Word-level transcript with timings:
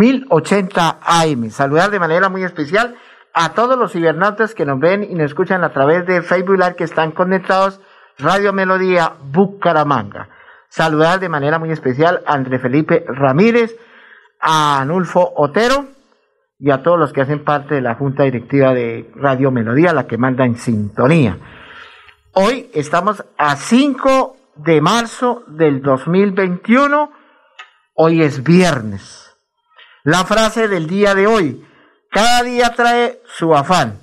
1080 0.00 0.98
AM. 1.02 1.50
Saludar 1.50 1.90
de 1.90 1.98
manera 1.98 2.30
muy 2.30 2.42
especial 2.42 2.96
a 3.34 3.52
todos 3.52 3.78
los 3.78 3.92
cibernautas 3.92 4.54
que 4.54 4.64
nos 4.64 4.80
ven 4.80 5.04
y 5.04 5.14
nos 5.14 5.26
escuchan 5.26 5.62
a 5.62 5.72
través 5.74 6.06
de 6.06 6.22
Facebook 6.22 6.56
Live 6.56 6.76
que 6.76 6.84
están 6.84 7.12
conectados 7.12 7.80
Radio 8.18 8.54
Melodía 8.54 9.12
Bucaramanga. 9.22 10.30
Saludar 10.70 11.20
de 11.20 11.28
manera 11.28 11.58
muy 11.58 11.70
especial 11.70 12.22
a 12.26 12.32
André 12.32 12.58
Felipe 12.58 13.04
Ramírez, 13.06 13.76
a 14.40 14.80
Anulfo 14.80 15.34
Otero 15.36 15.86
y 16.58 16.70
a 16.70 16.82
todos 16.82 16.98
los 16.98 17.12
que 17.12 17.20
hacen 17.20 17.44
parte 17.44 17.74
de 17.74 17.82
la 17.82 17.94
Junta 17.94 18.22
Directiva 18.22 18.72
de 18.72 19.10
Radio 19.16 19.50
Melodía, 19.50 19.92
la 19.92 20.06
que 20.06 20.16
manda 20.16 20.46
en 20.46 20.56
sintonía. 20.56 21.36
Hoy 22.32 22.70
estamos 22.72 23.22
a 23.36 23.54
5 23.54 24.36
de 24.56 24.80
marzo 24.80 25.44
del 25.46 25.82
2021. 25.82 27.12
Hoy 27.94 28.22
es 28.22 28.42
viernes. 28.42 29.29
La 30.04 30.24
frase 30.24 30.66
del 30.66 30.86
día 30.86 31.14
de 31.14 31.26
hoy, 31.26 31.62
cada 32.10 32.42
día 32.42 32.72
trae 32.74 33.20
su 33.24 33.54
afán. 33.54 33.98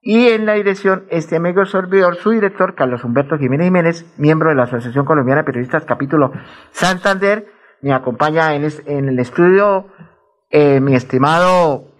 Y 0.00 0.28
en 0.28 0.46
la 0.46 0.54
dirección, 0.54 1.04
este 1.10 1.36
amigo 1.36 1.66
servidor, 1.66 2.16
su 2.16 2.30
director, 2.30 2.74
Carlos 2.74 3.04
Humberto 3.04 3.36
Jiménez 3.36 3.66
Jiménez, 3.66 4.14
miembro 4.18 4.48
de 4.48 4.54
la 4.54 4.62
Asociación 4.62 5.04
Colombiana 5.04 5.42
de 5.42 5.46
Periodistas 5.46 5.84
Capítulo 5.84 6.32
Santander, 6.70 7.46
me 7.82 7.92
acompaña 7.92 8.54
en, 8.54 8.64
el 8.64 9.18
estudio 9.18 9.88
eh, 10.50 10.80
mi 10.80 10.94
estimado 10.94 11.94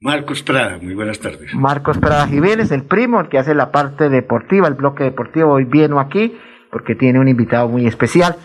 Marcos 0.00 0.42
Prada, 0.42 0.78
muy 0.80 0.94
buenas 0.94 1.20
tardes. 1.20 1.54
Marcos 1.54 1.98
Prada 1.98 2.26
Jiménez, 2.26 2.72
el 2.72 2.84
primo, 2.84 3.20
el 3.20 3.28
que 3.28 3.38
hace 3.38 3.54
la 3.54 3.70
parte 3.70 4.08
deportiva, 4.08 4.68
el 4.68 4.74
bloque 4.74 5.04
deportivo, 5.04 5.52
hoy 5.52 5.64
viene 5.64 6.00
aquí 6.00 6.38
porque 6.70 6.94
tiene 6.94 7.20
un 7.20 7.28
invitado 7.28 7.68
muy 7.68 7.86
especial. 7.86 8.36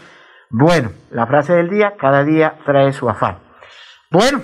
Bueno, 0.49 0.91
la 1.09 1.25
frase 1.25 1.53
del 1.53 1.69
día, 1.69 1.95
cada 1.97 2.25
día 2.25 2.59
trae 2.65 2.91
su 2.91 3.09
afán. 3.09 3.46
Bueno, 4.09 4.41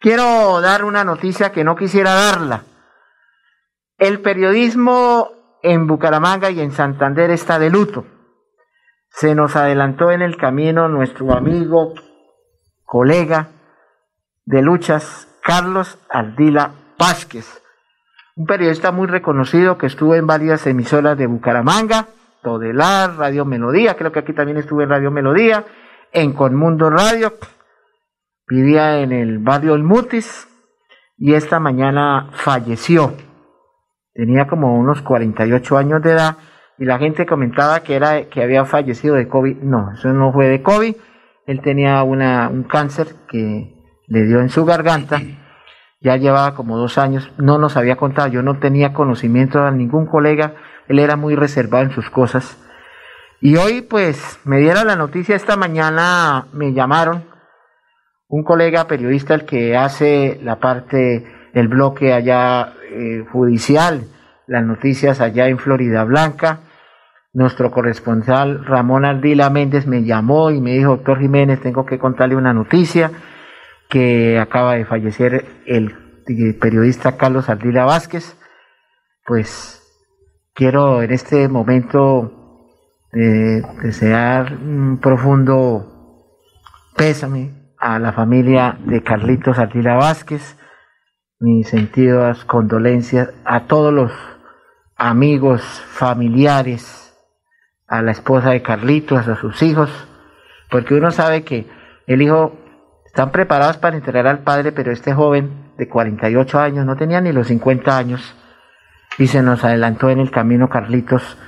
quiero 0.00 0.60
dar 0.60 0.84
una 0.84 1.04
noticia 1.04 1.52
que 1.52 1.64
no 1.64 1.76
quisiera 1.76 2.14
darla. 2.14 2.64
El 3.98 4.20
periodismo 4.20 5.30
en 5.62 5.86
Bucaramanga 5.86 6.50
y 6.50 6.60
en 6.60 6.72
Santander 6.72 7.30
está 7.30 7.58
de 7.58 7.70
luto. 7.70 8.06
Se 9.10 9.34
nos 9.34 9.56
adelantó 9.56 10.10
en 10.10 10.22
el 10.22 10.36
camino 10.36 10.88
nuestro 10.88 11.32
amigo, 11.32 11.94
colega 12.84 13.48
de 14.44 14.62
luchas, 14.62 15.28
Carlos 15.42 15.98
Ardila 16.08 16.72
Vázquez, 16.98 17.62
un 18.36 18.46
periodista 18.46 18.92
muy 18.92 19.06
reconocido 19.06 19.78
que 19.78 19.86
estuvo 19.86 20.14
en 20.14 20.26
varias 20.26 20.66
emisoras 20.66 21.16
de 21.16 21.26
Bucaramanga, 21.26 22.08
Todelar, 22.42 23.16
Radio 23.16 23.44
Melodía, 23.44 23.96
creo 23.96 24.12
que 24.12 24.20
aquí 24.20 24.32
también 24.32 24.58
estuve 24.58 24.84
en 24.84 24.90
Radio 24.90 25.10
Melodía, 25.10 25.64
en 26.12 26.32
Conmundo 26.32 26.90
Radio, 26.90 27.32
vivía 28.48 29.00
en 29.00 29.12
el 29.12 29.38
barrio 29.38 29.74
El 29.74 29.82
Mutis 29.82 30.48
y 31.18 31.34
esta 31.34 31.60
mañana 31.60 32.30
falleció. 32.32 33.14
Tenía 34.14 34.46
como 34.46 34.78
unos 34.78 35.02
48 35.02 35.76
años 35.76 36.02
de 36.02 36.12
edad 36.12 36.36
y 36.78 36.84
la 36.84 36.98
gente 36.98 37.26
comentaba 37.26 37.80
que 37.80 37.96
era 37.96 38.28
que 38.28 38.42
había 38.42 38.64
fallecido 38.64 39.14
de 39.14 39.28
COVID. 39.28 39.58
No, 39.58 39.92
eso 39.92 40.12
no 40.12 40.32
fue 40.32 40.48
de 40.48 40.62
COVID. 40.62 40.94
Él 41.46 41.60
tenía 41.62 42.02
una, 42.02 42.48
un 42.48 42.64
cáncer 42.64 43.08
que 43.28 43.74
le 44.06 44.24
dio 44.24 44.40
en 44.40 44.48
su 44.48 44.64
garganta. 44.64 45.20
Ya 46.00 46.16
llevaba 46.16 46.54
como 46.54 46.76
dos 46.76 46.98
años, 46.98 47.32
no 47.38 47.58
nos 47.58 47.76
había 47.76 47.96
contado, 47.96 48.28
yo 48.28 48.42
no 48.42 48.58
tenía 48.58 48.92
conocimiento 48.92 49.64
de 49.64 49.72
ningún 49.72 50.06
colega, 50.06 50.54
él 50.88 50.98
era 50.98 51.16
muy 51.16 51.34
reservado 51.34 51.84
en 51.84 51.90
sus 51.90 52.10
cosas. 52.10 52.62
Y 53.40 53.56
hoy 53.56 53.80
pues 53.80 54.38
me 54.44 54.58
dieron 54.58 54.86
la 54.86 54.96
noticia 54.96 55.34
esta 55.34 55.56
mañana, 55.56 56.46
me 56.52 56.74
llamaron 56.74 57.24
un 58.28 58.42
colega 58.42 58.86
periodista 58.86 59.34
el 59.34 59.44
que 59.44 59.76
hace 59.76 60.40
la 60.42 60.58
parte 60.58 61.24
del 61.54 61.68
bloque 61.68 62.12
allá 62.12 62.74
eh, 62.90 63.24
judicial, 63.30 64.04
las 64.46 64.64
noticias 64.64 65.20
allá 65.20 65.48
en 65.48 65.58
Florida 65.58 66.04
Blanca. 66.04 66.60
Nuestro 67.32 67.70
corresponsal 67.70 68.64
Ramón 68.64 69.04
Ardila 69.04 69.50
Méndez 69.50 69.86
me 69.86 70.04
llamó 70.04 70.50
y 70.50 70.60
me 70.60 70.72
dijo, 70.72 70.90
doctor 70.90 71.20
Jiménez, 71.20 71.60
tengo 71.60 71.84
que 71.84 71.98
contarle 71.98 72.34
una 72.34 72.54
noticia 72.54 73.10
que 73.88 74.38
acaba 74.38 74.74
de 74.74 74.86
fallecer 74.86 75.44
el 75.66 75.94
periodista 76.58 77.16
Carlos 77.16 77.48
Ardila 77.48 77.84
Vázquez. 77.84 78.36
Pues 79.24 79.82
quiero 80.54 81.02
en 81.02 81.12
este 81.12 81.48
momento 81.48 82.64
eh, 83.12 83.62
desear 83.82 84.54
un 84.54 84.98
profundo 84.98 85.92
pésame 86.96 87.55
a 87.78 87.98
la 87.98 88.12
familia 88.12 88.76
de 88.84 89.02
Carlitos 89.02 89.58
Ardila 89.58 89.94
Vázquez, 89.96 90.56
mis 91.38 91.68
sentidos 91.68 92.44
condolencias 92.44 93.32
a 93.44 93.64
todos 93.64 93.92
los 93.92 94.12
amigos, 94.96 95.62
familiares, 95.62 97.14
a 97.86 98.02
la 98.02 98.12
esposa 98.12 98.50
de 98.50 98.62
Carlitos, 98.62 99.28
a 99.28 99.36
sus 99.36 99.62
hijos, 99.62 99.90
porque 100.70 100.94
uno 100.94 101.10
sabe 101.10 101.44
que 101.44 101.66
el 102.06 102.22
hijo 102.22 102.56
están 103.04 103.30
preparados 103.30 103.76
para 103.76 103.96
entregar 103.96 104.26
al 104.26 104.40
padre, 104.40 104.72
pero 104.72 104.92
este 104.92 105.12
joven 105.12 105.72
de 105.76 105.88
48 105.88 106.58
años 106.58 106.86
no 106.86 106.96
tenía 106.96 107.20
ni 107.20 107.32
los 107.32 107.48
50 107.48 107.96
años 107.96 108.34
y 109.18 109.26
se 109.26 109.42
nos 109.42 109.64
adelantó 109.64 110.10
en 110.10 110.20
el 110.20 110.30
camino 110.30 110.68
Carlitos, 110.68 111.38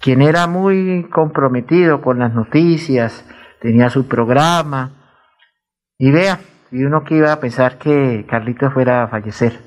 quien 0.00 0.22
era 0.22 0.46
muy 0.46 1.08
comprometido 1.10 2.00
con 2.00 2.18
las 2.18 2.32
noticias, 2.32 3.24
tenía 3.60 3.90
su 3.90 4.08
programa, 4.08 5.01
y 6.02 6.10
vea, 6.10 6.40
y 6.72 6.82
uno 6.82 7.04
que 7.04 7.14
iba 7.14 7.32
a 7.32 7.38
pensar 7.38 7.78
que 7.78 8.26
Carlitos 8.28 8.72
fuera 8.72 9.04
a 9.04 9.06
fallecer. 9.06 9.60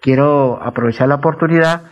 Quiero 0.00 0.62
aprovechar 0.62 1.08
la 1.08 1.16
oportunidad 1.16 1.82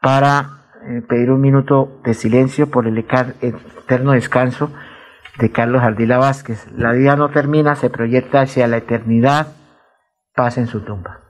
para 0.00 0.70
eh, 0.88 1.02
pedir 1.06 1.30
un 1.30 1.42
minuto 1.42 2.00
de 2.02 2.14
silencio 2.14 2.70
por 2.70 2.86
el 2.86 2.96
eterno 2.96 4.12
descanso 4.12 4.72
de 5.38 5.52
Carlos 5.52 5.82
Ardila 5.82 6.16
Vázquez. 6.16 6.66
La 6.72 6.92
vida 6.92 7.14
no 7.14 7.28
termina, 7.28 7.74
se 7.74 7.90
proyecta 7.90 8.40
hacia 8.40 8.68
la 8.68 8.78
eternidad. 8.78 9.48
Paz 10.34 10.56
en 10.56 10.66
su 10.66 10.80
tumba. 10.80 11.25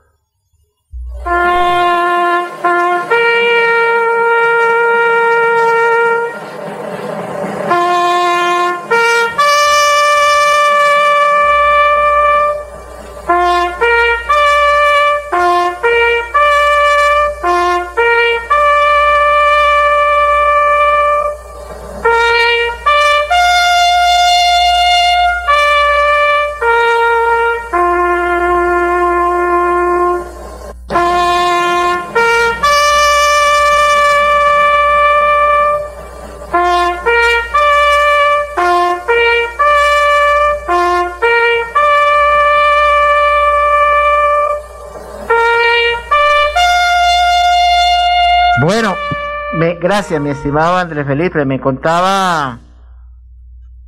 Gracias, 49.97 50.21
mi 50.21 50.29
estimado 50.29 50.77
Andrés 50.77 51.07
Felipe. 51.07 51.47
Me 51.47 51.59
contaba 51.59 52.59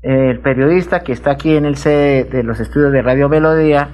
eh, 0.01 0.31
el 0.31 0.41
periodista 0.41 1.01
que 1.01 1.13
está 1.13 1.33
aquí 1.33 1.55
en 1.55 1.67
el 1.67 1.77
sede 1.77 2.25
de 2.25 2.43
los 2.43 2.61
estudios 2.61 2.93
de 2.93 3.03
Radio 3.03 3.29
Melodía 3.29 3.91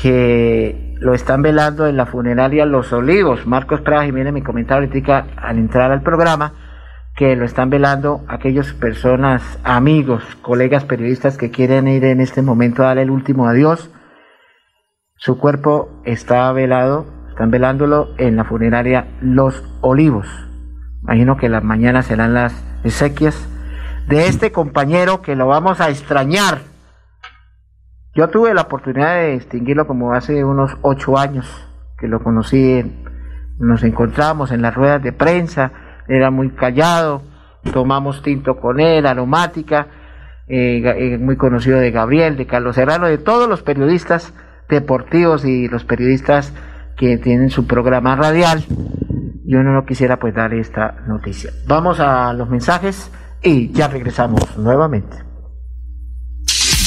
que 0.00 0.94
lo 1.00 1.14
están 1.14 1.42
velando 1.42 1.88
en 1.88 1.96
la 1.96 2.06
funeraria 2.06 2.64
Los 2.64 2.92
Olivos. 2.92 3.44
Marcos 3.44 3.80
Prada 3.80 4.04
Jiménez 4.04 4.32
me 4.32 4.44
comentaba 4.44 4.80
ahorita 4.80 5.26
al 5.36 5.58
entrar 5.58 5.90
al 5.90 6.02
programa 6.02 6.52
que 7.16 7.34
lo 7.34 7.44
están 7.44 7.70
velando 7.70 8.24
aquellas 8.28 8.72
personas, 8.72 9.58
amigos, 9.64 10.22
colegas 10.42 10.84
periodistas 10.84 11.36
que 11.36 11.50
quieren 11.50 11.88
ir 11.88 12.04
en 12.04 12.20
este 12.20 12.40
momento 12.40 12.84
a 12.84 12.86
darle 12.86 13.02
el 13.02 13.10
último 13.10 13.48
adiós 13.48 13.90
Su 15.16 15.38
cuerpo 15.38 16.00
está 16.04 16.52
velado, 16.52 17.04
están 17.30 17.50
velándolo 17.50 18.10
en 18.16 18.36
la 18.36 18.44
funeraria 18.44 19.08
Los 19.20 19.64
Olivos. 19.80 20.47
Imagino 21.08 21.38
que 21.38 21.48
las 21.48 21.64
mañanas 21.64 22.04
serán 22.04 22.34
las 22.34 22.52
exequias 22.84 23.48
de 24.08 24.26
este 24.26 24.52
compañero 24.52 25.22
que 25.22 25.36
lo 25.36 25.46
vamos 25.46 25.80
a 25.80 25.88
extrañar. 25.88 26.58
Yo 28.14 28.28
tuve 28.28 28.52
la 28.52 28.60
oportunidad 28.62 29.14
de 29.14 29.32
distinguirlo 29.32 29.86
como 29.86 30.12
hace 30.12 30.44
unos 30.44 30.76
ocho 30.82 31.16
años 31.16 31.66
que 31.98 32.08
lo 32.08 32.22
conocí, 32.22 32.82
nos 33.58 33.84
encontramos 33.84 34.52
en 34.52 34.60
las 34.60 34.74
ruedas 34.74 35.02
de 35.02 35.14
prensa, 35.14 35.72
era 36.08 36.30
muy 36.30 36.50
callado, 36.50 37.22
tomamos 37.72 38.22
tinto 38.22 38.60
con 38.60 38.78
él, 38.78 39.06
aromática, 39.06 39.86
eh, 40.46 40.82
eh, 40.84 41.16
muy 41.16 41.38
conocido 41.38 41.78
de 41.78 41.90
Gabriel, 41.90 42.36
de 42.36 42.46
Carlos 42.46 42.76
Serrano, 42.76 43.06
de 43.06 43.16
todos 43.16 43.48
los 43.48 43.62
periodistas 43.62 44.34
deportivos 44.68 45.46
y 45.46 45.68
los 45.68 45.84
periodistas 45.84 46.52
que 46.98 47.16
tienen 47.16 47.48
su 47.48 47.66
programa 47.66 48.14
radial. 48.14 48.62
Yo 49.48 49.62
no 49.62 49.86
quisiera 49.86 50.18
pues 50.18 50.34
dar 50.34 50.52
esta 50.52 50.92
noticia. 51.06 51.50
Vamos 51.66 52.00
a 52.00 52.34
los 52.34 52.50
mensajes 52.50 53.10
y 53.42 53.72
ya 53.72 53.88
regresamos 53.88 54.58
nuevamente. 54.58 55.27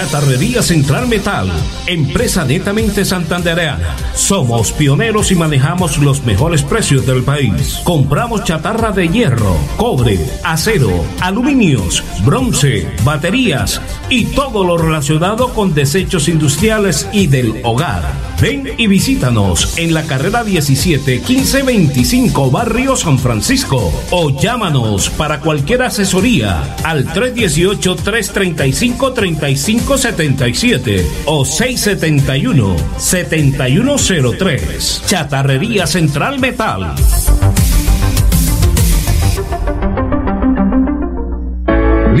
Chatarrería 0.00 0.62
Central 0.62 1.08
Metal, 1.08 1.46
empresa 1.86 2.46
netamente 2.46 3.04
santandereana. 3.04 3.94
Somos 4.14 4.72
pioneros 4.72 5.30
y 5.30 5.34
manejamos 5.34 5.98
los 5.98 6.24
mejores 6.24 6.62
precios 6.62 7.04
del 7.04 7.22
país. 7.22 7.82
Compramos 7.84 8.44
chatarra 8.44 8.92
de 8.92 9.08
hierro, 9.08 9.58
cobre, 9.76 10.18
acero, 10.42 11.04
aluminios, 11.20 12.02
bronce, 12.24 12.88
baterías 13.04 13.82
y 14.08 14.24
todo 14.24 14.64
lo 14.64 14.78
relacionado 14.78 15.52
con 15.52 15.74
desechos 15.74 16.28
industriales 16.28 17.06
y 17.12 17.26
del 17.26 17.60
hogar. 17.62 18.29
Ven 18.40 18.70
y 18.78 18.86
visítanos 18.86 19.76
en 19.76 19.92
la 19.92 20.04
carrera 20.04 20.42
17 20.42 21.22
1525 21.26 22.50
Barrio 22.50 22.96
San 22.96 23.18
Francisco 23.18 23.92
o 24.10 24.30
llámanos 24.30 25.10
para 25.10 25.40
cualquier 25.40 25.82
asesoría 25.82 26.76
al 26.82 27.04
318 27.12 27.96
335 27.96 29.12
35 29.12 29.98
77 29.98 31.06
o 31.26 31.44
671 31.44 32.76
7103. 32.96 35.02
Chatarrería 35.06 35.86
Central 35.86 36.38
Metal. 36.38 36.94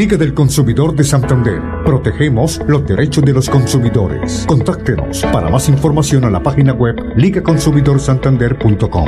Liga 0.00 0.16
del 0.16 0.32
Consumidor 0.32 0.96
de 0.96 1.04
Santander. 1.04 1.60
Protegemos 1.84 2.58
los 2.66 2.86
derechos 2.86 3.22
de 3.22 3.34
los 3.34 3.50
consumidores. 3.50 4.46
Contáctenos 4.48 5.20
para 5.30 5.50
más 5.50 5.68
información 5.68 6.24
a 6.24 6.30
la 6.30 6.42
página 6.42 6.72
web 6.72 6.96
ligaconsumidorsantander.com. 7.16 9.04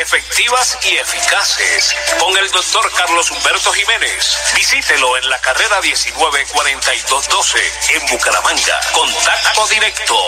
efectivas 0.00 0.78
y 0.82 0.96
eficaces 0.96 1.94
con 2.18 2.36
el 2.36 2.50
doctor 2.50 2.92
Carlos 2.94 3.30
Humberto 3.30 3.72
Jiménez. 3.72 4.36
Visítelo 4.54 5.16
en 5.16 5.28
la 5.28 5.40
carrera 5.40 5.80
194212 5.80 7.72
en 7.94 8.04
Bucaramanga. 8.06 8.80
Contacto 8.92 9.66
directo 9.68 10.18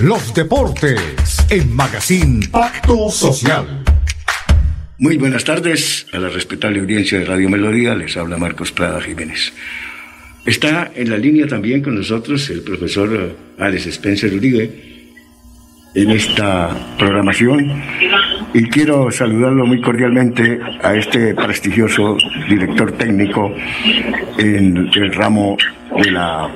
Los 0.00 0.34
deportes 0.34 1.00
en 1.48 1.74
Magazine 1.74 2.46
Pacto 2.48 3.10
Social. 3.10 3.82
Muy 4.98 5.16
buenas 5.16 5.44
tardes 5.44 6.04
a 6.12 6.18
la 6.18 6.28
respetable 6.28 6.80
audiencia 6.80 7.18
de 7.18 7.24
Radio 7.24 7.48
Melodía. 7.48 7.94
Les 7.94 8.14
habla 8.18 8.36
Marcos 8.36 8.72
Prada 8.72 9.00
Jiménez. 9.00 9.54
Está 10.44 10.92
en 10.94 11.08
la 11.08 11.16
línea 11.16 11.46
también 11.46 11.82
con 11.82 11.94
nosotros 11.94 12.50
el 12.50 12.60
profesor 12.60 13.34
Alex 13.58 13.86
Spencer 13.86 14.34
Uribe 14.34 14.97
en 15.94 16.10
esta 16.10 16.70
programación 16.98 17.82
y 18.54 18.62
quiero 18.68 19.10
saludarlo 19.10 19.66
muy 19.66 19.80
cordialmente 19.80 20.60
a 20.82 20.94
este 20.94 21.34
prestigioso 21.34 22.16
director 22.48 22.92
técnico 22.92 23.52
en 24.38 24.90
el 24.94 25.14
ramo 25.14 25.56
de 26.02 26.10
la 26.10 26.50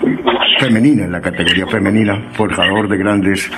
femenina, 0.59 1.05
en 1.05 1.13
la 1.13 1.21
categoría 1.21 1.67
femenina, 1.67 2.31
forjador 2.33 2.89
de 2.89 2.97
grandes 2.97 3.51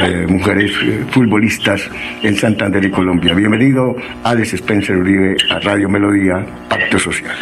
eh, 0.00 0.26
mujeres 0.28 0.72
eh, 0.82 1.04
futbolistas 1.10 1.88
en 2.22 2.36
Santander 2.36 2.84
y 2.84 2.90
Colombia. 2.90 3.32
Bienvenido, 3.34 3.96
Alex 4.24 4.54
Spencer 4.54 4.96
Uribe, 4.96 5.36
a 5.50 5.58
Radio 5.60 5.88
Melodía, 5.88 6.44
Pacto 6.68 6.98
Social. 6.98 7.34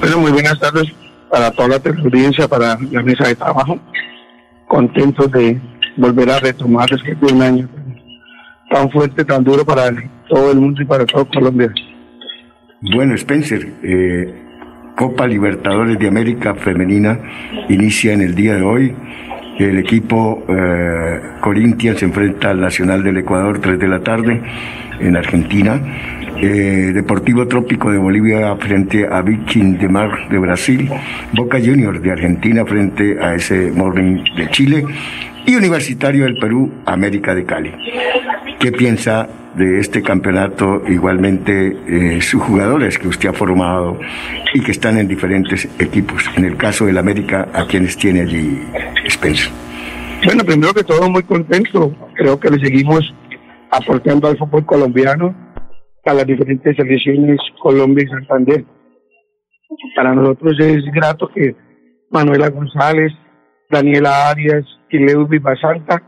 Bueno, 0.00 0.18
muy 0.18 0.32
buenas 0.32 0.58
tardes 0.58 0.92
para 1.30 1.50
toda 1.52 1.68
la 1.68 1.76
audiencia, 1.76 2.48
para 2.48 2.78
la 2.90 3.02
mesa 3.02 3.28
de 3.28 3.36
trabajo. 3.36 3.78
Contentos 4.66 5.30
de 5.30 5.60
volver 5.96 6.30
a 6.30 6.38
retomar 6.40 6.88
después 6.88 7.18
de 7.20 7.32
un 7.32 7.42
año 7.42 7.68
tan 8.70 8.90
fuerte, 8.90 9.24
tan 9.24 9.44
duro 9.44 9.64
para 9.64 9.90
todo 10.28 10.52
el 10.52 10.58
mundo 10.58 10.82
y 10.82 10.84
para 10.84 11.06
todo 11.06 11.26
Colombia. 11.28 11.72
Bueno, 12.80 13.14
Spencer, 13.14 13.66
eh, 13.82 14.34
Copa 14.96 15.26
Libertadores 15.26 15.98
de 15.98 16.08
América 16.08 16.54
Femenina 16.54 17.18
inicia 17.68 18.12
en 18.12 18.22
el 18.22 18.34
día 18.34 18.54
de 18.54 18.62
hoy. 18.62 18.94
El 19.58 19.78
equipo 19.78 20.44
eh, 20.48 21.20
Corinthians 21.40 21.98
se 22.00 22.04
enfrenta 22.04 22.50
al 22.50 22.60
Nacional 22.60 23.02
del 23.02 23.16
Ecuador 23.18 23.58
3 23.60 23.78
de 23.78 23.88
la 23.88 24.00
tarde 24.00 24.42
en 25.00 25.16
Argentina. 25.16 25.80
eh, 26.42 26.92
Deportivo 26.92 27.48
Trópico 27.48 27.90
de 27.90 27.96
Bolivia 27.96 28.54
frente 28.56 29.06
a 29.10 29.22
Viking 29.22 29.78
de 29.78 29.88
Mar 29.88 30.28
de 30.28 30.38
Brasil, 30.38 30.90
Boca 31.32 31.58
Juniors 31.58 32.02
de 32.02 32.12
Argentina 32.12 32.66
frente 32.66 33.18
a 33.18 33.34
ese 33.34 33.70
Morning 33.70 34.22
de 34.36 34.50
Chile 34.50 34.84
y 35.46 35.54
Universitario 35.54 36.24
del 36.24 36.36
Perú, 36.38 36.72
América 36.84 37.34
de 37.34 37.44
Cali. 37.44 37.72
¿Qué 38.58 38.72
piensa 38.72 39.28
de 39.54 39.80
este 39.80 40.02
campeonato 40.02 40.82
igualmente 40.88 41.76
eh, 41.86 42.20
sus 42.20 42.42
jugadores 42.42 42.98
que 42.98 43.08
usted 43.08 43.28
ha 43.28 43.32
formado 43.32 43.98
y 44.52 44.60
que 44.60 44.72
están 44.72 44.98
en 44.98 45.08
diferentes 45.08 45.68
equipos? 45.78 46.24
En 46.36 46.44
el 46.44 46.56
caso 46.56 46.86
del 46.86 46.98
América, 46.98 47.48
¿a 47.52 47.66
quienes 47.66 47.96
tiene 47.96 48.22
allí 48.22 48.60
Spencer? 49.04 49.50
Bueno, 50.24 50.44
primero 50.44 50.74
que 50.74 50.82
todo 50.82 51.08
muy 51.08 51.22
contento. 51.22 51.94
Creo 52.14 52.40
que 52.40 52.50
le 52.50 52.58
seguimos 52.58 53.14
aportando 53.70 54.28
al 54.28 54.36
fútbol 54.38 54.64
colombiano 54.66 55.34
a 56.06 56.14
las 56.14 56.26
diferentes 56.26 56.76
selecciones 56.76 57.38
Colombia 57.60 58.04
y 58.04 58.08
Santander. 58.08 58.64
Para 59.94 60.14
nosotros 60.14 60.58
es 60.60 60.84
grato 60.92 61.28
que 61.34 61.54
Manuela 62.10 62.48
González, 62.48 63.12
Daniela 63.70 64.30
Arias 64.30 64.64
y 64.90 64.98
Leudy 64.98 65.38
Basanta, 65.38 66.02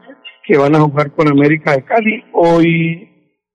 que 0.44 0.56
van 0.56 0.74
a 0.74 0.80
jugar 0.80 1.10
con 1.12 1.28
América 1.28 1.72
de 1.72 1.84
Cali, 1.84 2.24
hoy 2.32 3.08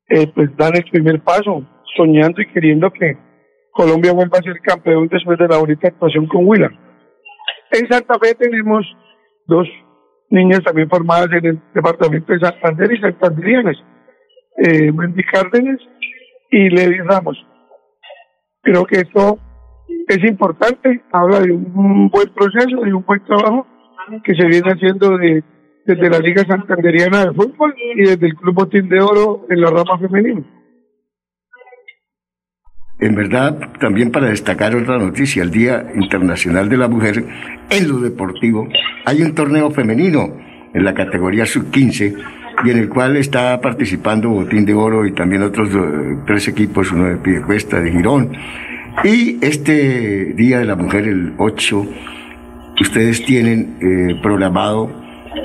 eh, 0.09 0.27
pues 0.33 0.55
dan 0.57 0.75
el 0.75 0.83
primer 0.91 1.21
paso, 1.21 1.65
soñando 1.95 2.41
y 2.41 2.47
queriendo 2.47 2.91
que 2.91 3.17
Colombia 3.71 4.13
vuelva 4.13 4.37
a 4.37 4.43
ser 4.43 4.59
campeón 4.61 5.07
después 5.07 5.39
de 5.39 5.47
la 5.47 5.57
bonita 5.57 5.87
actuación 5.87 6.27
con 6.27 6.45
Huila. 6.45 6.69
En 7.71 7.87
Santa 7.89 8.19
Fe 8.19 8.35
tenemos 8.35 8.85
dos 9.47 9.67
niñas 10.29 10.61
también 10.63 10.89
formadas 10.89 11.29
en 11.31 11.45
el 11.45 11.61
departamento 11.73 12.33
de 12.33 12.39
Santander 12.39 12.91
y 12.91 13.01
Santanderianas, 13.01 13.77
eh, 14.57 14.91
Cárdenas 15.31 15.79
y 16.51 16.69
Levi 16.69 16.99
Ramos. 16.99 17.37
Creo 18.61 18.85
que 18.85 18.97
esto 18.97 19.39
es 20.07 20.23
importante, 20.23 21.01
habla 21.11 21.39
de 21.39 21.51
un 21.51 22.09
buen 22.09 22.29
proceso, 22.33 22.81
de 22.81 22.93
un 22.93 23.03
buen 23.03 23.23
trabajo 23.25 23.65
que 24.23 24.35
se 24.35 24.45
viene 24.45 24.71
haciendo 24.71 25.17
de, 25.17 25.43
desde 25.85 26.09
la 26.09 26.19
Liga 26.19 26.45
Santanderiana 26.45 27.25
de 27.25 27.33
Fútbol 27.33 27.73
y 27.95 28.01
desde 28.01 28.27
el 28.27 28.35
Club 28.35 28.55
Botín 28.55 28.89
de 28.89 29.01
Oro 29.01 29.45
en 29.49 29.61
la 29.61 29.69
rama 29.69 29.97
femenina. 29.99 30.43
En 32.99 33.15
verdad, 33.15 33.73
también 33.79 34.11
para 34.11 34.27
destacar 34.27 34.75
otra 34.75 34.97
noticia, 34.97 35.43
el 35.43 35.51
Día 35.51 35.87
Internacional 35.95 36.69
de 36.69 36.77
la 36.77 36.87
Mujer, 36.87 37.23
en 37.69 37.89
lo 37.89 37.99
deportivo, 37.99 38.69
hay 39.05 39.21
un 39.21 39.35
torneo 39.35 39.71
femenino 39.71 40.37
en 40.73 40.83
la 40.85 40.93
categoría 40.93 41.45
sub-15 41.45 42.15
y 42.63 42.69
en 42.69 42.77
el 42.77 42.89
cual 42.89 43.17
está 43.17 43.59
participando 43.59 44.29
Botín 44.29 44.65
de 44.65 44.73
Oro 44.73 45.05
y 45.05 45.11
también 45.11 45.41
otros 45.41 45.69
tres 46.25 46.47
equipos, 46.47 46.91
uno 46.91 47.09
de 47.09 47.17
Piedecuesta, 47.17 47.81
de 47.81 47.91
Girón. 47.91 48.31
Y 49.03 49.43
este 49.43 50.33
Día 50.33 50.59
de 50.59 50.65
la 50.65 50.75
Mujer, 50.75 51.07
el 51.07 51.33
8, 51.37 51.85
ustedes 52.79 53.23
tienen 53.25 53.77
eh, 53.81 54.19
programado 54.21 54.89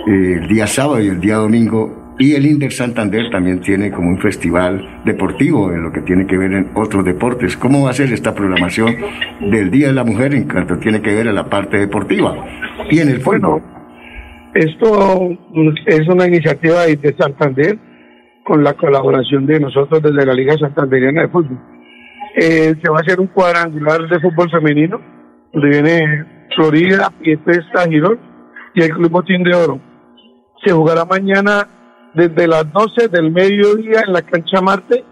eh, 0.06 0.38
el 0.40 0.48
día 0.48 0.66
sábado 0.66 1.00
y 1.02 1.08
el 1.08 1.20
día 1.20 1.36
domingo 1.36 2.14
y 2.18 2.34
el 2.34 2.46
Inder 2.46 2.72
Santander 2.72 3.30
también 3.30 3.60
tiene 3.60 3.90
como 3.92 4.08
un 4.08 4.18
festival 4.18 5.02
deportivo 5.04 5.72
en 5.72 5.84
lo 5.84 5.92
que 5.92 6.00
tiene 6.00 6.26
que 6.26 6.36
ver 6.36 6.52
en 6.52 6.70
otros 6.74 7.04
deportes. 7.04 7.56
¿Cómo 7.56 7.84
va 7.84 7.90
a 7.90 7.92
ser 7.92 8.12
esta 8.12 8.34
programación 8.34 8.96
del 9.40 9.70
Día 9.70 9.88
de 9.88 9.92
la 9.92 10.02
Mujer 10.02 10.34
en 10.34 10.48
cuanto 10.48 10.78
tiene 10.78 11.00
que 11.00 11.14
ver 11.14 11.28
a 11.28 11.32
la 11.32 11.44
parte 11.44 11.78
deportiva? 11.78 12.34
Y 12.90 12.98
en 12.98 13.10
el 13.10 13.18
bueno, 13.20 13.62
esto 14.52 15.30
es 15.86 16.08
una 16.08 16.26
iniciativa 16.26 16.86
de 16.86 17.14
Santander 17.16 17.78
con 18.44 18.64
la 18.64 18.74
colaboración 18.74 19.46
de 19.46 19.60
nosotros 19.60 20.02
desde 20.02 20.26
la 20.26 20.34
Liga 20.34 20.56
Santanderiana 20.58 21.22
de 21.22 21.28
Fútbol. 21.28 21.60
Eh, 22.34 22.74
se 22.82 22.90
va 22.90 22.98
a 22.98 23.00
hacer 23.00 23.20
un 23.20 23.28
cuadrangular 23.28 24.08
de 24.08 24.20
fútbol 24.20 24.50
femenino, 24.50 25.00
donde 25.52 25.68
viene 25.68 26.37
Florida, 26.54 27.10
Pietresta, 27.20 27.88
Girón 27.88 28.18
y 28.74 28.82
el 28.82 28.90
Club 28.90 29.10
Botín 29.10 29.42
de 29.42 29.54
Oro. 29.54 29.80
Se 30.64 30.72
jugará 30.72 31.04
mañana 31.04 31.66
desde 32.14 32.46
las 32.46 32.70
12 32.72 33.08
del 33.08 33.30
mediodía 33.30 34.02
en 34.06 34.12
la 34.12 34.22
cancha 34.22 34.60
Marte, 34.60 35.04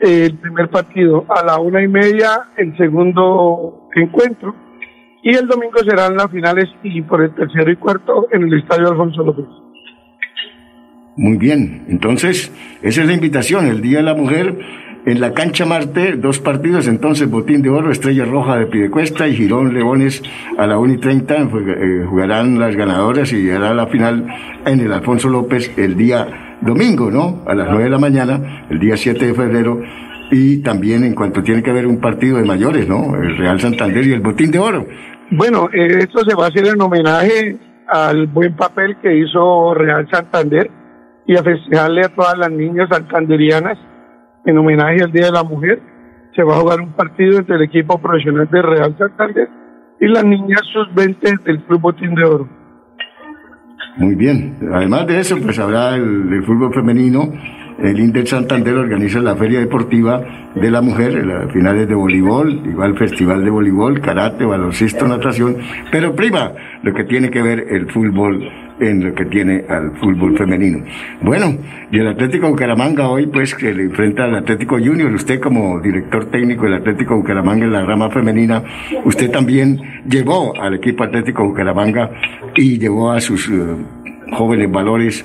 el 0.00 0.36
primer 0.38 0.68
partido, 0.68 1.24
a 1.28 1.44
la 1.44 1.58
una 1.58 1.82
y 1.82 1.88
media 1.88 2.48
el 2.56 2.76
segundo 2.76 3.88
encuentro, 3.94 4.54
y 5.22 5.34
el 5.34 5.46
domingo 5.46 5.78
serán 5.78 6.16
las 6.16 6.30
finales 6.30 6.68
y 6.82 7.00
por 7.02 7.22
el 7.22 7.34
tercero 7.34 7.70
y 7.70 7.76
cuarto 7.76 8.26
en 8.32 8.42
el 8.42 8.58
Estadio 8.58 8.88
Alfonso 8.88 9.22
López. 9.22 9.46
Muy 11.16 11.36
bien, 11.36 11.84
entonces 11.88 12.50
esa 12.82 13.02
es 13.02 13.06
la 13.06 13.12
invitación, 13.12 13.66
el 13.66 13.82
Día 13.82 13.98
de 13.98 14.04
la 14.04 14.14
Mujer 14.14 14.58
en 15.04 15.20
la 15.20 15.32
cancha 15.32 15.66
Marte, 15.66 16.16
dos 16.16 16.38
partidos, 16.38 16.86
entonces 16.86 17.28
Botín 17.28 17.60
de 17.62 17.70
Oro, 17.70 17.90
Estrella 17.90 18.24
Roja 18.24 18.56
de 18.56 18.66
Pidecuesta 18.66 19.26
y 19.26 19.34
Girón 19.34 19.74
Leones 19.74 20.22
a 20.56 20.66
la 20.66 20.78
1 20.78 20.94
y 20.94 20.98
30 20.98 21.34
eh, 21.34 22.06
jugarán 22.08 22.58
las 22.60 22.76
ganadoras 22.76 23.32
y 23.32 23.42
llegará 23.42 23.74
la 23.74 23.86
final 23.88 24.26
en 24.64 24.80
el 24.80 24.92
Alfonso 24.92 25.28
López 25.28 25.76
el 25.76 25.96
día 25.96 26.58
domingo, 26.60 27.10
¿no? 27.10 27.42
A 27.46 27.54
las 27.54 27.68
9 27.68 27.84
de 27.84 27.90
la 27.90 27.98
mañana, 27.98 28.66
el 28.70 28.78
día 28.78 28.96
7 28.96 29.26
de 29.26 29.34
febrero. 29.34 29.82
Y 30.30 30.62
también 30.62 31.04
en 31.04 31.14
cuanto 31.14 31.42
tiene 31.42 31.62
que 31.62 31.70
haber 31.70 31.86
un 31.86 32.00
partido 32.00 32.38
de 32.38 32.44
mayores, 32.44 32.88
¿no? 32.88 33.14
El 33.16 33.36
Real 33.36 33.60
Santander 33.60 34.06
y 34.06 34.12
el 34.12 34.20
Botín 34.20 34.50
de 34.50 34.58
Oro. 34.60 34.86
Bueno, 35.30 35.68
eh, 35.72 35.98
esto 35.98 36.20
se 36.24 36.34
va 36.34 36.46
a 36.46 36.48
hacer 36.48 36.66
en 36.66 36.80
homenaje 36.80 37.58
al 37.88 38.28
buen 38.28 38.54
papel 38.54 38.96
que 39.02 39.14
hizo 39.14 39.74
Real 39.74 40.08
Santander 40.10 40.70
y 41.26 41.36
a 41.36 41.42
festejarle 41.42 42.02
a 42.04 42.08
todas 42.08 42.38
las 42.38 42.50
niñas 42.50 42.88
santanderianas 42.88 43.78
en 44.44 44.58
homenaje 44.58 45.02
al 45.02 45.12
Día 45.12 45.26
de 45.26 45.32
la 45.32 45.42
Mujer. 45.42 45.80
Se 46.34 46.42
va 46.42 46.56
a 46.56 46.60
jugar 46.60 46.80
un 46.80 46.92
partido 46.92 47.38
entre 47.38 47.56
el 47.56 47.62
equipo 47.62 47.98
profesional 48.00 48.48
de 48.50 48.62
Real 48.62 48.96
Santander 48.98 49.48
y 50.00 50.08
las 50.08 50.24
niñas 50.24 50.62
sub-20 50.72 51.42
del 51.44 51.62
Club 51.64 51.80
Botín 51.80 52.14
de 52.14 52.24
Oro. 52.24 52.48
Muy 53.96 54.14
bien. 54.14 54.56
Además 54.72 55.06
de 55.06 55.20
eso, 55.20 55.36
pues 55.42 55.58
habrá 55.58 55.94
el, 55.94 56.42
fútbol 56.44 56.72
femenino. 56.72 57.30
El 57.78 57.98
Inter 57.98 58.26
Santander 58.26 58.74
organiza 58.74 59.20
la 59.20 59.34
Feria 59.34 59.60
Deportiva 59.60 60.22
de 60.54 60.70
la 60.70 60.80
Mujer, 60.80 61.26
las 61.26 61.52
finales 61.52 61.88
de 61.88 61.94
voleibol, 61.94 62.66
igual 62.66 62.96
festival 62.96 63.44
de 63.44 63.50
voleibol, 63.50 64.00
karate, 64.00 64.44
baloncesto, 64.44 65.06
natación, 65.08 65.56
pero 65.90 66.14
prima 66.14 66.52
lo 66.82 66.92
que 66.92 67.04
tiene 67.04 67.30
que 67.30 67.42
ver 67.42 67.66
el 67.70 67.90
fútbol 67.90 68.46
en 68.80 69.04
lo 69.04 69.14
que 69.14 69.24
tiene 69.26 69.64
al 69.68 69.92
fútbol 69.98 70.36
femenino. 70.36 70.84
Bueno, 71.20 71.56
y 71.90 71.98
el 71.98 72.08
Atlético 72.08 72.48
Bucaramanga 72.48 73.08
hoy, 73.08 73.26
pues, 73.26 73.54
que 73.54 73.72
le 73.72 73.84
enfrenta 73.84 74.24
al 74.24 74.36
Atlético 74.36 74.76
Junior, 74.76 75.12
usted 75.12 75.40
como 75.40 75.80
director 75.80 76.26
técnico 76.30 76.64
del 76.64 76.74
Atlético 76.74 77.16
Bucaramanga 77.16 77.64
en 77.64 77.72
la 77.72 77.84
rama 77.84 78.10
femenina, 78.10 78.62
usted 79.04 79.30
también 79.30 79.80
llevó 80.08 80.58
al 80.60 80.74
equipo 80.74 81.04
Atlético 81.04 81.44
Bucaramanga 81.44 82.10
y 82.56 82.78
llevó 82.78 83.12
a 83.12 83.20
sus 83.20 83.48
eh, 83.48 83.52
jóvenes 84.32 84.70
valores 84.70 85.24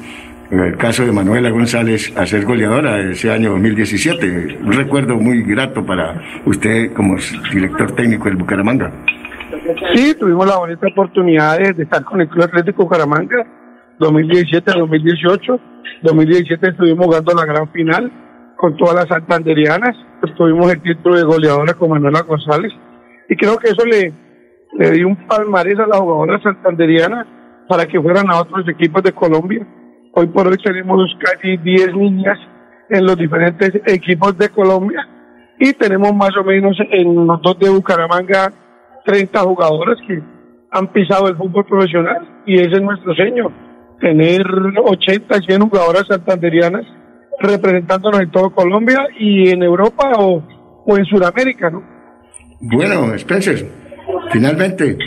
en 0.49 0.59
el 0.59 0.77
caso 0.77 1.05
de 1.05 1.11
Manuela 1.11 1.49
González, 1.49 2.13
a 2.15 2.25
ser 2.25 2.45
goleadora 2.45 2.99
ese 3.01 3.31
año 3.31 3.51
2017. 3.51 4.59
Un 4.63 4.71
recuerdo 4.71 5.17
muy 5.17 5.43
grato 5.43 5.85
para 5.85 6.21
usted 6.45 6.93
como 6.93 7.17
director 7.51 7.91
técnico 7.93 8.25
del 8.25 8.37
Bucaramanga. 8.37 8.91
Sí, 9.93 10.13
tuvimos 10.15 10.45
la 10.45 10.57
bonita 10.57 10.87
oportunidad 10.87 11.57
de, 11.57 11.83
estar 11.83 12.03
con 12.03 12.19
el 12.19 12.27
Club 12.27 12.43
Atlético 12.45 12.83
Bucaramanga 12.83 13.45
2017 13.99 14.71
2018. 14.77 15.59
2017 16.03 16.69
estuvimos 16.69 17.05
jugando 17.05 17.33
la 17.33 17.45
gran 17.45 17.71
final 17.71 18.11
con 18.57 18.75
todas 18.75 18.95
las 18.95 19.07
santanderianas. 19.07 19.95
Tuvimos 20.35 20.71
el 20.71 20.81
título 20.81 21.15
de 21.15 21.23
goleadora 21.23 21.73
con 21.75 21.91
Manuela 21.91 22.21
González. 22.21 22.73
Y 23.29 23.35
creo 23.37 23.57
que 23.57 23.69
eso 23.69 23.85
le, 23.85 24.13
le 24.73 24.91
dio 24.91 25.07
un 25.07 25.27
palmarés 25.27 25.79
a 25.79 25.87
las 25.87 25.99
jugadoras 25.99 26.43
santanderianas 26.43 27.25
para 27.69 27.85
que 27.85 28.01
fueran 28.01 28.29
a 28.29 28.41
otros 28.41 28.67
equipos 28.67 29.01
de 29.03 29.13
Colombia. 29.13 29.65
Hoy 30.13 30.27
por 30.27 30.47
hoy 30.47 30.57
tenemos 30.57 31.15
casi 31.19 31.55
10 31.57 31.95
niñas 31.95 32.37
en 32.89 33.05
los 33.05 33.17
diferentes 33.17 33.71
equipos 33.85 34.37
de 34.37 34.49
Colombia 34.49 35.07
y 35.59 35.73
tenemos 35.73 36.13
más 36.13 36.35
o 36.37 36.43
menos 36.43 36.77
en 36.91 37.27
los 37.27 37.41
dos 37.41 37.57
de 37.59 37.69
Bucaramanga 37.69 38.51
30 39.07 39.39
jugadoras 39.39 39.97
que 40.05 40.21
han 40.69 40.91
pisado 40.91 41.29
el 41.29 41.37
fútbol 41.37 41.65
profesional 41.65 42.43
y 42.45 42.59
ese 42.59 42.73
es 42.73 42.81
nuestro 42.81 43.15
sueño, 43.15 43.49
tener 44.01 44.41
80, 44.83 45.39
100 45.39 45.61
jugadoras 45.61 46.07
santanderianas 46.07 46.85
representándonos 47.39 48.19
en 48.19 48.31
todo 48.31 48.49
Colombia 48.49 49.07
y 49.17 49.49
en 49.49 49.63
Europa 49.63 50.11
o, 50.17 50.43
en 50.97 51.05
Sudamérica, 51.05 51.69
¿no? 51.69 51.83
Bueno, 52.59 53.13
Spencer, 53.13 53.65
finalmente, 54.31 54.97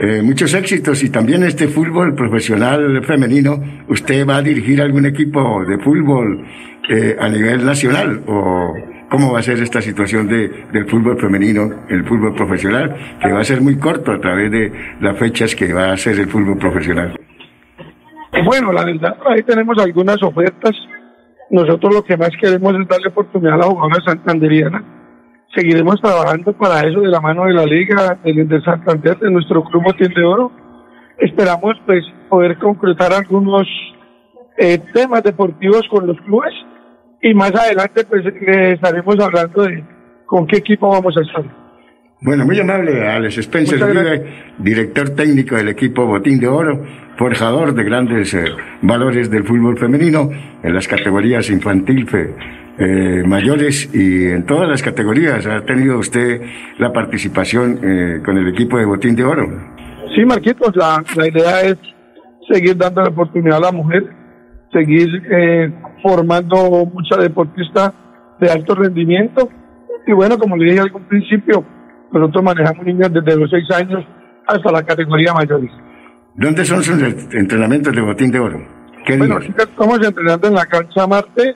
eh, 0.00 0.22
muchos 0.22 0.54
éxitos 0.54 1.02
y 1.02 1.10
también 1.10 1.42
este 1.42 1.66
fútbol 1.66 2.14
profesional 2.14 3.02
femenino. 3.04 3.58
¿Usted 3.88 4.26
va 4.28 4.36
a 4.36 4.42
dirigir 4.42 4.80
algún 4.80 5.06
equipo 5.06 5.64
de 5.64 5.78
fútbol 5.78 6.44
eh, 6.88 7.16
a 7.18 7.28
nivel 7.28 7.64
nacional 7.64 8.22
o 8.26 8.74
cómo 9.10 9.32
va 9.32 9.40
a 9.40 9.42
ser 9.42 9.58
esta 9.60 9.82
situación 9.82 10.28
de, 10.28 10.48
del 10.72 10.88
fútbol 10.88 11.20
femenino, 11.20 11.84
el 11.88 12.04
fútbol 12.04 12.34
profesional, 12.34 13.18
que 13.20 13.32
va 13.32 13.40
a 13.40 13.44
ser 13.44 13.60
muy 13.60 13.76
corto 13.78 14.12
a 14.12 14.20
través 14.20 14.50
de 14.50 14.72
las 15.00 15.18
fechas 15.18 15.54
que 15.54 15.72
va 15.72 15.92
a 15.92 15.96
ser 15.96 16.18
el 16.18 16.28
fútbol 16.28 16.58
profesional. 16.58 17.18
Bueno, 18.44 18.72
la 18.72 18.84
verdad, 18.84 19.16
ahí 19.26 19.42
tenemos 19.42 19.76
algunas 19.78 20.22
ofertas 20.22 20.74
nosotros 21.50 21.92
lo 21.92 22.04
que 22.04 22.16
más 22.16 22.30
queremos 22.40 22.74
es 22.74 22.86
darle 22.86 23.08
oportunidad 23.08 23.54
a 23.54 23.58
la 23.58 23.64
jugadora 23.64 24.04
santanderiana. 24.04 24.84
Seguiremos 25.52 26.00
trabajando 26.00 26.52
para 26.52 26.86
eso 26.88 27.00
de 27.00 27.08
la 27.08 27.20
mano 27.20 27.44
de 27.46 27.54
la 27.54 27.64
liga, 27.64 28.16
de, 28.22 28.62
Santander, 28.62 29.18
de 29.18 29.30
nuestro 29.32 29.64
club 29.64 29.82
Botín 29.82 30.14
de 30.14 30.24
Oro. 30.24 30.52
Esperamos 31.18 31.74
pues 31.86 32.04
poder 32.28 32.56
concretar 32.58 33.12
algunos 33.12 33.66
eh, 34.58 34.78
temas 34.94 35.24
deportivos 35.24 35.82
con 35.90 36.06
los 36.06 36.16
clubes 36.20 36.54
y 37.22 37.34
más 37.34 37.54
adelante 37.54 38.04
pues 38.04 38.24
estaremos 38.26 39.18
hablando 39.20 39.62
de 39.64 39.84
con 40.26 40.46
qué 40.46 40.58
equipo 40.58 40.88
vamos 40.88 41.16
a 41.16 41.20
estar. 41.22 41.44
Bueno, 42.22 42.44
muy 42.44 42.60
amable, 42.60 43.08
Alex 43.08 43.38
Spencer, 43.38 43.80
director 44.58 45.10
técnico 45.10 45.56
del 45.56 45.68
equipo 45.68 46.06
Botín 46.06 46.38
de 46.38 46.48
Oro, 46.48 46.84
forjador 47.16 47.74
de 47.74 47.82
grandes 47.82 48.34
eh, 48.34 48.44
valores 48.82 49.30
del 49.30 49.44
fútbol 49.44 49.78
femenino 49.78 50.28
en 50.62 50.74
las 50.74 50.86
categorías 50.86 51.48
infantil, 51.48 52.06
eh, 52.78 53.22
mayores 53.26 53.88
y 53.94 54.26
en 54.26 54.44
todas 54.44 54.68
las 54.68 54.82
categorías. 54.82 55.46
¿Ha 55.46 55.64
tenido 55.64 55.98
usted 55.98 56.42
la 56.78 56.92
participación 56.92 57.80
eh, 57.82 58.22
con 58.22 58.36
el 58.36 58.48
equipo 58.48 58.76
de 58.76 58.84
Botín 58.84 59.16
de 59.16 59.24
Oro? 59.24 59.48
Sí, 60.14 60.22
Marquitos, 60.24 60.76
la, 60.76 61.02
la 61.16 61.26
idea 61.26 61.62
es 61.62 61.78
seguir 62.50 62.76
dando 62.76 63.00
la 63.00 63.08
oportunidad 63.08 63.56
a 63.56 63.60
la 63.60 63.72
mujer, 63.72 64.04
seguir 64.72 65.08
formando 66.02 66.86
mucha 66.86 67.16
deportista 67.16 67.92
de 68.40 68.50
alto 68.50 68.74
rendimiento. 68.74 69.48
Y 70.06 70.12
bueno, 70.12 70.38
como 70.38 70.56
le 70.56 70.72
dije 70.72 70.80
al 70.80 70.90
principio, 71.06 71.64
nosotros 72.12 72.42
manejamos 72.42 72.84
niños 72.84 73.12
desde 73.12 73.38
los 73.38 73.50
6 73.50 73.70
años 73.72 74.04
hasta 74.46 74.72
la 74.72 74.82
categoría 74.82 75.32
mayores. 75.32 75.70
¿Dónde 76.34 76.64
son 76.64 76.82
sus 76.82 77.02
entrenamientos 77.34 77.94
de 77.94 78.00
botín 78.00 78.30
de 78.30 78.38
oro? 78.38 78.58
¿Qué 79.04 79.16
bueno, 79.16 79.38
estamos 79.38 79.98
entrenando 80.06 80.48
en 80.48 80.54
la 80.54 80.66
cancha 80.66 81.06
Marte 81.06 81.54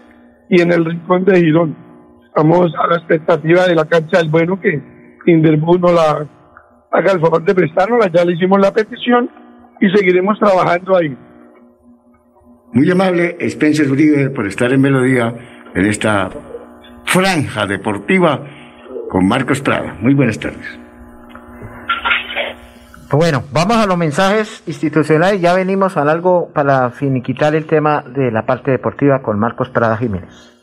y 0.49 0.61
en 0.61 0.73
el 0.73 0.85
rincón 0.85 1.25
de 1.25 1.41
Girón. 1.41 1.77
Estamos 2.27 2.73
a 2.77 2.87
la 2.89 2.97
expectativa 2.97 3.67
de 3.67 3.75
la 3.75 3.85
cancha 3.85 4.19
del 4.19 4.29
bueno 4.29 4.61
que 4.61 4.83
Inderbus 5.27 5.81
no 5.81 5.93
la 5.93 6.27
haga 6.91 7.13
el 7.13 7.21
favor 7.21 7.45
de 7.45 7.55
prestárnosla. 7.55 8.11
Ya 8.13 8.25
le 8.25 8.33
hicimos 8.33 8.61
la 8.61 8.73
petición 8.73 9.31
y 9.81 9.89
seguiremos 9.91 10.39
trabajando 10.39 10.97
ahí. 10.97 11.17
Muy 12.75 12.91
amable 12.91 13.37
Spencer 13.39 13.89
Uribe 13.89 14.31
por 14.31 14.49
estar 14.49 14.73
en 14.73 14.81
Melodía 14.81 15.33
en 15.77 15.87
esta 15.87 16.29
franja 17.05 17.67
deportiva 17.67 18.41
con 19.09 19.29
Marcos 19.29 19.61
Prada. 19.61 19.97
Muy 20.01 20.13
buenas 20.13 20.41
tardes. 20.41 20.81
Bueno, 23.13 23.45
vamos 23.53 23.77
a 23.77 23.87
los 23.87 23.97
mensajes 23.97 24.65
institucionales. 24.67 25.41
Ya 25.41 25.55
venimos 25.55 25.97
a 25.97 26.03
algo 26.03 26.51
para 26.53 26.91
finiquitar 26.91 27.55
el 27.55 27.67
tema 27.67 28.03
de 28.03 28.33
la 28.33 28.45
parte 28.45 28.73
deportiva 28.73 29.23
con 29.23 29.39
Marcos 29.39 29.71
Prada 29.71 29.97
Jiménez. 29.97 30.54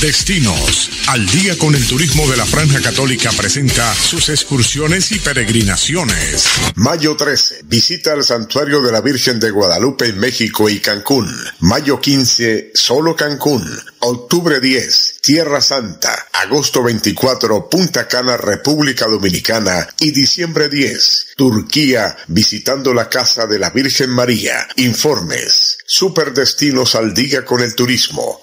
Destinos. 0.00 0.90
Al 1.08 1.26
día 1.26 1.58
con 1.58 1.74
el 1.74 1.84
turismo 1.84 2.28
de 2.28 2.36
la 2.36 2.46
Franja 2.46 2.80
Católica 2.80 3.32
presenta 3.32 3.92
sus 3.94 4.28
excursiones 4.28 5.10
y 5.10 5.18
peregrinaciones. 5.18 6.44
Mayo 6.76 7.16
13. 7.16 7.62
Visita 7.64 8.12
al 8.12 8.22
Santuario 8.22 8.80
de 8.80 8.92
la 8.92 9.00
Virgen 9.00 9.40
de 9.40 9.50
Guadalupe 9.50 10.06
en 10.06 10.20
México 10.20 10.68
y 10.68 10.78
Cancún. 10.78 11.28
Mayo 11.58 12.00
15. 12.00 12.70
Solo 12.74 13.16
Cancún. 13.16 13.68
Octubre 13.98 14.60
10. 14.60 15.16
Tierra 15.20 15.60
Santa. 15.60 16.28
Agosto 16.32 16.84
24. 16.84 17.68
Punta 17.68 18.06
Cana, 18.06 18.36
República 18.36 19.06
Dominicana. 19.06 19.88
Y 19.98 20.12
diciembre 20.12 20.68
10. 20.68 21.26
Turquía, 21.36 22.16
visitando 22.28 22.94
la 22.94 23.08
Casa 23.08 23.46
de 23.46 23.58
la 23.58 23.70
Virgen 23.70 24.10
María. 24.10 24.68
Informes. 24.76 25.78
Superdestinos 25.86 26.94
al 26.94 27.14
día 27.14 27.44
con 27.44 27.62
el 27.62 27.74
turismo. 27.74 28.42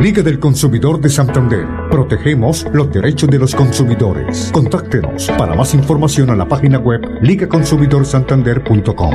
Liga 0.00 0.22
del 0.22 0.38
Consumidor 0.38 1.02
de 1.02 1.10
Santander. 1.10 1.83
Protegemos 1.94 2.66
los 2.72 2.90
derechos 2.92 3.30
de 3.30 3.38
los 3.38 3.54
consumidores. 3.54 4.50
Contáctenos 4.52 5.30
para 5.38 5.54
más 5.54 5.74
información 5.74 6.28
a 6.30 6.34
la 6.34 6.44
página 6.48 6.80
web 6.80 7.20
ligaconsumidorsantander.com. 7.22 9.14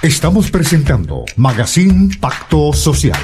Estamos 0.04 0.52
presentando 0.52 1.26
Magazine 1.38 2.12
Pacto 2.22 2.72
Social. 2.72 3.18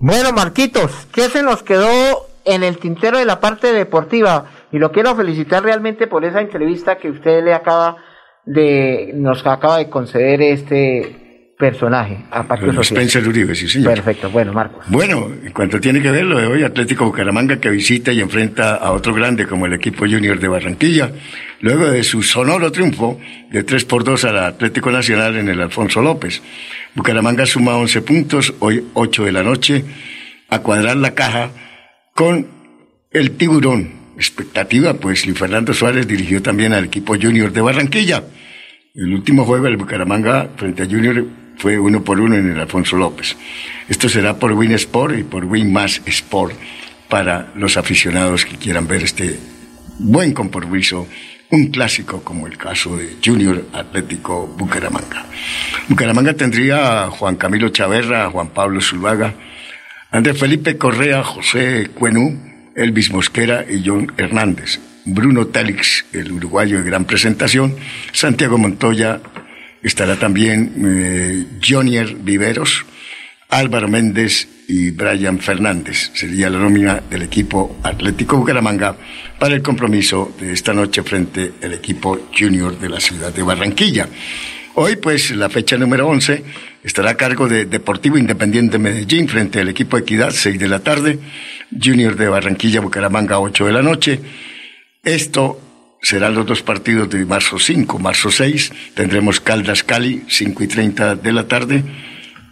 Bueno, 0.00 0.32
Marquitos, 0.32 0.90
¿qué 1.12 1.28
se 1.28 1.42
nos 1.42 1.62
quedó 1.62 2.30
en 2.46 2.62
el 2.62 2.78
tintero 2.78 3.18
de 3.18 3.26
la 3.26 3.40
parte 3.40 3.74
deportiva? 3.74 4.50
Y 4.72 4.78
lo 4.78 4.90
quiero 4.90 5.14
felicitar 5.14 5.62
realmente 5.62 6.06
por 6.06 6.24
esa 6.24 6.40
entrevista 6.40 6.96
que 6.96 7.10
usted 7.10 7.44
le 7.44 7.52
acaba 7.52 7.98
de, 8.46 9.12
nos 9.14 9.46
acaba 9.46 9.76
de 9.76 9.90
conceder 9.90 10.40
este 10.40 11.23
personaje 11.70 12.18
a 12.30 12.42
Social. 12.46 12.80
Spencer 12.80 13.26
Uribe, 13.26 13.54
sí, 13.54 13.66
señor. 13.66 13.94
Perfecto, 13.94 14.28
bueno, 14.28 14.52
Marcos. 14.52 14.84
Bueno, 14.88 15.30
en 15.42 15.50
cuanto 15.52 15.80
tiene 15.80 16.02
que 16.02 16.10
ver 16.10 16.24
lo 16.24 16.36
de 16.36 16.46
hoy, 16.46 16.62
Atlético 16.62 17.06
Bucaramanga 17.06 17.58
que 17.58 17.70
visita 17.70 18.12
y 18.12 18.20
enfrenta 18.20 18.74
a 18.74 18.92
otro 18.92 19.14
grande 19.14 19.46
como 19.46 19.64
el 19.64 19.72
equipo 19.72 20.00
Junior 20.00 20.38
de 20.38 20.48
Barranquilla, 20.48 21.10
luego 21.60 21.86
de 21.86 22.02
su 22.02 22.22
sonoro 22.22 22.70
triunfo 22.70 23.18
de 23.50 23.62
3 23.62 23.84
por 23.86 24.04
2 24.04 24.24
al 24.26 24.38
Atlético 24.44 24.90
Nacional 24.90 25.36
en 25.36 25.48
el 25.48 25.58
Alfonso 25.62 26.02
López. 26.02 26.42
Bucaramanga 26.94 27.46
suma 27.46 27.76
11 27.76 28.02
puntos, 28.02 28.52
hoy 28.58 28.84
8 28.92 29.24
de 29.24 29.32
la 29.32 29.42
noche, 29.42 29.84
a 30.50 30.58
cuadrar 30.58 30.96
la 30.96 31.14
caja 31.14 31.50
con 32.14 32.46
el 33.10 33.30
tiburón. 33.38 34.04
Expectativa, 34.16 34.92
pues 34.92 35.26
Luis 35.26 35.38
Fernando 35.38 35.72
Suárez 35.72 36.06
dirigió 36.06 36.42
también 36.42 36.74
al 36.74 36.84
equipo 36.84 37.14
Junior 37.14 37.50
de 37.50 37.62
Barranquilla. 37.62 38.22
El 38.94 39.14
último 39.14 39.46
juego 39.46 39.64
del 39.64 39.78
Bucaramanga 39.78 40.50
frente 40.56 40.82
a 40.82 40.86
Junior 40.86 41.24
fue 41.56 41.78
uno 41.78 42.02
por 42.02 42.20
uno 42.20 42.36
en 42.36 42.50
el 42.50 42.60
Alfonso 42.60 42.96
López. 42.96 43.36
Esto 43.88 44.08
será 44.08 44.38
por 44.38 44.52
Win 44.52 44.72
Sport 44.72 45.18
y 45.18 45.22
por 45.22 45.44
Win 45.44 45.72
Más 45.72 46.00
Sport 46.06 46.54
para 47.08 47.52
los 47.54 47.76
aficionados 47.76 48.44
que 48.44 48.56
quieran 48.56 48.86
ver 48.86 49.02
este 49.02 49.38
buen 49.98 50.32
compromiso, 50.32 51.06
un 51.50 51.68
clásico 51.68 52.22
como 52.22 52.46
el 52.46 52.56
caso 52.56 52.96
de 52.96 53.16
Junior 53.24 53.66
Atlético 53.72 54.46
Bucaramanga. 54.46 55.24
Bucaramanga 55.88 56.34
tendría 56.34 57.04
a 57.04 57.10
Juan 57.10 57.36
Camilo 57.36 57.68
Chaverra, 57.68 58.24
a 58.24 58.30
Juan 58.30 58.48
Pablo 58.48 58.80
Zuluaga, 58.80 59.34
Andrés 60.10 60.38
Felipe 60.38 60.78
Correa, 60.78 61.22
José 61.22 61.90
Cuenú, 61.94 62.40
Elvis 62.74 63.10
Mosquera 63.10 63.64
y 63.68 63.82
John 63.84 64.12
Hernández. 64.16 64.80
Bruno 65.06 65.48
Télix, 65.48 66.06
el 66.12 66.32
uruguayo 66.32 66.78
de 66.78 66.84
gran 66.84 67.04
presentación. 67.04 67.76
Santiago 68.12 68.56
Montoya, 68.56 69.20
estará 69.84 70.16
también 70.16 70.72
eh, 70.84 71.46
Jonier 71.62 72.16
Viveros, 72.16 72.84
Álvaro 73.50 73.86
Méndez 73.86 74.48
y 74.66 74.90
Brian 74.90 75.38
Fernández. 75.38 76.10
Sería 76.14 76.48
la 76.50 76.58
nómina 76.58 77.02
del 77.08 77.22
equipo 77.22 77.76
Atlético 77.82 78.38
Bucaramanga 78.38 78.96
para 79.38 79.54
el 79.54 79.62
compromiso 79.62 80.34
de 80.40 80.52
esta 80.52 80.72
noche 80.72 81.02
frente 81.02 81.52
al 81.62 81.74
equipo 81.74 82.28
junior 82.36 82.78
de 82.78 82.88
la 82.88 82.98
ciudad 82.98 83.32
de 83.32 83.42
Barranquilla. 83.42 84.08
Hoy, 84.76 84.96
pues, 84.96 85.30
la 85.30 85.48
fecha 85.50 85.76
número 85.76 86.08
11 86.08 86.42
estará 86.82 87.10
a 87.10 87.16
cargo 87.16 87.46
de 87.46 87.66
Deportivo 87.66 88.18
Independiente 88.18 88.78
Medellín 88.78 89.28
frente 89.28 89.60
al 89.60 89.68
equipo 89.68 89.96
Equidad, 89.98 90.30
6 90.32 90.58
de 90.58 90.68
la 90.68 90.80
tarde. 90.80 91.18
Junior 91.70 92.16
de 92.16 92.28
Barranquilla, 92.28 92.80
Bucaramanga, 92.80 93.38
8 93.38 93.66
de 93.66 93.72
la 93.72 93.82
noche. 93.82 94.20
Esto 95.04 95.60
serán 96.04 96.34
los 96.34 96.44
dos 96.44 96.62
partidos 96.62 97.08
de 97.08 97.24
marzo 97.24 97.58
5, 97.58 97.98
marzo 97.98 98.30
6. 98.30 98.72
Tendremos 98.92 99.40
Caldas 99.40 99.82
Cali, 99.82 100.22
5 100.28 100.62
y 100.62 100.66
30 100.68 101.16
de 101.16 101.32
la 101.32 101.48
tarde. 101.48 101.82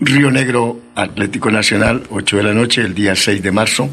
Río 0.01 0.31
Negro 0.31 0.81
Atlético 0.95 1.51
Nacional, 1.51 2.03
8 2.09 2.39
de 2.39 2.43
la 2.43 2.55
noche, 2.55 2.81
el 2.81 2.95
día 2.95 3.15
6 3.15 3.43
de 3.43 3.53
marzo. 3.53 3.91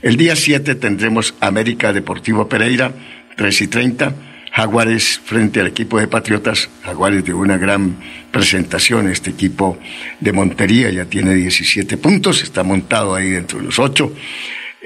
El 0.00 0.16
día 0.16 0.34
7 0.34 0.74
tendremos 0.76 1.34
América 1.40 1.92
Deportivo 1.92 2.48
Pereira, 2.48 2.92
3 3.36 3.60
y 3.60 3.66
30. 3.68 4.14
Jaguares 4.50 5.20
frente 5.22 5.60
al 5.60 5.66
equipo 5.66 6.00
de 6.00 6.08
Patriotas. 6.08 6.70
Jaguares 6.82 7.22
de 7.22 7.34
una 7.34 7.58
gran 7.58 7.96
presentación. 8.32 9.10
Este 9.10 9.28
equipo 9.28 9.78
de 10.20 10.32
Montería 10.32 10.88
ya 10.88 11.04
tiene 11.04 11.34
17 11.34 11.98
puntos, 11.98 12.42
está 12.42 12.62
montado 12.62 13.14
ahí 13.14 13.28
dentro 13.28 13.58
de 13.58 13.66
los 13.66 13.78
8. 13.78 14.10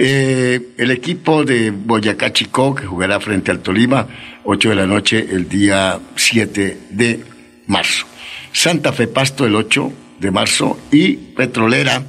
Eh, 0.02 0.72
el 0.78 0.90
equipo 0.92 1.44
de 1.44 1.72
Boyacá 1.72 2.32
Chicó, 2.32 2.74
que 2.74 2.86
jugará 2.86 3.20
frente 3.20 3.50
al 3.50 3.60
Tolima, 3.60 4.06
8 4.44 4.70
de 4.70 4.74
la 4.74 4.86
noche, 4.86 5.26
el 5.30 5.46
día 5.46 6.00
7 6.16 6.78
de 6.88 7.20
marzo. 7.66 8.06
Santa 8.50 8.94
Fe 8.94 9.08
Pasto, 9.08 9.44
el 9.44 9.54
8 9.54 9.92
de 10.18 10.30
marzo, 10.30 10.78
y 10.90 11.16
Petrolera 11.16 12.02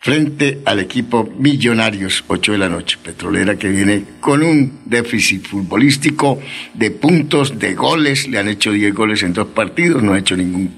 frente 0.00 0.58
al 0.64 0.80
equipo 0.80 1.32
Millonarios, 1.38 2.24
8 2.26 2.52
de 2.52 2.58
la 2.58 2.68
noche. 2.68 2.98
Petrolera 3.00 3.56
que 3.56 3.68
viene 3.68 4.02
con 4.18 4.42
un 4.42 4.80
déficit 4.84 5.46
futbolístico 5.46 6.40
de 6.74 6.90
puntos, 6.90 7.56
de 7.56 7.74
goles. 7.74 8.26
Le 8.26 8.38
han 8.40 8.48
hecho 8.48 8.72
10 8.72 8.92
goles 8.92 9.22
en 9.22 9.32
dos 9.32 9.46
partidos, 9.46 10.02
no 10.02 10.14
ha 10.14 10.18
hecho 10.18 10.36
ningún, 10.36 10.74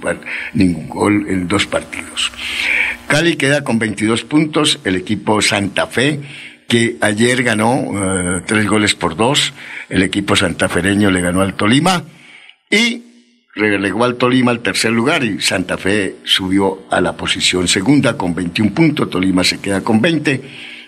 ningún 0.52 0.88
gol 0.90 1.26
en 1.26 1.48
dos 1.48 1.66
partidos. 1.66 2.30
Cali 3.06 3.36
queda 3.36 3.64
con 3.64 3.78
22 3.78 4.24
puntos, 4.24 4.78
el 4.84 4.94
equipo 4.96 5.42
Santa 5.42 5.86
Fe 5.86 6.20
que 6.70 6.98
ayer 7.00 7.42
ganó 7.42 7.80
uh, 7.80 8.42
tres 8.46 8.64
goles 8.68 8.94
por 8.94 9.16
dos, 9.16 9.52
el 9.88 10.04
equipo 10.04 10.36
santafereño 10.36 11.10
le 11.10 11.20
ganó 11.20 11.40
al 11.40 11.54
Tolima 11.54 12.04
y 12.70 13.02
relegó 13.56 14.04
al 14.04 14.14
Tolima 14.14 14.52
al 14.52 14.60
tercer 14.60 14.92
lugar 14.92 15.24
y 15.24 15.40
Santa 15.40 15.76
Fe 15.76 16.18
subió 16.22 16.84
a 16.88 17.00
la 17.00 17.16
posición 17.16 17.66
segunda 17.66 18.16
con 18.16 18.36
21 18.36 18.72
puntos, 18.72 19.10
Tolima 19.10 19.42
se 19.42 19.58
queda 19.58 19.80
con 19.80 20.00
20, 20.00 20.42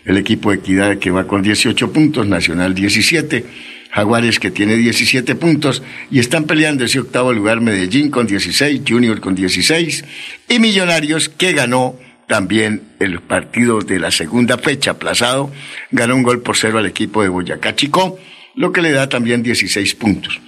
el 0.05 0.17
equipo 0.17 0.53
de 0.53 0.59
Equidad 0.59 0.99
que 0.99 1.11
va 1.11 1.27
con 1.27 1.43
18 1.43 1.93
puntos, 1.93 2.29
Nacional 2.29 2.75
17, 2.75 3.45
Jaguares 3.91 4.39
que 4.39 4.53
tiene 4.53 4.77
17 4.77 5.35
puntos 5.35 5.83
y 6.13 6.21
están 6.21 6.45
peleando 6.45 6.85
ese 6.85 7.01
octavo 7.01 7.33
lugar 7.33 7.61
Medellín 7.61 8.09
con 8.09 8.29
16, 8.29 8.83
Junior 8.89 9.21
con 9.21 9.35
16 9.35 10.05
y 10.49 10.59
Millonarios 10.61 11.29
que 11.29 11.53
ganó 11.55 11.97
también 12.27 12.83
el 12.99 13.21
partido 13.21 13.81
de 13.81 13.99
la 13.99 14.11
segunda 14.11 14.59
fecha 14.59 14.93
aplazado, 14.93 15.51
ganó 15.91 16.17
un 16.17 16.23
gol 16.23 16.43
por 16.43 16.57
cero 16.57 16.79
al 16.79 16.87
equipo 16.87 17.23
de 17.23 17.29
Boyacá 17.29 17.75
Chico, 17.75 18.19
lo 18.55 18.73
que 18.73 18.83
le 18.83 18.93
da 18.93 19.09
también 19.09 19.43
16 19.43 19.95
puntos. 19.95 20.41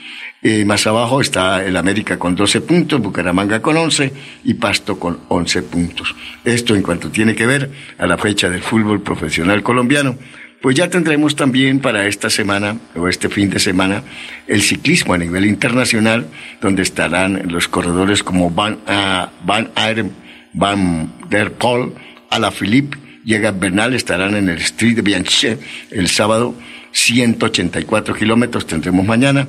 Eh, 0.42 0.64
más 0.66 0.86
abajo 0.86 1.22
está 1.22 1.64
el 1.64 1.74
América 1.74 2.18
con 2.18 2.34
12 2.36 2.60
puntos, 2.60 3.00
Bucaramanga 3.00 3.62
con 3.62 3.78
11 3.78 4.12
y 4.44 4.54
Pasto 4.54 4.98
con 4.98 5.20
11 5.28 5.62
puntos. 5.62 6.14
Esto 6.44 6.76
en 6.76 6.82
cuanto 6.82 7.08
tiene 7.10 7.34
que 7.34 7.46
ver 7.46 7.70
a 7.96 8.06
la 8.06 8.18
fecha 8.18 8.50
del 8.50 8.60
fútbol 8.60 9.00
profesional 9.00 9.62
colombiano. 9.62 10.18
Pues 10.60 10.76
ya 10.76 10.88
tendremos 10.88 11.34
también 11.34 11.80
para 11.80 12.06
esta 12.06 12.28
semana 12.28 12.76
o 12.94 13.08
este 13.08 13.30
fin 13.30 13.48
de 13.48 13.58
semana 13.58 14.02
el 14.46 14.60
ciclismo 14.60 15.14
a 15.14 15.18
nivel 15.18 15.46
internacional, 15.46 16.26
donde 16.60 16.82
estarán 16.82 17.50
los 17.50 17.68
corredores 17.68 18.22
como 18.22 18.50
Van, 18.50 18.74
uh, 18.86 19.28
Van 19.46 19.70
Aeren, 19.74 20.12
Van 20.54 21.12
der 21.28 21.52
Poel, 21.52 21.92
a 22.30 22.38
la 22.38 22.50
Philippe, 22.50 22.96
llega 23.24 23.50
Bernal, 23.50 23.94
estarán 23.94 24.34
en 24.36 24.48
el 24.48 24.58
Street 24.58 24.96
de 24.96 25.02
Bianche 25.02 25.58
el 25.90 26.08
sábado, 26.08 26.54
184 26.92 28.14
kilómetros 28.14 28.66
tendremos 28.66 29.04
mañana. 29.04 29.48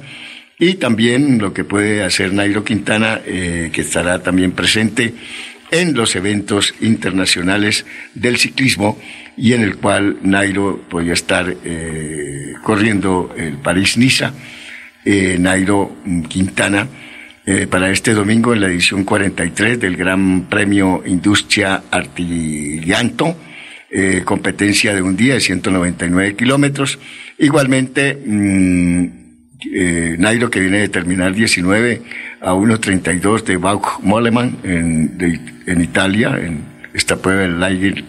Y 0.57 0.75
también 0.75 1.37
lo 1.37 1.53
que 1.53 1.63
puede 1.63 2.03
hacer 2.03 2.33
Nairo 2.33 2.63
Quintana, 2.63 3.21
eh, 3.25 3.69
que 3.73 3.81
estará 3.81 4.23
también 4.23 4.53
presente 4.53 5.13
en 5.69 5.93
los 5.93 6.15
eventos 6.15 6.73
internacionales 6.79 7.85
del 8.13 8.37
ciclismo 8.37 8.99
y 9.35 9.53
en 9.53 9.61
el 9.61 9.77
cual 9.77 10.17
Nairo 10.21 10.81
podría 10.89 11.13
estar 11.13 11.53
eh, 11.63 12.53
corriendo 12.63 13.33
el 13.37 13.57
París-Niza. 13.57 14.33
Eh, 15.03 15.37
Nairo 15.39 15.97
Quintana 16.29 16.87
eh, 17.45 17.67
para 17.67 17.91
este 17.91 18.13
domingo 18.13 18.53
en 18.53 18.61
la 18.61 18.67
edición 18.67 19.03
43 19.03 19.79
del 19.79 19.95
Gran 19.95 20.43
Premio 20.49 21.03
Industria 21.05 21.83
Artillanto, 21.91 23.35
eh, 23.91 24.23
competencia 24.25 24.93
de 24.93 25.01
un 25.01 25.15
día 25.15 25.35
de 25.35 25.41
199 25.41 26.35
kilómetros. 26.35 26.99
Igualmente, 27.37 28.19
mmm, 28.25 29.05
eh, 29.73 30.15
Nairo 30.17 30.49
que 30.49 30.59
viene 30.59 30.79
de 30.79 30.89
terminar 30.89 31.33
19 31.33 32.01
a 32.41 32.53
1.32 32.53 33.43
de 33.43 33.57
Bauch 33.57 33.99
Moleman 34.01 34.57
en, 34.63 35.17
de, 35.17 35.39
en 35.65 35.81
Italia, 35.81 36.37
en 36.41 36.63
esta 36.93 37.17
prueba 37.17 37.41
del 37.41 37.59
Liger. 37.59 38.03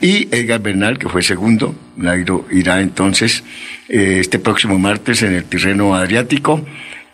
Y 0.00 0.28
Edgar 0.34 0.60
Bernal, 0.60 0.98
que 0.98 1.08
fue 1.08 1.22
segundo, 1.22 1.76
Nairo 1.96 2.46
irá 2.50 2.80
entonces 2.80 3.44
eh, 3.88 4.16
este 4.18 4.38
próximo 4.38 4.78
martes 4.78 5.22
en 5.22 5.34
el 5.34 5.44
Tirreno 5.44 5.94
Adriático. 5.94 6.66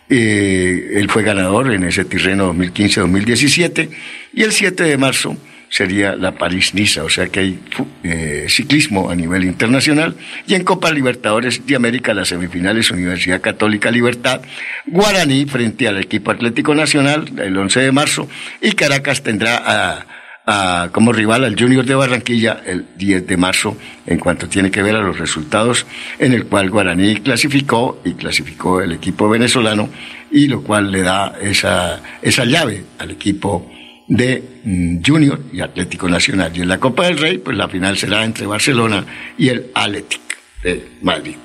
Eh, 0.09 0.93
él 0.95 1.09
fue 1.09 1.23
ganador 1.23 1.71
en 1.71 1.83
ese 1.83 2.03
Tirreno 2.03 2.53
2015-2017 2.53 3.89
y 4.33 4.43
el 4.43 4.51
7 4.51 4.83
de 4.83 4.97
marzo 4.97 5.37
sería 5.69 6.15
la 6.15 6.31
París-Niza, 6.31 7.03
o 7.03 7.09
sea 7.09 7.27
que 7.27 7.39
hay 7.39 7.59
eh, 8.03 8.47
ciclismo 8.49 9.11
a 9.11 9.15
nivel 9.15 9.43
internacional 9.43 10.15
y 10.47 10.55
en 10.55 10.63
Copa 10.63 10.91
Libertadores 10.91 11.65
de 11.65 11.75
América 11.75 12.13
las 12.15 12.29
semifinales 12.29 12.89
Universidad 12.89 13.39
Católica 13.39 13.91
Libertad, 13.91 14.41
Guaraní 14.87 15.45
frente 15.45 15.87
al 15.87 15.99
equipo 15.99 16.31
Atlético 16.31 16.73
Nacional 16.73 17.31
el 17.37 17.55
11 17.55 17.81
de 17.81 17.91
marzo 17.91 18.27
y 18.61 18.71
Caracas 18.71 19.21
tendrá 19.21 19.61
a, 19.63 20.05
a, 20.51 20.89
como 20.91 21.13
rival 21.13 21.43
al 21.43 21.57
Junior 21.57 21.85
de 21.85 21.93
Barranquilla 21.93 22.63
el 22.65 22.87
10 22.97 23.27
de 23.27 23.37
marzo 23.37 23.77
en 24.07 24.17
cuanto 24.17 24.49
tiene 24.49 24.71
que 24.71 24.81
ver 24.81 24.95
a 24.95 25.01
los 25.01 25.19
resultados 25.19 25.85
en 26.17 26.33
el 26.33 26.47
cual 26.47 26.71
Guaraní 26.71 27.17
clasificó 27.17 28.01
y 28.03 28.13
clasificó 28.13 28.81
el 28.81 28.93
equipo 28.93 29.29
venezolano 29.29 29.89
y 30.31 30.47
lo 30.47 30.63
cual 30.63 30.91
le 30.91 31.03
da 31.03 31.35
esa, 31.39 32.01
esa 32.23 32.45
llave 32.45 32.83
al 32.97 33.11
equipo 33.11 33.71
de 34.07 34.43
mm, 34.63 34.97
Junior 35.05 35.39
y 35.53 35.61
Atlético 35.61 36.09
Nacional. 36.09 36.51
Y 36.55 36.61
en 36.61 36.67
la 36.67 36.79
Copa 36.79 37.05
del 37.05 37.19
Rey, 37.19 37.37
pues 37.37 37.55
la 37.55 37.69
final 37.69 37.95
será 37.95 38.25
entre 38.25 38.47
Barcelona 38.47 39.05
y 39.37 39.49
el 39.49 39.67
Athletic 39.75 40.21
de 40.63 40.83
Madrid. 41.03 41.35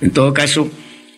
En 0.00 0.10
todo 0.10 0.34
caso, 0.34 0.68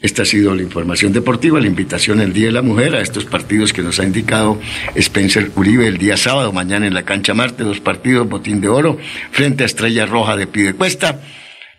Esta 0.02 0.22
ha 0.22 0.26
sido 0.26 0.52
la 0.56 0.62
información 0.62 1.12
deportiva, 1.12 1.60
la 1.60 1.68
invitación 1.68 2.20
el 2.20 2.32
Día 2.32 2.46
de 2.46 2.52
la 2.52 2.62
Mujer 2.62 2.96
a 2.96 3.00
estos 3.00 3.24
partidos 3.24 3.72
que 3.72 3.82
nos 3.82 4.00
ha 4.00 4.04
indicado 4.04 4.60
Spencer 4.96 5.52
Uribe 5.54 5.86
el 5.86 5.96
día 5.96 6.16
sábado, 6.16 6.52
mañana 6.52 6.88
en 6.88 6.94
la 6.94 7.04
cancha 7.04 7.34
Marte, 7.34 7.62
dos 7.62 7.78
partidos, 7.78 8.28
Botín 8.28 8.60
de 8.60 8.68
Oro, 8.68 8.98
frente 9.30 9.62
a 9.62 9.66
Estrella 9.66 10.04
Roja 10.04 10.36
de 10.36 10.48
Pidecuesta 10.48 11.20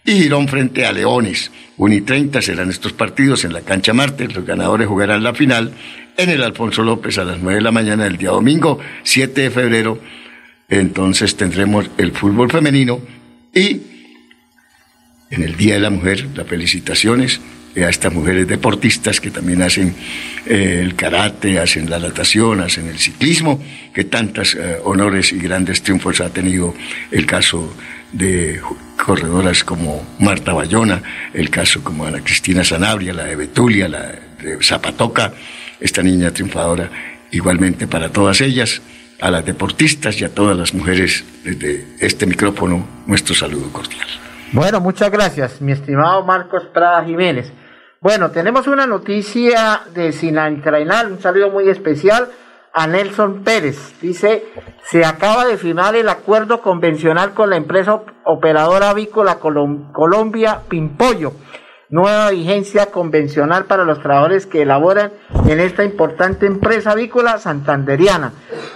y 0.05 0.13
Girón 0.13 0.47
frente 0.47 0.85
a 0.85 0.93
Leones. 0.93 1.51
1 1.75 1.95
y 1.95 2.01
30 2.01 2.41
serán 2.41 2.69
estos 2.69 2.93
partidos 2.93 3.43
en 3.43 3.51
la 3.51 3.59
cancha 3.59 3.91
Marte, 3.91 4.29
los 4.29 4.45
ganadores 4.45 4.87
jugarán 4.87 5.21
la 5.21 5.33
final 5.33 5.73
en 6.15 6.29
el 6.29 6.43
Alfonso 6.43 6.81
López 6.81 7.17
a 7.17 7.25
las 7.25 7.39
9 7.39 7.57
de 7.57 7.61
la 7.61 7.71
mañana 7.71 8.05
del 8.05 8.15
día 8.15 8.29
domingo, 8.29 8.79
7 9.03 9.41
de 9.41 9.51
febrero. 9.51 9.99
Entonces 10.69 11.35
tendremos 11.35 11.89
el 11.97 12.13
fútbol 12.13 12.49
femenino 12.49 13.01
y 13.53 13.81
en 15.29 15.43
el 15.43 15.57
Día 15.57 15.73
de 15.73 15.81
la 15.81 15.89
Mujer, 15.89 16.29
las 16.35 16.47
felicitaciones 16.47 17.41
a 17.75 17.89
estas 17.89 18.13
mujeres 18.13 18.47
deportistas 18.47 19.19
que 19.19 19.31
también 19.31 19.61
hacen 19.61 19.95
eh, 20.45 20.79
el 20.81 20.95
karate, 20.95 21.59
hacen 21.59 21.89
la 21.89 21.99
natación, 21.99 22.61
hacen 22.61 22.87
el 22.87 22.99
ciclismo, 22.99 23.61
que 23.93 24.03
tantos 24.03 24.55
eh, 24.55 24.77
honores 24.83 25.31
y 25.31 25.39
grandes 25.39 25.81
triunfos 25.81 26.21
ha 26.21 26.29
tenido 26.29 26.73
el 27.11 27.25
caso 27.25 27.73
de 28.11 28.61
corredoras 29.03 29.63
como 29.63 30.05
Marta 30.19 30.53
Bayona, 30.53 31.01
el 31.33 31.49
caso 31.49 31.83
como 31.83 32.05
Ana 32.05 32.23
Cristina 32.23 32.63
Sanabria, 32.63 33.13
la 33.13 33.23
de 33.23 33.35
Betulia, 33.35 33.87
la 33.87 34.11
de 34.41 34.57
Zapatoca, 34.61 35.33
esta 35.79 36.03
niña 36.03 36.31
triunfadora, 36.31 36.89
igualmente 37.31 37.87
para 37.87 38.09
todas 38.09 38.39
ellas, 38.41 38.81
a 39.19 39.31
las 39.31 39.45
deportistas 39.45 40.19
y 40.21 40.25
a 40.25 40.33
todas 40.33 40.55
las 40.55 40.73
mujeres 40.73 41.23
desde 41.43 41.85
este 41.99 42.25
micrófono, 42.25 42.85
nuestro 43.07 43.33
saludo 43.33 43.71
cordial. 43.71 44.07
Bueno, 44.51 44.79
muchas 44.79 45.09
gracias, 45.09 45.61
mi 45.61 45.71
estimado 45.71 46.23
Marcos 46.23 46.63
Prada 46.73 47.03
Jiménez. 47.03 47.51
Bueno, 48.03 48.31
tenemos 48.31 48.67
una 48.67 48.85
noticia 48.85 49.83
de 49.93 50.11
Sinantrainal, 50.11 51.09
un 51.13 51.21
saludo 51.21 51.49
muy 51.51 51.69
especial 51.69 52.27
a 52.73 52.85
Nelson 52.85 53.45
Pérez. 53.45 53.97
Dice, 54.01 54.43
se 54.83 55.05
acaba 55.05 55.45
de 55.45 55.55
firmar 55.55 55.95
el 55.95 56.09
acuerdo 56.09 56.61
convencional 56.61 57.33
con 57.33 57.49
la 57.49 57.55
empresa 57.55 58.01
operadora 58.25 58.89
avícola 58.89 59.39
Colombia 59.39 60.63
Pimpollo. 60.67 61.31
Nueva 61.87 62.31
vigencia 62.31 62.87
convencional 62.87 63.67
para 63.67 63.85
los 63.85 64.01
trabajadores 64.01 64.47
que 64.47 64.63
elaboran 64.63 65.13
en 65.47 65.61
esta 65.61 65.85
importante 65.85 66.45
empresa 66.45 66.91
avícola 66.91 67.37
santanderiana. 67.37 68.33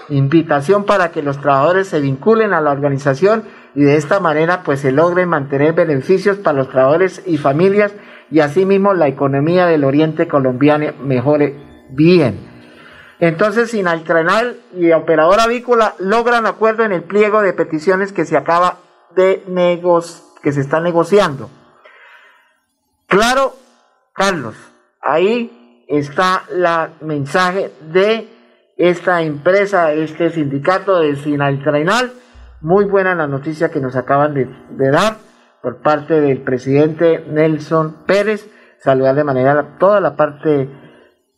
Invitación 0.08 0.86
para 0.86 1.12
que 1.12 1.22
los 1.22 1.42
trabajadores 1.42 1.90
se 1.90 2.00
vinculen 2.00 2.54
a 2.54 2.62
la 2.62 2.72
organización 2.72 3.44
y 3.76 3.82
de 3.82 3.98
esta 3.98 4.22
manera 4.22 4.64
pues 4.64 4.80
se 4.80 4.94
logren 4.94 5.28
mantener 5.28 5.74
beneficios 5.74 6.38
para 6.38 6.60
los 6.60 6.70
trabajadores 6.70 7.24
y 7.26 7.36
familias 7.36 7.92
y 8.30 8.40
asimismo 8.42 8.94
la 8.94 9.08
economía 9.08 9.66
del 9.66 9.84
oriente 9.84 10.28
colombiano 10.28 10.94
mejore 11.02 11.56
bien. 11.90 12.40
Entonces, 13.20 13.72
Sinaltrenal 13.72 14.58
y 14.76 14.92
Operador 14.92 15.40
Avícola 15.40 15.96
logran 16.00 16.46
acuerdo 16.46 16.84
en 16.84 16.92
el 16.92 17.04
pliego 17.04 17.42
de 17.42 17.54
peticiones 17.54 18.14
que 18.14 18.26
se 18.26 18.38
acaba 18.38 18.78
de 19.16 19.44
negociar, 19.48 20.24
que 20.44 20.52
se 20.52 20.62
está 20.62 20.80
negociando. 20.80 21.50
Claro, 23.08 23.54
Carlos, 24.14 24.56
ahí 25.02 25.86
está 25.88 26.44
el 26.52 27.08
mensaje 27.08 27.72
de 27.92 28.28
esta 28.78 29.24
empresa, 29.24 29.94
este 29.94 30.30
sindicato 30.30 31.00
de 31.00 31.16
Sinaltrenal. 31.16 32.12
Muy 32.62 32.86
buena 32.86 33.16
la 33.16 33.28
noticia 33.28 33.72
que 33.72 33.80
nos 33.80 33.96
acaban 33.96 34.34
de 34.34 34.92
dar 34.92 35.27
por 35.62 35.82
parte 35.82 36.20
del 36.22 36.42
presidente 36.42 37.24
Nelson 37.30 38.06
Pérez, 38.06 38.50
saludar 38.80 39.16
de 39.16 39.24
manera 39.24 39.78
toda 39.80 40.00
la 40.00 40.16
parte 40.16 40.70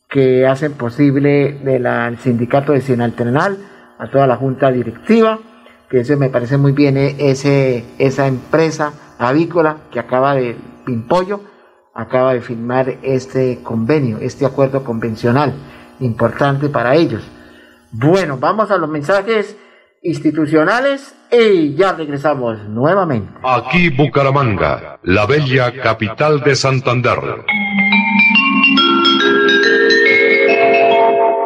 que 0.10 0.47
hacen 0.47 0.73
posible 0.73 1.53
del 1.63 2.17
sindicato 2.19 2.73
de 2.73 2.82
Sinalternal, 2.82 3.58
a 3.99 4.10
toda 4.10 4.27
la 4.27 4.38
junta 4.38 4.71
directiva, 4.71 5.39
que 5.89 5.99
eso 5.99 6.17
me 6.17 6.29
parece 6.29 6.58
muy 6.58 6.71
bien, 6.71 6.97
eh, 6.97 7.15
ese, 7.19 7.86
esa 7.97 8.27
empresa 8.27 8.93
avícola 9.17 9.77
que 9.91 9.99
acaba 9.99 10.36
de, 10.36 10.55
Pimpollo, 10.86 11.41
acaba 11.93 12.34
de 12.34 12.41
firmar 12.41 12.97
este 13.03 13.60
convenio, 13.62 14.17
este 14.21 14.45
acuerdo 14.45 14.84
convencional, 14.84 15.53
importante 15.99 16.69
para 16.69 16.95
ellos. 16.95 17.23
Bueno, 17.91 18.38
vamos 18.39 18.71
a 18.71 18.77
los 18.77 18.89
mensajes 18.89 19.58
institucionales 20.01 21.15
y 21.31 21.75
ya 21.75 21.93
regresamos 21.93 22.59
nuevamente. 22.67 23.31
Aquí 23.43 23.89
Bucaramanga, 23.89 24.99
la 25.03 25.25
bella 25.25 25.71
capital 25.81 26.41
de 26.41 26.55
Santander. 26.55 27.19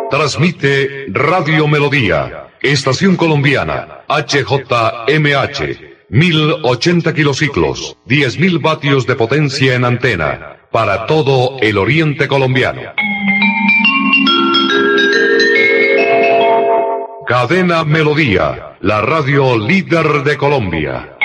Transmite 0.09 1.07
Radio 1.09 1.67
Melodía, 1.67 2.49
Estación 2.61 3.15
Colombiana, 3.15 4.03
HJMH, 4.07 5.79
1080 6.09 7.13
kilociclos, 7.13 7.97
10.000 8.07 8.61
vatios 8.61 9.07
de 9.07 9.15
potencia 9.15 9.73
en 9.73 9.85
antena, 9.85 10.57
para 10.71 11.07
todo 11.07 11.57
el 11.61 11.77
oriente 11.79 12.27
colombiano. 12.27 12.81
Cadena 17.25 17.85
Melodía, 17.85 18.75
la 18.81 18.99
radio 19.01 19.57
líder 19.57 20.23
de 20.23 20.35
Colombia. 20.35 21.17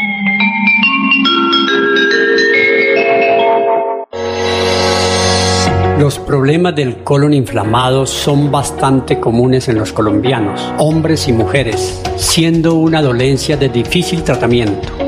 Los 5.98 6.20
problemas 6.20 6.76
del 6.76 6.98
colon 7.02 7.34
inflamado 7.34 8.06
son 8.06 8.52
bastante 8.52 9.18
comunes 9.18 9.68
en 9.68 9.78
los 9.78 9.92
colombianos, 9.92 10.72
hombres 10.78 11.26
y 11.26 11.32
mujeres, 11.32 12.00
siendo 12.16 12.74
una 12.74 13.02
dolencia 13.02 13.56
de 13.56 13.68
difícil 13.68 14.22
tratamiento. 14.22 15.07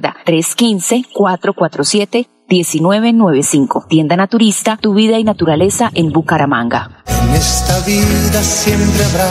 315-447 0.00 2.26
1995. 2.48 3.84
Tienda 3.88 4.16
Naturista, 4.16 4.78
tu 4.80 4.94
vida 4.94 5.18
y 5.18 5.24
naturaleza 5.24 5.90
en 5.94 6.12
Bucaramanga. 6.12 7.02
En 7.06 7.34
esta 7.34 7.80
vida 7.80 8.42
siempre 8.42 9.04
habrá 9.04 9.30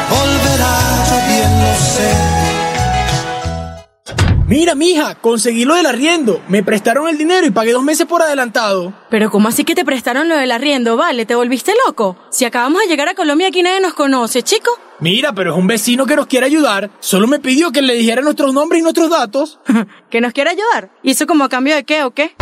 Mira, 4.51 4.75
mija, 4.75 5.15
conseguí 5.15 5.63
lo 5.63 5.75
del 5.75 5.85
arriendo. 5.85 6.41
Me 6.49 6.61
prestaron 6.61 7.07
el 7.07 7.17
dinero 7.17 7.47
y 7.47 7.51
pagué 7.51 7.71
dos 7.71 7.83
meses 7.83 8.05
por 8.05 8.21
adelantado. 8.21 8.93
Pero 9.09 9.31
¿cómo 9.31 9.47
así 9.47 9.63
que 9.63 9.75
te 9.75 9.85
prestaron 9.85 10.27
lo 10.27 10.35
del 10.35 10.51
arriendo? 10.51 10.97
Vale, 10.97 11.25
¿te 11.25 11.35
volviste 11.35 11.71
loco? 11.87 12.17
Si 12.31 12.43
acabamos 12.43 12.81
de 12.81 12.89
llegar 12.89 13.07
a 13.07 13.15
Colombia 13.15 13.47
aquí 13.47 13.63
nadie 13.63 13.79
nos 13.79 13.93
conoce, 13.93 14.43
chico. 14.43 14.77
Mira, 14.99 15.31
pero 15.31 15.53
es 15.53 15.57
un 15.57 15.67
vecino 15.67 16.05
que 16.05 16.17
nos 16.17 16.27
quiere 16.27 16.47
ayudar. 16.47 16.91
Solo 16.99 17.27
me 17.27 17.39
pidió 17.39 17.71
que 17.71 17.81
le 17.81 17.93
dijera 17.93 18.21
nuestros 18.21 18.53
nombres 18.53 18.81
y 18.81 18.83
nuestros 18.83 19.09
datos. 19.09 19.57
¿Que 20.09 20.19
nos 20.19 20.33
quiere 20.33 20.49
ayudar? 20.49 20.91
¿Y 21.01 21.11
eso 21.11 21.27
como 21.27 21.45
a 21.45 21.49
cambio 21.49 21.73
de 21.73 21.85
qué 21.85 22.03
o 22.03 22.11
qué? 22.11 22.35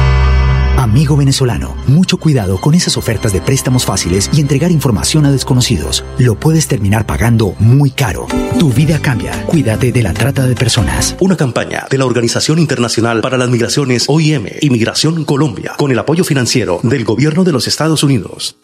Amigo 0.80 1.18
venezolano, 1.18 1.76
mucho 1.88 2.16
cuidado 2.16 2.58
con 2.62 2.74
esas 2.74 2.96
ofertas 2.96 3.34
de 3.34 3.42
préstamos 3.42 3.84
fáciles 3.84 4.30
y 4.32 4.40
entregar 4.40 4.72
información 4.72 5.26
a 5.26 5.32
desconocidos. 5.32 6.06
Lo 6.18 6.40
puedes 6.40 6.70
terminar 6.70 7.06
pagando 7.06 7.54
muy 7.60 7.92
caro. 7.92 8.28
Tu 8.60 8.72
vida 8.72 8.98
cambia. 9.02 9.44
Cuídate 9.46 9.92
de 9.92 10.02
la 10.02 10.14
trata 10.14 10.48
de 10.48 10.56
personas. 10.56 11.18
Una 11.20 11.36
campaña 11.36 11.86
de 11.90 11.98
la 11.98 12.06
Organización 12.06 12.60
Internacional 12.60 13.20
para 13.20 13.38
las 13.38 13.50
Migraciones 13.50 14.06
OIM, 14.08 14.46
Inmigración 14.62 15.26
Colombia, 15.26 15.74
con 15.78 15.92
el 15.92 16.00
apoyo 16.00 16.24
financiero 16.24 16.80
del 16.82 17.04
Gobierno 17.04 17.44
de 17.44 17.52
los 17.52 17.68
Estados 17.68 18.02
Unidos 18.02 18.56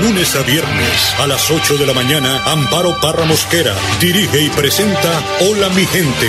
lunes 0.00 0.34
a 0.36 0.42
viernes 0.42 1.14
a 1.18 1.26
las 1.26 1.50
8 1.50 1.76
de 1.76 1.86
la 1.86 1.92
mañana, 1.92 2.42
Amparo 2.44 2.98
Parra 3.00 3.24
Mosquera 3.24 3.74
dirige 4.00 4.42
y 4.42 4.48
presenta 4.50 5.22
Hola 5.40 5.68
mi 5.70 5.84
gente. 5.86 6.28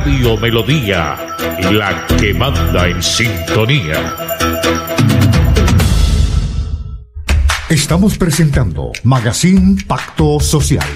Radio 0.00 0.34
Melodía, 0.38 1.14
la 1.70 2.06
que 2.16 2.32
manda 2.32 2.88
en 2.88 3.02
sintonía. 3.02 3.96
Estamos 7.68 8.16
presentando 8.16 8.92
Magazine 9.04 9.76
Pacto 9.86 10.40
Social. 10.40 10.86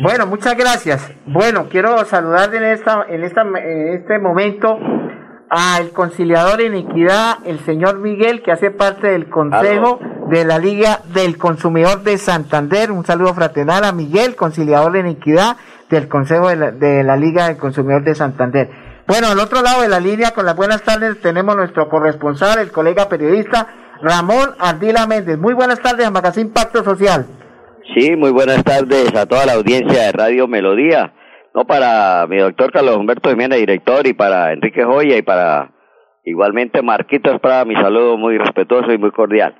Bueno, 0.00 0.28
muchas 0.28 0.56
gracias. 0.56 1.10
Bueno, 1.26 1.66
quiero 1.68 2.04
saludar 2.04 2.54
en, 2.54 2.62
esta, 2.62 3.04
en, 3.08 3.24
esta, 3.24 3.42
en 3.42 3.94
este 3.94 4.20
momento 4.20 4.78
al 5.50 5.90
conciliador 5.90 6.60
en 6.60 6.74
equidad, 6.74 7.38
el 7.44 7.58
señor 7.58 7.98
Miguel, 7.98 8.42
que 8.42 8.52
hace 8.52 8.70
parte 8.70 9.08
del 9.08 9.28
Consejo 9.28 9.98
de 10.32 10.46
la 10.46 10.58
Liga 10.58 11.00
del 11.12 11.36
Consumidor 11.36 12.04
de 12.04 12.16
Santander. 12.16 12.90
Un 12.90 13.04
saludo 13.04 13.34
fraternal 13.34 13.84
a 13.84 13.92
Miguel, 13.92 14.34
conciliador 14.34 14.96
en 14.96 15.04
equidad 15.04 15.58
del 15.90 16.08
Consejo 16.08 16.48
de 16.48 16.56
la, 16.56 16.70
de 16.70 17.04
Liga 17.18 17.48
del 17.48 17.58
Consumidor 17.58 18.02
de 18.02 18.14
Santander. 18.14 18.70
Bueno, 19.06 19.26
al 19.28 19.38
otro 19.38 19.60
lado 19.60 19.82
de 19.82 19.90
la 19.90 20.00
línea, 20.00 20.30
con 20.30 20.46
las 20.46 20.56
buenas 20.56 20.82
tardes, 20.84 21.20
tenemos 21.20 21.54
nuestro 21.54 21.90
corresponsal, 21.90 22.60
el 22.60 22.72
colega 22.72 23.10
periodista 23.10 23.68
Ramón 24.00 24.52
Ardila 24.58 25.06
Méndez. 25.06 25.36
Muy 25.36 25.52
buenas 25.52 25.82
tardes 25.82 26.06
a 26.06 26.10
Magazine 26.10 26.48
Pacto 26.48 26.82
Social. 26.82 27.26
Sí, 27.94 28.16
muy 28.16 28.30
buenas 28.30 28.64
tardes 28.64 29.14
a 29.14 29.26
toda 29.26 29.44
la 29.44 29.52
audiencia 29.52 30.04
de 30.04 30.12
Radio 30.12 30.48
Melodía. 30.48 31.12
No 31.54 31.66
para 31.66 32.26
mi 32.26 32.38
doctor 32.38 32.72
Carlos 32.72 32.96
Humberto 32.96 33.28
Jiménez, 33.28 33.58
director, 33.58 34.06
y 34.06 34.14
para 34.14 34.54
Enrique 34.54 34.82
Joya, 34.82 35.18
y 35.18 35.22
para 35.22 35.72
igualmente 36.24 36.80
Marquitos 36.80 37.38
para 37.38 37.66
mi 37.66 37.74
saludo 37.74 38.16
muy 38.16 38.38
respetuoso 38.38 38.90
y 38.92 38.96
muy 38.96 39.10
cordial. 39.10 39.54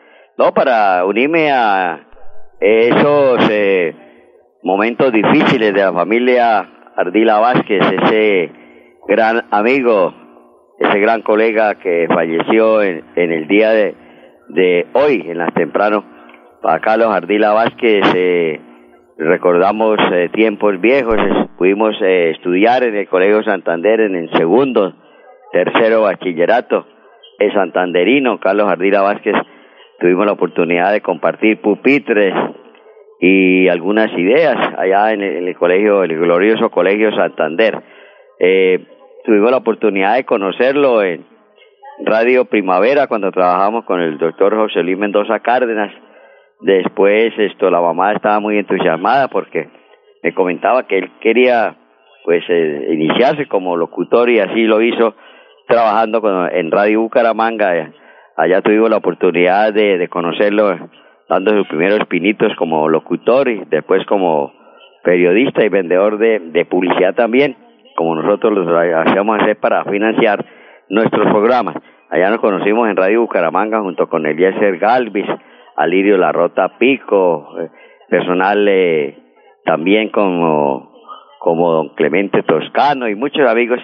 Para 0.50 1.04
unirme 1.04 1.52
a 1.52 2.00
esos 2.58 3.48
eh, 3.48 3.94
momentos 4.64 5.12
difíciles 5.12 5.72
de 5.72 5.80
la 5.80 5.92
familia 5.92 6.68
Ardila 6.96 7.38
Vázquez, 7.38 7.80
ese 7.80 8.50
gran 9.06 9.44
amigo, 9.52 10.12
ese 10.80 10.98
gran 10.98 11.22
colega 11.22 11.76
que 11.76 12.08
falleció 12.12 12.82
en, 12.82 13.04
el 13.14 13.46
día 13.46 13.70
de, 13.70 14.86
hoy, 14.94 15.24
en 15.28 15.38
las 15.38 15.54
temprano. 15.54 16.04
Para 16.60 16.80
Carlos 16.80 17.08
Ardila 17.08 17.52
Vázquez, 17.52 18.04
eh, 18.16 18.60
recordamos 19.18 19.96
eh, 20.12 20.28
tiempos 20.34 20.80
viejos, 20.80 21.18
pudimos 21.56 21.94
estudiar 22.02 22.82
en 22.82 22.96
el 22.96 23.08
Colegio 23.08 23.44
Santander 23.44 24.00
en 24.00 24.16
el 24.16 24.30
segundo, 24.32 24.92
tercero 25.52 26.02
bachillerato, 26.02 26.84
el 27.38 27.52
santanderino 27.54 28.40
Carlos 28.40 28.68
Ardila 28.68 29.02
Vázquez, 29.02 29.34
tuvimos 30.02 30.26
la 30.26 30.32
oportunidad 30.32 30.92
de 30.92 31.00
compartir 31.00 31.60
pupitres 31.60 32.34
y 33.20 33.68
algunas 33.68 34.10
ideas 34.18 34.56
allá 34.76 35.12
en 35.12 35.22
el, 35.22 35.56
colegio, 35.56 36.02
el 36.02 36.18
glorioso 36.18 36.70
Colegio 36.70 37.14
Santander. 37.14 37.80
Eh, 38.40 38.84
tuvimos 39.24 39.52
la 39.52 39.58
oportunidad 39.58 40.16
de 40.16 40.24
conocerlo 40.24 41.04
en 41.04 41.24
Radio 42.04 42.46
Primavera 42.46 43.06
cuando 43.06 43.30
trabajamos 43.30 43.84
con 43.84 44.00
el 44.00 44.18
doctor 44.18 44.56
José 44.56 44.82
Luis 44.82 44.98
Mendoza 44.98 45.38
Cárdenas. 45.38 45.92
Después 46.60 47.32
esto 47.38 47.70
la 47.70 47.80
mamá 47.80 48.12
estaba 48.12 48.40
muy 48.40 48.58
entusiasmada 48.58 49.28
porque 49.28 49.68
me 50.24 50.34
comentaba 50.34 50.88
que 50.88 50.98
él 50.98 51.12
quería 51.20 51.76
pues 52.24 52.42
eh, 52.48 52.88
iniciarse 52.90 53.46
como 53.46 53.76
locutor 53.76 54.30
y 54.30 54.40
así 54.40 54.62
lo 54.64 54.82
hizo 54.82 55.14
trabajando 55.68 56.20
con, 56.20 56.52
en 56.52 56.72
Radio 56.72 57.02
Bucaramanga. 57.02 57.92
Allá 58.36 58.62
tuvimos 58.62 58.90
la 58.90 58.96
oportunidad 58.96 59.72
de, 59.72 59.98
de 59.98 60.08
conocerlo 60.08 60.90
dando 61.28 61.50
sus 61.56 61.66
primeros 61.68 62.06
pinitos 62.08 62.54
como 62.56 62.88
locutor 62.88 63.48
y 63.48 63.64
después 63.70 64.04
como 64.06 64.52
periodista 65.02 65.64
y 65.64 65.68
vendedor 65.68 66.18
de, 66.18 66.38
de 66.38 66.64
publicidad 66.64 67.14
también, 67.14 67.56
como 67.96 68.14
nosotros 68.14 68.52
lo 68.52 68.78
hacíamos 69.00 69.40
hacer 69.40 69.56
para 69.58 69.84
financiar 69.84 70.44
nuestros 70.88 71.26
programas. 71.30 71.76
Allá 72.10 72.30
nos 72.30 72.40
conocimos 72.40 72.88
en 72.88 72.96
Radio 72.96 73.22
Bucaramanga 73.22 73.80
junto 73.80 74.08
con 74.08 74.26
Eliezer 74.26 74.78
Galvis, 74.78 75.26
Alirio 75.76 76.18
Larrota 76.18 76.76
Pico, 76.78 77.48
eh, 77.58 77.70
personal 78.08 78.66
eh, 78.68 79.16
también 79.64 80.10
como, 80.10 80.92
como 81.38 81.72
don 81.72 81.88
Clemente 81.94 82.42
Toscano 82.42 83.08
y 83.08 83.14
muchos 83.14 83.48
amigos 83.48 83.80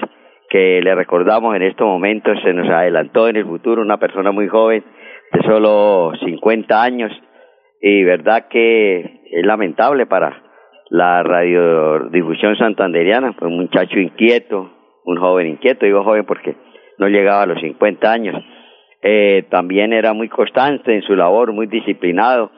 que 0.48 0.80
le 0.82 0.94
recordamos 0.94 1.54
en 1.54 1.62
estos 1.62 1.86
momentos, 1.86 2.38
se 2.42 2.52
nos 2.52 2.68
adelantó 2.68 3.28
en 3.28 3.36
el 3.36 3.44
futuro 3.44 3.82
una 3.82 3.98
persona 3.98 4.32
muy 4.32 4.48
joven 4.48 4.82
de 5.32 5.42
solo 5.42 6.12
50 6.24 6.82
años 6.82 7.12
y 7.80 8.02
verdad 8.02 8.48
que 8.48 9.20
es 9.30 9.46
lamentable 9.46 10.06
para 10.06 10.42
la 10.90 11.22
radiodifusión 11.22 12.56
santanderiana, 12.56 13.34
fue 13.34 13.48
un 13.48 13.58
muchacho 13.58 13.98
inquieto, 13.98 14.70
un 15.04 15.18
joven 15.18 15.48
inquieto, 15.48 15.84
digo 15.84 16.02
joven 16.02 16.24
porque 16.24 16.56
no 16.96 17.08
llegaba 17.08 17.42
a 17.42 17.46
los 17.46 17.60
50 17.60 18.10
años. 18.10 18.42
Eh, 19.02 19.44
también 19.50 19.92
era 19.92 20.12
muy 20.14 20.28
constante 20.28 20.94
en 20.94 21.02
su 21.02 21.14
labor, 21.14 21.52
muy 21.52 21.66
disciplinado, 21.66 22.50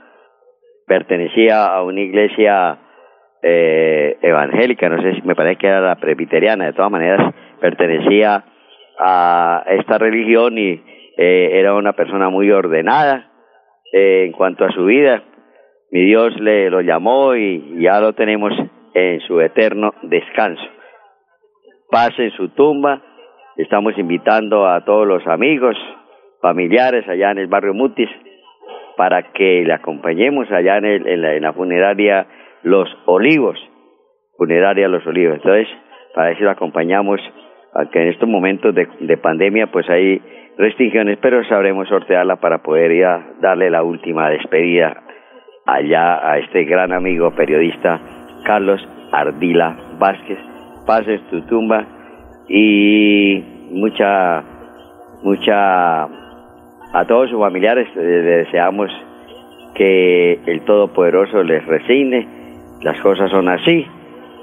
pertenecía 0.86 1.66
a 1.66 1.82
una 1.82 2.00
iglesia 2.00 2.78
eh, 3.42 4.16
evangélica, 4.22 4.88
no 4.88 5.02
sé 5.02 5.14
si 5.16 5.22
me 5.22 5.34
parece 5.34 5.56
que 5.56 5.66
era 5.66 5.80
la 5.80 5.96
presbiteriana, 5.96 6.66
de 6.66 6.72
todas 6.72 6.90
maneras 6.90 7.34
pertenecía 7.60 8.44
a 8.98 9.64
esta 9.66 9.98
religión 9.98 10.58
y 10.58 10.82
eh, 11.16 11.50
era 11.58 11.74
una 11.74 11.92
persona 11.92 12.28
muy 12.28 12.50
ordenada 12.50 13.30
eh, 13.92 14.24
en 14.26 14.32
cuanto 14.32 14.64
a 14.64 14.72
su 14.72 14.84
vida. 14.84 15.22
Mi 15.90 16.04
Dios 16.04 16.38
le 16.40 16.70
lo 16.70 16.80
llamó 16.80 17.34
y 17.34 17.82
ya 17.82 18.00
lo 18.00 18.12
tenemos 18.12 18.52
en 18.94 19.20
su 19.20 19.40
eterno 19.40 19.94
descanso. 20.02 20.62
Paz 21.90 22.10
en 22.18 22.30
su 22.32 22.48
tumba. 22.50 23.02
Estamos 23.56 23.98
invitando 23.98 24.66
a 24.66 24.84
todos 24.84 25.06
los 25.06 25.26
amigos, 25.26 25.76
familiares 26.40 27.06
allá 27.08 27.32
en 27.32 27.38
el 27.38 27.48
barrio 27.48 27.74
Mutis 27.74 28.08
para 28.96 29.32
que 29.32 29.64
le 29.64 29.72
acompañemos 29.72 30.50
allá 30.50 30.76
en, 30.76 30.84
el, 30.84 31.06
en, 31.06 31.22
la, 31.22 31.34
en 31.34 31.42
la 31.42 31.52
funeraria 31.52 32.26
Los 32.62 32.88
Olivos. 33.06 33.58
Funeraria 34.36 34.88
Los 34.88 35.06
Olivos. 35.06 35.36
Entonces, 35.36 35.68
para 36.14 36.32
eso 36.32 36.44
lo 36.44 36.50
acompañamos, 36.50 37.20
aunque 37.74 38.02
en 38.02 38.08
estos 38.08 38.28
momentos 38.28 38.74
de, 38.74 38.88
de 39.00 39.16
pandemia 39.16 39.68
pues 39.68 39.88
hay 39.88 40.20
restricciones, 40.58 41.18
pero 41.22 41.44
sabremos 41.44 41.88
sortearla 41.88 42.36
para 42.36 42.58
poder 42.58 42.92
darle 43.40 43.70
la 43.70 43.82
última 43.82 44.28
despedida 44.28 45.02
allá 45.66 46.30
a 46.30 46.38
este 46.38 46.64
gran 46.64 46.92
amigo 46.92 47.30
periodista 47.30 48.00
Carlos 48.44 48.86
Ardila 49.12 49.76
Vázquez. 49.98 50.38
Pases 50.86 51.20
tu 51.30 51.42
tumba 51.42 51.84
y 52.48 53.42
mucha, 53.70 54.42
mucha, 55.22 56.04
a 56.04 57.04
todos 57.06 57.30
sus 57.30 57.38
familiares 57.38 57.88
le 57.94 58.02
deseamos 58.02 58.90
que 59.74 60.40
el 60.46 60.62
Todopoderoso 60.62 61.42
les 61.44 61.64
resigne, 61.64 62.26
las 62.82 63.00
cosas 63.00 63.30
son 63.30 63.48
así 63.48 63.86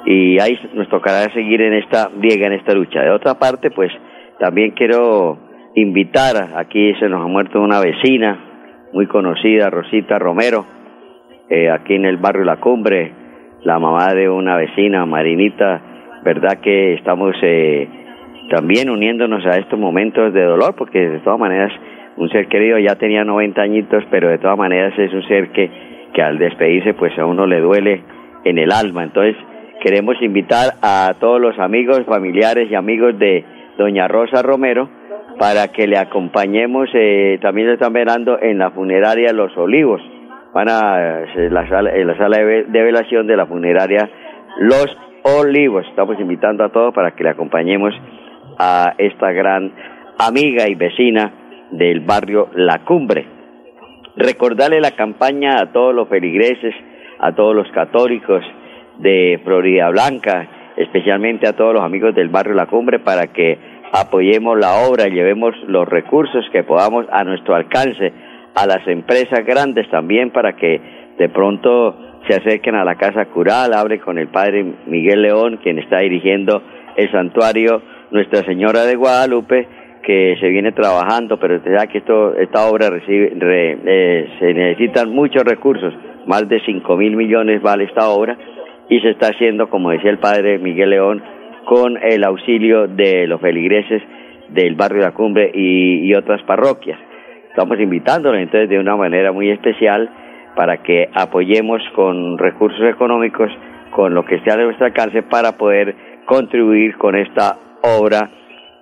y 0.06 0.40
ahí 0.40 0.58
nos 0.74 0.88
tocará 0.90 1.32
seguir 1.34 1.62
en 1.62 1.74
esta 1.74 2.10
briega, 2.10 2.48
en 2.48 2.54
esta 2.54 2.74
lucha. 2.74 3.02
De 3.02 3.12
otra 3.12 3.36
parte, 3.40 3.72
pues 3.72 3.92
también 4.40 4.72
quiero 4.72 5.38
invitar, 5.76 6.56
aquí 6.56 6.94
se 6.96 7.10
nos 7.10 7.24
ha 7.24 7.28
muerto 7.28 7.62
una 7.62 7.80
vecina 7.80 8.48
muy 8.94 9.08
conocida, 9.08 9.70
Rosita 9.70 10.18
Romero, 10.18 10.66
eh, 11.50 11.70
aquí 11.70 11.96
en 11.96 12.06
el 12.06 12.18
barrio 12.18 12.46
La 12.46 12.58
Cumbre, 12.58 13.12
la 13.64 13.80
mamá 13.80 14.14
de 14.14 14.30
una 14.30 14.56
vecina, 14.56 15.06
Marinita, 15.06 15.82
verdad 16.24 16.60
que 16.62 16.94
estamos 16.94 17.36
eh, 17.42 17.88
también 18.50 18.90
uniéndonos 18.90 19.46
a 19.46 19.58
estos 19.58 19.80
momentos 19.80 20.34
de 20.34 20.44
dolor, 20.44 20.76
porque 20.76 21.00
de 21.00 21.20
todas 21.20 21.40
maneras 21.40 21.72
un 22.18 22.30
ser 22.30 22.48
querido 22.48 22.80
ya 22.80 22.96
tenía 22.96 23.24
90 23.24 23.62
añitos, 23.62 24.04
pero 24.10 24.30
de 24.30 24.38
todas 24.38 24.58
maneras 24.58 24.98
es 24.98 25.14
un 25.14 25.24
ser 25.28 25.52
que, 25.52 25.70
que 26.14 26.22
al 26.22 26.38
despedirse 26.38 26.94
pues 26.94 27.18
a 27.20 27.26
uno 27.26 27.46
le 27.46 27.60
duele 27.60 28.02
en 28.44 28.58
el 28.58 28.72
alma. 28.72 29.04
Entonces 29.04 29.36
queremos 29.82 30.22
invitar 30.22 30.74
a 30.82 31.14
todos 31.20 31.40
los 31.40 31.58
amigos, 31.60 32.04
familiares 32.06 32.70
y 32.70 32.76
amigos 32.76 33.18
de 33.18 33.46
doña 33.78 34.08
Rosa 34.08 34.42
Romero, 34.42 34.90
para 35.40 35.68
que 35.70 35.88
le 35.88 35.98
acompañemos, 35.98 36.90
eh, 36.94 37.38
también 37.42 37.68
lo 37.68 37.74
están 37.74 37.94
verando 37.94 38.40
en 38.42 38.58
la 38.58 38.72
funeraria 38.72 39.32
Los 39.34 39.56
Olivos, 39.58 40.02
van 40.54 40.68
a 40.70 41.24
en 41.36 41.54
la 41.54 41.68
sala, 41.70 41.92
en 41.96 42.08
la 42.08 42.18
sala 42.18 42.38
de, 42.38 42.64
de 42.64 42.84
velación 42.84 43.28
de 43.28 43.38
la 43.38 43.46
funeraria 43.46 44.10
Los 44.60 44.98
Olivos. 45.24 45.86
Estamos 45.90 46.20
invitando 46.20 46.64
a 46.64 46.70
todos 46.70 46.94
para 46.94 47.12
que 47.12 47.24
le 47.24 47.30
acompañemos 47.30 47.94
a 48.58 48.96
esta 48.98 49.32
gran 49.32 49.72
amiga 50.18 50.68
y 50.68 50.74
vecina 50.74 51.32
del 51.72 52.00
barrio 52.00 52.50
La 52.56 52.80
Cumbre. 52.84 53.28
Recordarle 54.16 54.82
la 54.82 54.92
campaña 54.92 55.62
a 55.62 55.72
todos 55.72 55.94
los 55.94 56.10
feligreses, 56.10 56.74
a 57.20 57.36
todos 57.36 57.56
los 57.56 57.70
católicos 57.72 58.44
de 59.00 59.40
Florida 59.44 59.90
Blanca, 59.90 60.48
especialmente 60.76 61.48
a 61.48 61.54
todos 61.54 61.74
los 61.74 61.84
amigos 61.84 62.14
del 62.16 62.30
barrio 62.30 62.54
La 62.54 62.66
Cumbre, 62.68 63.00
para 63.00 63.28
que 63.28 63.58
apoyemos 63.92 64.58
la 64.60 64.88
obra, 64.90 65.08
llevemos 65.08 65.56
los 65.68 65.88
recursos 65.88 66.46
que 66.52 66.64
podamos 66.64 67.06
a 67.12 67.24
nuestro 67.24 67.56
alcance, 67.56 68.12
a 68.56 68.66
las 68.66 68.88
empresas 68.88 69.46
grandes 69.46 69.90
también, 69.90 70.32
para 70.32 70.56
que 70.56 70.82
de 71.18 71.30
pronto 71.30 71.96
se 72.28 72.36
acerquen 72.36 72.76
a 72.76 72.84
la 72.84 72.96
Casa 72.96 73.26
Cural, 73.26 73.74
hable 73.74 74.00
con 74.00 74.18
el 74.18 74.28
padre 74.28 74.66
Miguel 74.88 75.22
León, 75.22 75.60
quien 75.64 75.80
está 75.80 76.00
dirigiendo 76.00 76.62
el 76.96 77.10
santuario 77.12 77.82
Nuestra 78.12 78.44
Señora 78.44 78.84
de 78.84 78.96
Guadalupe, 78.96 79.68
que 80.04 80.38
se 80.40 80.48
viene 80.50 80.72
trabajando, 80.72 81.38
pero 81.40 81.58
usted 81.58 81.76
sabe 81.76 81.88
que 81.90 81.98
esta 81.98 82.68
obra 82.70 82.90
recibe, 82.90 83.34
re- 83.38 83.78
eh, 83.86 84.30
se 84.40 84.54
necesitan 84.54 85.10
muchos 85.10 85.44
recursos, 85.44 85.94
más 86.26 86.48
de 86.48 86.60
cinco 86.66 86.98
mil 86.98 87.16
millones 87.16 87.62
vale 87.62 87.86
esta 87.86 88.10
obra, 88.10 88.38
y 88.90 89.00
se 89.02 89.10
está 89.10 89.28
haciendo, 89.28 89.70
como 89.70 89.92
decía 89.92 90.10
el 90.10 90.20
padre 90.20 90.60
Miguel 90.60 90.92
León, 90.92 91.24
con 91.66 91.98
el 92.02 92.24
auxilio 92.24 92.88
de 92.88 93.28
los 93.28 93.42
feligreses 93.42 94.02
del 94.50 94.76
barrio 94.76 95.00
de 95.00 95.06
la 95.06 95.14
Cumbre 95.14 95.52
y, 95.54 96.14
otras 96.14 96.42
parroquias. 96.44 96.98
Estamos 97.50 97.80
invitándolos 97.80 98.40
entonces 98.40 98.70
de 98.70 98.80
una 98.80 98.96
manera 98.96 99.32
muy 99.32 99.50
especial 99.50 100.10
para 100.56 100.82
que 100.82 101.10
apoyemos 101.14 101.82
con 101.96 102.38
recursos 102.38 102.82
económicos, 102.90 103.52
con 103.92 104.14
lo 104.14 104.24
que 104.24 104.36
esté 104.36 104.52
a 104.52 104.58
nuestro 104.58 104.86
alcance 104.86 105.24
para 105.24 105.58
poder 105.58 105.96
contribuir 106.26 106.98
con 106.98 107.16
esta 107.16 107.58
obra 107.84 108.30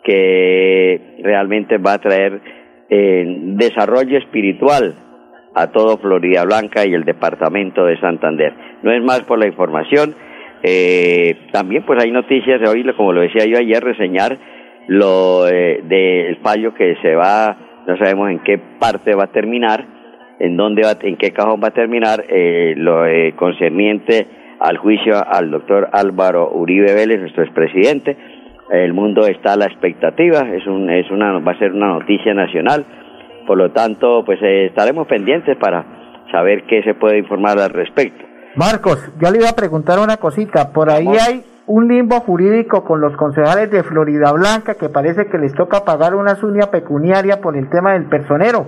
que 0.03 1.17
realmente 1.23 1.77
va 1.77 1.93
a 1.93 1.99
traer 1.99 2.41
eh, 2.89 3.25
desarrollo 3.55 4.17
espiritual 4.19 4.93
a 5.55 5.71
todo 5.71 5.97
Florida 5.97 6.43
Blanca 6.43 6.85
y 6.85 6.93
el 6.93 7.05
departamento 7.05 7.85
de 7.85 7.99
Santander. 7.99 8.53
No 8.83 8.91
es 8.91 9.01
más 9.03 9.21
por 9.21 9.39
la 9.39 9.47
información. 9.47 10.13
Eh, 10.63 11.47
también 11.51 11.83
pues 11.83 12.03
hay 12.03 12.11
noticias 12.11 12.59
de 12.59 12.67
hoy, 12.67 12.83
como 12.95 13.13
lo 13.13 13.21
decía 13.21 13.45
yo 13.45 13.57
ayer, 13.57 13.83
reseñar 13.83 14.37
lo 14.87 15.47
eh, 15.47 15.81
del 15.83 16.37
fallo 16.37 16.73
que 16.73 16.95
se 17.01 17.15
va, 17.15 17.57
no 17.87 17.97
sabemos 17.97 18.29
en 18.29 18.39
qué 18.39 18.59
parte 18.79 19.15
va 19.15 19.25
a 19.25 19.31
terminar, 19.31 19.85
en 20.39 20.57
dónde 20.57 20.83
va, 20.83 20.93
en 21.01 21.17
qué 21.17 21.31
cajón 21.31 21.61
va 21.63 21.69
a 21.69 21.73
terminar, 21.73 22.25
eh, 22.29 22.73
lo 22.77 23.05
eh, 23.05 23.33
concerniente 23.35 24.27
al 24.59 24.77
juicio 24.77 25.15
al 25.15 25.51
doctor 25.51 25.89
Álvaro 25.91 26.51
Uribe 26.51 26.93
Vélez, 26.93 27.19
nuestro 27.19 27.43
expresidente. 27.43 28.17
El 28.71 28.93
mundo 28.93 29.27
está 29.27 29.53
a 29.53 29.57
la 29.57 29.65
expectativa, 29.65 30.39
es 30.55 30.65
un, 30.65 30.89
es 30.89 31.09
una, 31.11 31.37
va 31.39 31.51
a 31.51 31.59
ser 31.59 31.71
una 31.71 31.87
noticia 31.99 32.33
nacional, 32.33 32.85
por 33.45 33.57
lo 33.57 33.71
tanto, 33.71 34.23
pues 34.25 34.39
eh, 34.41 34.67
estaremos 34.67 35.07
pendientes 35.07 35.57
para 35.57 35.85
saber 36.31 36.63
qué 36.67 36.81
se 36.83 36.93
puede 36.95 37.17
informar 37.19 37.59
al 37.59 37.69
respecto. 37.69 38.23
Marcos, 38.55 39.11
yo 39.21 39.31
le 39.31 39.39
iba 39.39 39.49
a 39.49 39.55
preguntar 39.55 39.99
una 39.99 40.17
cosita. 40.17 40.71
Por 40.71 40.89
ahí 40.89 41.07
hay 41.07 41.43
un 41.67 41.87
limbo 41.87 42.19
jurídico 42.21 42.83
con 42.83 43.01
los 43.01 43.15
concejales 43.17 43.69
de 43.71 43.83
Florida 43.83 44.31
Blanca 44.31 44.75
que 44.75 44.89
parece 44.89 45.27
que 45.27 45.37
les 45.37 45.53
toca 45.53 45.83
pagar 45.83 46.15
una 46.15 46.35
suña 46.35 46.67
pecuniaria 46.71 47.41
por 47.41 47.57
el 47.57 47.69
tema 47.69 47.93
del 47.93 48.05
personero. 48.07 48.65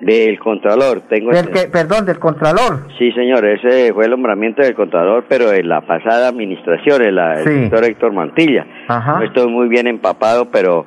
Del 0.00 0.38
Contralor, 0.38 1.02
tengo 1.08 1.30
Del 1.30 1.48
que, 1.50 1.68
perdón, 1.72 2.04
del 2.04 2.18
Contralor. 2.18 2.80
Sí, 2.98 3.10
señor, 3.12 3.46
ese 3.46 3.94
fue 3.94 4.04
el 4.04 4.10
nombramiento 4.10 4.60
del 4.62 4.74
Contralor, 4.74 5.24
pero 5.26 5.50
en 5.52 5.68
la 5.70 5.80
pasada 5.86 6.28
administración, 6.28 7.02
en 7.02 7.14
la, 7.14 7.36
Sí. 7.36 7.48
el 7.48 7.70
doctor 7.70 7.84
Héctor 7.84 8.12
Mantilla. 8.12 8.66
Ajá. 8.88 9.18
No 9.20 9.24
estoy 9.24 9.50
muy 9.50 9.68
bien 9.68 9.86
empapado, 9.86 10.50
pero 10.50 10.84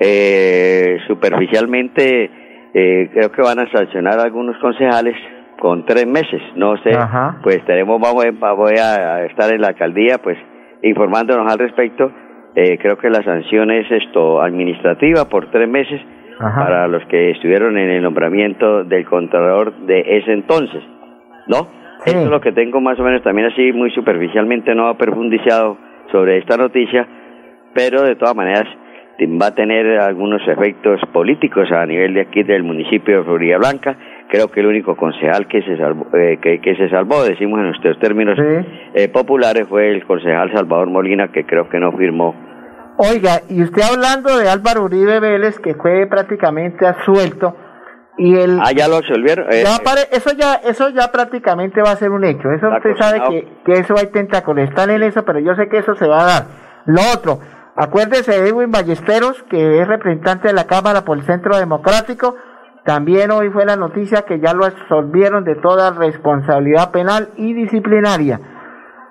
eh, 0.00 0.98
superficialmente 1.06 2.30
eh, 2.74 3.10
creo 3.12 3.32
que 3.32 3.42
van 3.42 3.58
a 3.58 3.70
sancionar 3.70 4.18
a 4.18 4.22
algunos 4.24 4.56
concejales 4.58 5.16
con 5.58 5.84
tres 5.86 6.06
meses. 6.06 6.40
No 6.54 6.76
sé, 6.82 6.94
Ajá. 6.94 7.40
pues 7.42 7.64
tenemos, 7.64 8.00
vamos, 8.00 8.24
a- 8.24 8.52
voy 8.52 8.74
a, 8.78 9.24
estar 9.26 9.52
en 9.52 9.60
la 9.60 9.68
alcaldía, 9.68 10.18
pues 10.18 10.38
informándonos 10.82 11.50
al 11.50 11.58
respecto. 11.58 12.12
Eh, 12.54 12.78
creo 12.78 12.96
que 12.98 13.10
la 13.10 13.22
sanción 13.22 13.70
es 13.70 13.90
esto 13.90 14.40
administrativa 14.40 15.28
por 15.28 15.50
tres 15.50 15.68
meses 15.68 16.00
Ajá. 16.40 16.60
para 16.64 16.88
los 16.88 17.04
que 17.06 17.30
estuvieron 17.32 17.76
en 17.76 17.90
el 17.90 18.02
nombramiento 18.02 18.84
del 18.84 19.04
Contralor 19.04 19.74
de 19.86 20.00
ese 20.18 20.32
entonces, 20.32 20.82
¿no? 21.46 21.66
Eso 22.06 22.20
es 22.20 22.28
lo 22.30 22.40
que 22.40 22.52
tengo 22.52 22.80
más 22.80 22.98
o 23.00 23.02
menos 23.02 23.22
también 23.24 23.48
así 23.48 23.72
muy 23.72 23.90
superficialmente, 23.90 24.72
no 24.74 24.86
ha 24.86 24.96
profundizado 24.96 25.76
sobre 26.12 26.38
esta 26.38 26.56
noticia, 26.56 27.06
pero 27.74 28.02
de 28.02 28.14
todas 28.14 28.36
maneras 28.36 28.64
va 29.26 29.46
a 29.48 29.54
tener 29.54 29.98
algunos 29.98 30.40
efectos 30.46 31.00
políticos 31.12 31.70
a 31.72 31.84
nivel 31.86 32.14
de 32.14 32.20
aquí 32.22 32.42
del 32.44 32.62
municipio 32.62 33.18
de 33.18 33.24
Florida 33.24 33.58
Blanca. 33.58 33.96
Creo 34.30 34.48
que 34.48 34.60
el 34.60 34.66
único 34.66 34.96
concejal 34.96 35.48
que 35.48 35.62
se 35.62 35.76
salvó, 35.76 36.06
eh, 36.16 36.38
que, 36.40 36.60
que 36.60 36.76
se 36.76 36.88
salvó 36.88 37.24
decimos 37.24 37.58
en 37.60 37.66
nuestros 37.66 37.98
términos 37.98 38.38
eh, 38.38 39.08
populares, 39.08 39.66
fue 39.68 39.90
el 39.90 40.04
concejal 40.06 40.52
Salvador 40.52 40.88
Molina, 40.90 41.32
que 41.32 41.44
creo 41.44 41.68
que 41.68 41.78
no 41.80 41.92
firmó 41.96 42.34
Oiga, 43.00 43.42
y 43.48 43.62
usted 43.62 43.82
hablando 43.82 44.36
de 44.38 44.48
Álvaro 44.50 44.82
Uribe 44.82 45.20
Vélez, 45.20 45.58
que 45.60 45.74
fue 45.74 46.06
prácticamente 46.08 46.84
absuelto, 46.84 47.56
y 48.16 48.34
el... 48.36 48.58
Ah, 48.60 48.72
ya 48.76 48.88
lo 48.88 48.96
absolvieron. 48.96 49.46
Eh, 49.52 49.62
Ya 49.64 49.78
pare- 49.84 50.08
eso 50.10 50.30
ya 50.36 50.54
eso 50.68 50.88
ya 50.90 51.12
prácticamente 51.12 51.80
va 51.80 51.92
a 51.92 51.96
ser 51.96 52.10
un 52.10 52.24
hecho. 52.24 52.50
Eso 52.50 52.68
usted 52.76 52.96
sabe 52.96 53.20
que, 53.30 53.48
que 53.64 53.72
eso 53.80 53.94
hay 53.96 54.08
tentáculos, 54.08 54.68
están 54.68 54.90
en 54.90 55.04
eso, 55.04 55.24
pero 55.24 55.38
yo 55.38 55.54
sé 55.54 55.68
que 55.68 55.78
eso 55.78 55.94
se 55.94 56.08
va 56.08 56.22
a 56.22 56.26
dar. 56.26 56.42
Lo 56.86 57.00
otro, 57.14 57.38
acuérdese 57.78 58.32
de 58.32 58.48
Edwin 58.48 58.72
Ballesteros, 58.72 59.42
que 59.44 59.80
es 59.80 59.86
representante 59.86 60.48
de 60.48 60.54
la 60.54 60.66
Cámara 60.66 61.04
por 61.04 61.16
el 61.16 61.24
Centro 61.24 61.56
Democrático. 61.56 62.34
También 62.84 63.30
hoy 63.30 63.50
fue 63.50 63.64
la 63.64 63.76
noticia 63.76 64.22
que 64.22 64.40
ya 64.40 64.52
lo 64.52 64.64
absolvieron 64.64 65.44
de 65.44 65.54
toda 65.54 65.92
responsabilidad 65.92 66.90
penal 66.90 67.30
y 67.36 67.54
disciplinaria. 67.54 68.40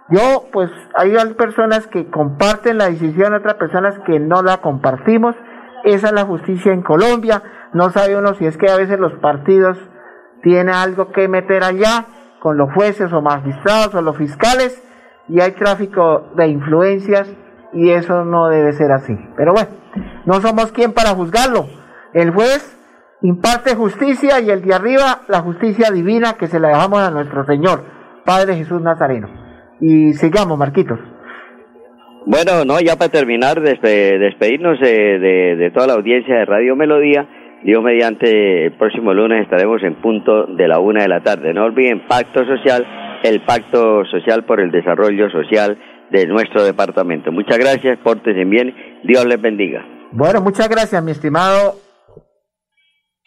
Yo, 0.09 0.45
pues, 0.51 0.70
hay 0.95 1.15
personas 1.36 1.88
que 1.88 2.09
comparten 2.09 2.78
la 2.78 2.89
decisión, 2.89 3.34
otras 3.34 3.55
personas 3.55 3.97
que 4.05 4.20
no 4.20 4.41
la 4.41 4.57
compartimos. 4.57 5.36
Esa 5.84 6.07
es 6.07 6.13
la 6.13 6.26
justicia 6.26 6.74
en 6.74 6.82
Colombia. 6.82 7.43
No 7.74 7.89
sabe 7.91 8.18
uno 8.18 8.34
si 8.34 8.45
es 8.45 8.57
que 8.57 8.70
a 8.70 8.78
veces 8.78 8.99
los 8.99 9.13
partidos 9.13 9.78
tienen 10.43 10.70
algo 10.70 11.11
que 11.11 11.28
meter 11.28 11.63
allá 11.63 12.05
con 12.39 12.57
los 12.57 12.74
jueces 12.74 13.13
o 13.13 13.22
magistrados 13.22 13.95
o 13.95 14.01
los 14.01 14.18
fiscales 14.18 14.84
y 15.28 15.41
hay 15.41 15.51
tráfico 15.51 16.32
de 16.36 16.47
influencias 16.47 17.30
y 17.78 17.92
eso 17.92 18.26
no 18.26 18.48
debe 18.50 18.74
ser 18.74 18.92
así. 18.92 19.16
Pero 19.36 19.54
bueno, 19.54 19.70
no 20.26 20.36
somos 20.42 20.72
quien 20.72 20.94
para 20.94 21.10
juzgarlo. 21.12 21.66
El 22.14 22.32
juez 22.32 22.74
imparte 23.22 23.76
justicia 23.76 24.40
y 24.42 24.50
el 24.50 24.62
de 24.62 24.74
arriba 24.74 25.22
la 25.28 25.40
justicia 25.42 25.92
divina 25.92 26.34
que 26.40 26.48
se 26.48 26.60
la 26.60 26.70
dejamos 26.70 27.00
a 27.00 27.12
nuestro 27.12 27.46
Señor, 27.46 27.84
Padre 28.26 28.56
Jesús 28.56 28.82
Nazareno. 28.82 29.28
Y 29.80 30.14
sigamos, 30.14 30.58
Marquitos. 30.58 31.00
Bueno, 32.26 32.66
no, 32.66 32.80
ya 32.80 32.96
para 32.98 33.12
terminar, 33.12 33.62
despe- 33.62 34.20
despedirnos 34.20 34.80
de, 34.82 35.56
de 35.56 35.72
toda 35.72 35.88
la 35.88 35.94
audiencia 35.94 36.36
de 36.36 36.46
Radio 36.46 36.76
Melodía. 36.76 37.26
Dios 37.64 37.82
mediante, 37.82 38.66
el 38.66 38.74
próximo 38.78 39.14
lunes 39.14 39.42
estaremos 39.44 39.82
en 39.82 39.96
punto 39.96 40.46
de 40.46 40.68
la 40.68 40.80
una 40.80 41.02
de 41.04 41.08
la 41.08 41.22
tarde. 41.22 41.54
No 41.54 41.64
olviden 41.66 42.06
Pacto 42.08 42.46
Social, 42.46 42.86
el 43.24 43.42
Pacto 43.42 44.06
Social 44.06 44.44
por 44.44 44.60
el 44.60 44.72
Desarrollo 44.72 45.30
Social 45.30 45.78
de 46.12 46.26
nuestro 46.26 46.64
departamento. 46.64 47.32
Muchas 47.32 47.58
gracias, 47.58 47.99
pórtense 47.99 48.45
bien, 48.45 48.74
Dios 49.03 49.26
les 49.26 49.41
bendiga. 49.41 49.86
Bueno, 50.12 50.41
muchas 50.41 50.70
gracias, 50.70 51.03
mi 51.03 51.12
estimado 51.12 51.76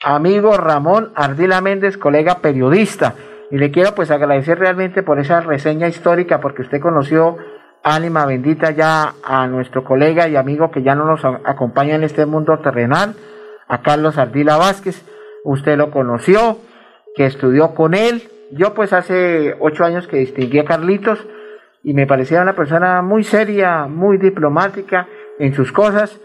amigo 0.03 0.57
Ramón 0.57 1.13
Ardila 1.15 1.61
Méndez, 1.61 1.97
colega 1.99 2.39
periodista. 2.41 3.15
Y 3.51 3.59
le 3.59 3.71
quiero 3.71 3.95
pues 3.95 4.11
agradecer 4.11 4.59
realmente 4.59 5.03
por 5.03 5.19
esa 5.19 5.41
reseña 5.41 5.89
histórica, 5.89 6.41
porque 6.41 6.63
usted 6.63 6.81
conoció 6.81 7.37
ánima 7.83 8.27
bendita 8.27 8.71
ya 8.71 9.15
a 9.25 9.47
nuestro 9.47 9.85
colega 9.85 10.29
y 10.29 10.37
amigo 10.37 10.71
que 10.71 10.83
ya 10.83 10.95
no 10.95 11.05
nos 11.05 11.25
acompaña 11.25 11.97
en 11.97 12.05
este 12.05 12.27
mundo 12.27 12.59
terrenal, 12.63 13.15
a 13.69 13.83
Carlos 13.83 14.19
Ardila 14.19 14.57
Vázquez. 14.57 15.05
Usted 15.45 15.77
lo 15.77 15.91
conoció, 15.91 16.59
que 17.17 17.27
estudió 17.27 17.75
con 17.75 17.95
él. 17.95 18.23
Yo 18.53 18.75
pues 18.75 18.93
hace 18.93 19.57
ocho 19.61 19.85
años 19.85 20.07
que 20.07 20.19
distinguí 20.19 20.59
a 20.59 20.65
Carlitos 20.65 21.27
y 21.83 21.95
me 21.95 22.07
parecía 22.07 22.43
una 22.43 22.55
persona 22.55 23.03
muy 23.03 23.25
seria, 23.25 23.87
muy 23.87 24.19
diplomática 24.19 25.07
en 25.39 25.55
sus 25.55 25.73
cosas. 25.73 26.21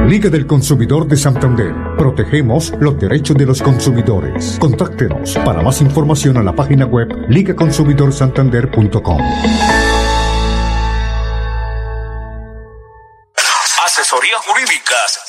Liga 0.09 0.29
del 0.29 0.45
Consumidor 0.45 1.07
de 1.07 1.15
Santander. 1.15 1.73
Protegemos 1.97 2.73
los 2.81 2.99
derechos 2.99 3.37
de 3.37 3.45
los 3.45 3.61
consumidores. 3.61 4.57
Contáctenos 4.59 5.37
para 5.45 5.61
más 5.61 5.79
información 5.81 6.35
a 6.35 6.43
la 6.43 6.53
página 6.53 6.85
web 6.85 7.07
ligaconsumidorsantander.com. 7.29 9.21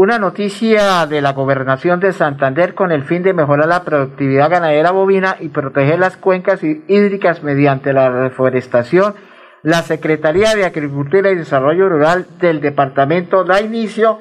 una 0.00 0.20
noticia 0.20 1.06
de 1.06 1.20
la 1.20 1.32
gobernación 1.32 1.98
de 1.98 2.12
Santander 2.12 2.76
con 2.76 2.92
el 2.92 3.02
fin 3.02 3.24
de 3.24 3.32
mejorar 3.32 3.66
la 3.66 3.82
productividad 3.82 4.48
ganadera 4.48 4.92
bovina 4.92 5.36
y 5.40 5.48
proteger 5.48 5.98
las 5.98 6.16
cuencas 6.16 6.62
hídricas 6.62 7.42
mediante 7.42 7.92
la 7.92 8.08
reforestación. 8.08 9.16
La 9.64 9.82
Secretaría 9.82 10.54
de 10.54 10.64
Agricultura 10.64 11.32
y 11.32 11.34
Desarrollo 11.34 11.88
Rural 11.88 12.28
del 12.38 12.60
departamento 12.60 13.42
da 13.42 13.60
inicio 13.60 14.20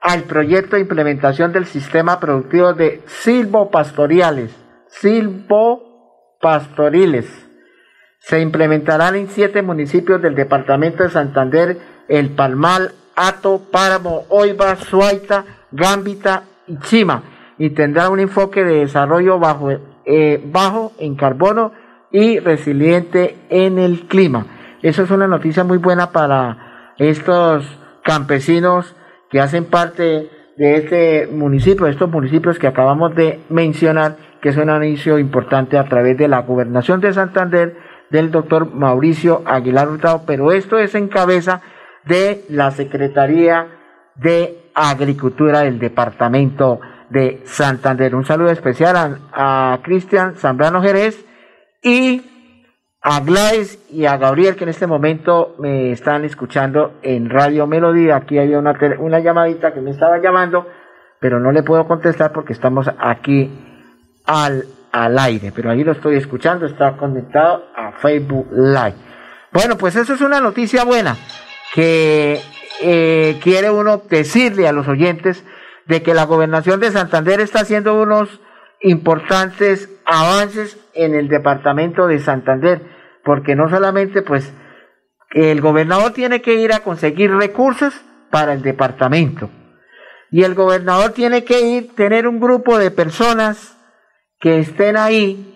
al 0.00 0.22
proyecto 0.22 0.76
de 0.76 0.82
implementación 0.82 1.52
del 1.52 1.66
sistema 1.66 2.20
productivo 2.20 2.74
de 2.74 3.02
silvopastoriales, 3.06 4.54
silvopastoriles. 4.86 7.26
Se 8.20 8.38
implementarán 8.38 9.16
en 9.16 9.26
siete 9.26 9.62
municipios 9.62 10.22
del 10.22 10.36
departamento 10.36 11.02
de 11.02 11.10
Santander, 11.10 11.78
El 12.08 12.30
Palmal, 12.30 12.92
Ato, 13.16 13.62
Páramo, 13.72 14.24
Oiva, 14.28 14.76
Suaita, 14.76 15.44
Gambita 15.72 16.44
y 16.66 16.78
Chima 16.78 17.22
y 17.58 17.70
tendrá 17.70 18.10
un 18.10 18.20
enfoque 18.20 18.64
de 18.64 18.80
desarrollo 18.80 19.38
bajo, 19.38 19.70
eh, 20.04 20.42
bajo 20.44 20.92
en 20.98 21.16
carbono 21.16 21.72
y 22.12 22.38
resiliente 22.38 23.36
en 23.48 23.78
el 23.78 24.06
clima. 24.06 24.46
Eso 24.82 25.02
es 25.02 25.10
una 25.10 25.26
noticia 25.26 25.64
muy 25.64 25.78
buena 25.78 26.12
para 26.12 26.94
estos 26.98 27.66
campesinos 28.02 28.94
que 29.30 29.40
hacen 29.40 29.64
parte 29.64 30.30
de 30.56 30.76
este 30.76 31.26
municipio, 31.26 31.86
estos 31.86 32.10
municipios 32.10 32.58
que 32.58 32.66
acabamos 32.66 33.14
de 33.14 33.40
mencionar, 33.48 34.16
que 34.40 34.50
es 34.50 34.56
un 34.56 34.70
anuncio 34.70 35.18
importante 35.18 35.76
a 35.78 35.84
través 35.84 36.16
de 36.16 36.28
la 36.28 36.42
gobernación 36.42 37.00
de 37.00 37.12
Santander 37.12 37.76
del 38.10 38.30
doctor 38.30 38.72
Mauricio 38.72 39.42
Aguilar 39.44 39.88
Hurtado, 39.88 40.22
pero 40.26 40.52
esto 40.52 40.78
es 40.78 40.94
en 40.94 41.08
cabeza 41.08 41.62
de 42.06 42.44
la 42.48 42.70
Secretaría 42.70 43.66
de 44.14 44.70
Agricultura 44.74 45.60
del 45.60 45.78
departamento 45.78 46.80
de 47.10 47.42
Santander. 47.44 48.14
Un 48.14 48.24
saludo 48.24 48.50
especial 48.50 49.18
a, 49.32 49.78
Cristian 49.82 50.36
Zambrano 50.36 50.82
Jerez 50.82 51.24
y 51.82 52.22
a 53.02 53.20
Gladys 53.20 53.78
y 53.90 54.06
a 54.06 54.16
Gabriel 54.16 54.56
que 54.56 54.64
en 54.64 54.70
este 54.70 54.86
momento 54.86 55.54
me 55.58 55.92
están 55.92 56.24
escuchando 56.24 56.94
en 57.02 57.30
Radio 57.30 57.66
Melodía. 57.66 58.16
Aquí 58.16 58.38
había 58.38 58.58
una, 58.58 58.76
una 58.98 59.20
llamadita 59.20 59.72
que 59.72 59.80
me 59.80 59.90
estaba 59.90 60.18
llamando, 60.18 60.66
pero 61.20 61.38
no 61.38 61.52
le 61.52 61.62
puedo 61.62 61.86
contestar 61.86 62.32
porque 62.32 62.52
estamos 62.52 62.90
aquí 62.98 63.50
al, 64.26 64.64
al 64.92 65.18
aire. 65.18 65.52
Pero 65.54 65.70
ahí 65.70 65.84
lo 65.84 65.92
estoy 65.92 66.16
escuchando, 66.16 66.66
está 66.66 66.96
conectado 66.96 67.66
a 67.76 67.92
Facebook 67.92 68.48
Live. 68.50 68.96
Bueno, 69.52 69.76
pues 69.76 69.96
eso 69.96 70.14
es 70.14 70.20
una 70.20 70.40
noticia 70.40 70.84
buena 70.84 71.16
que 71.76 72.40
eh, 72.80 73.38
quiere 73.42 73.70
uno 73.70 73.98
decirle 74.08 74.66
a 74.66 74.72
los 74.72 74.88
oyentes 74.88 75.44
de 75.84 76.02
que 76.02 76.14
la 76.14 76.24
gobernación 76.24 76.80
de 76.80 76.90
Santander 76.90 77.40
está 77.40 77.60
haciendo 77.60 78.00
unos 78.00 78.40
importantes 78.80 79.90
avances 80.06 80.78
en 80.94 81.14
el 81.14 81.28
departamento 81.28 82.06
de 82.06 82.18
Santander, 82.18 82.80
porque 83.22 83.54
no 83.54 83.68
solamente 83.68 84.22
pues 84.22 84.54
el 85.32 85.60
gobernador 85.60 86.12
tiene 86.12 86.40
que 86.40 86.54
ir 86.54 86.72
a 86.72 86.80
conseguir 86.80 87.30
recursos 87.30 87.94
para 88.30 88.54
el 88.54 88.62
departamento 88.62 89.50
y 90.30 90.44
el 90.44 90.54
gobernador 90.54 91.10
tiene 91.10 91.44
que 91.44 91.60
ir 91.60 91.94
tener 91.94 92.26
un 92.26 92.40
grupo 92.40 92.78
de 92.78 92.90
personas 92.90 93.76
que 94.40 94.60
estén 94.60 94.96
ahí 94.96 95.55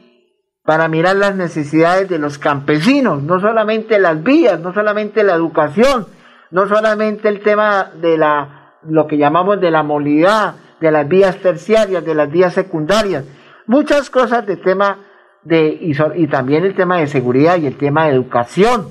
para 0.64 0.88
mirar 0.88 1.16
las 1.16 1.34
necesidades 1.34 2.08
de 2.08 2.18
los 2.18 2.38
campesinos, 2.38 3.22
no 3.22 3.40
solamente 3.40 3.98
las 3.98 4.22
vías, 4.22 4.60
no 4.60 4.72
solamente 4.72 5.22
la 5.22 5.34
educación, 5.34 6.06
no 6.50 6.68
solamente 6.68 7.28
el 7.28 7.40
tema 7.40 7.90
de 8.00 8.18
la 8.18 8.56
lo 8.82 9.06
que 9.06 9.18
llamamos 9.18 9.60
de 9.60 9.70
la 9.70 9.82
movilidad, 9.82 10.54
de 10.80 10.90
las 10.90 11.06
vías 11.06 11.36
terciarias, 11.36 12.04
de 12.04 12.14
las 12.14 12.30
vías 12.30 12.54
secundarias, 12.54 13.24
muchas 13.66 14.08
cosas 14.10 14.46
de 14.46 14.56
tema 14.56 14.98
de, 15.42 15.68
y, 15.68 15.92
y 16.16 16.26
también 16.26 16.64
el 16.64 16.74
tema 16.74 16.98
de 16.98 17.06
seguridad 17.06 17.58
y 17.58 17.66
el 17.66 17.76
tema 17.76 18.06
de 18.06 18.12
educación, 18.12 18.88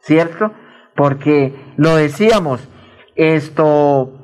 ¿cierto? 0.00 0.52
Porque 0.94 1.54
lo 1.76 1.96
decíamos, 1.96 2.68
esto, 3.16 4.21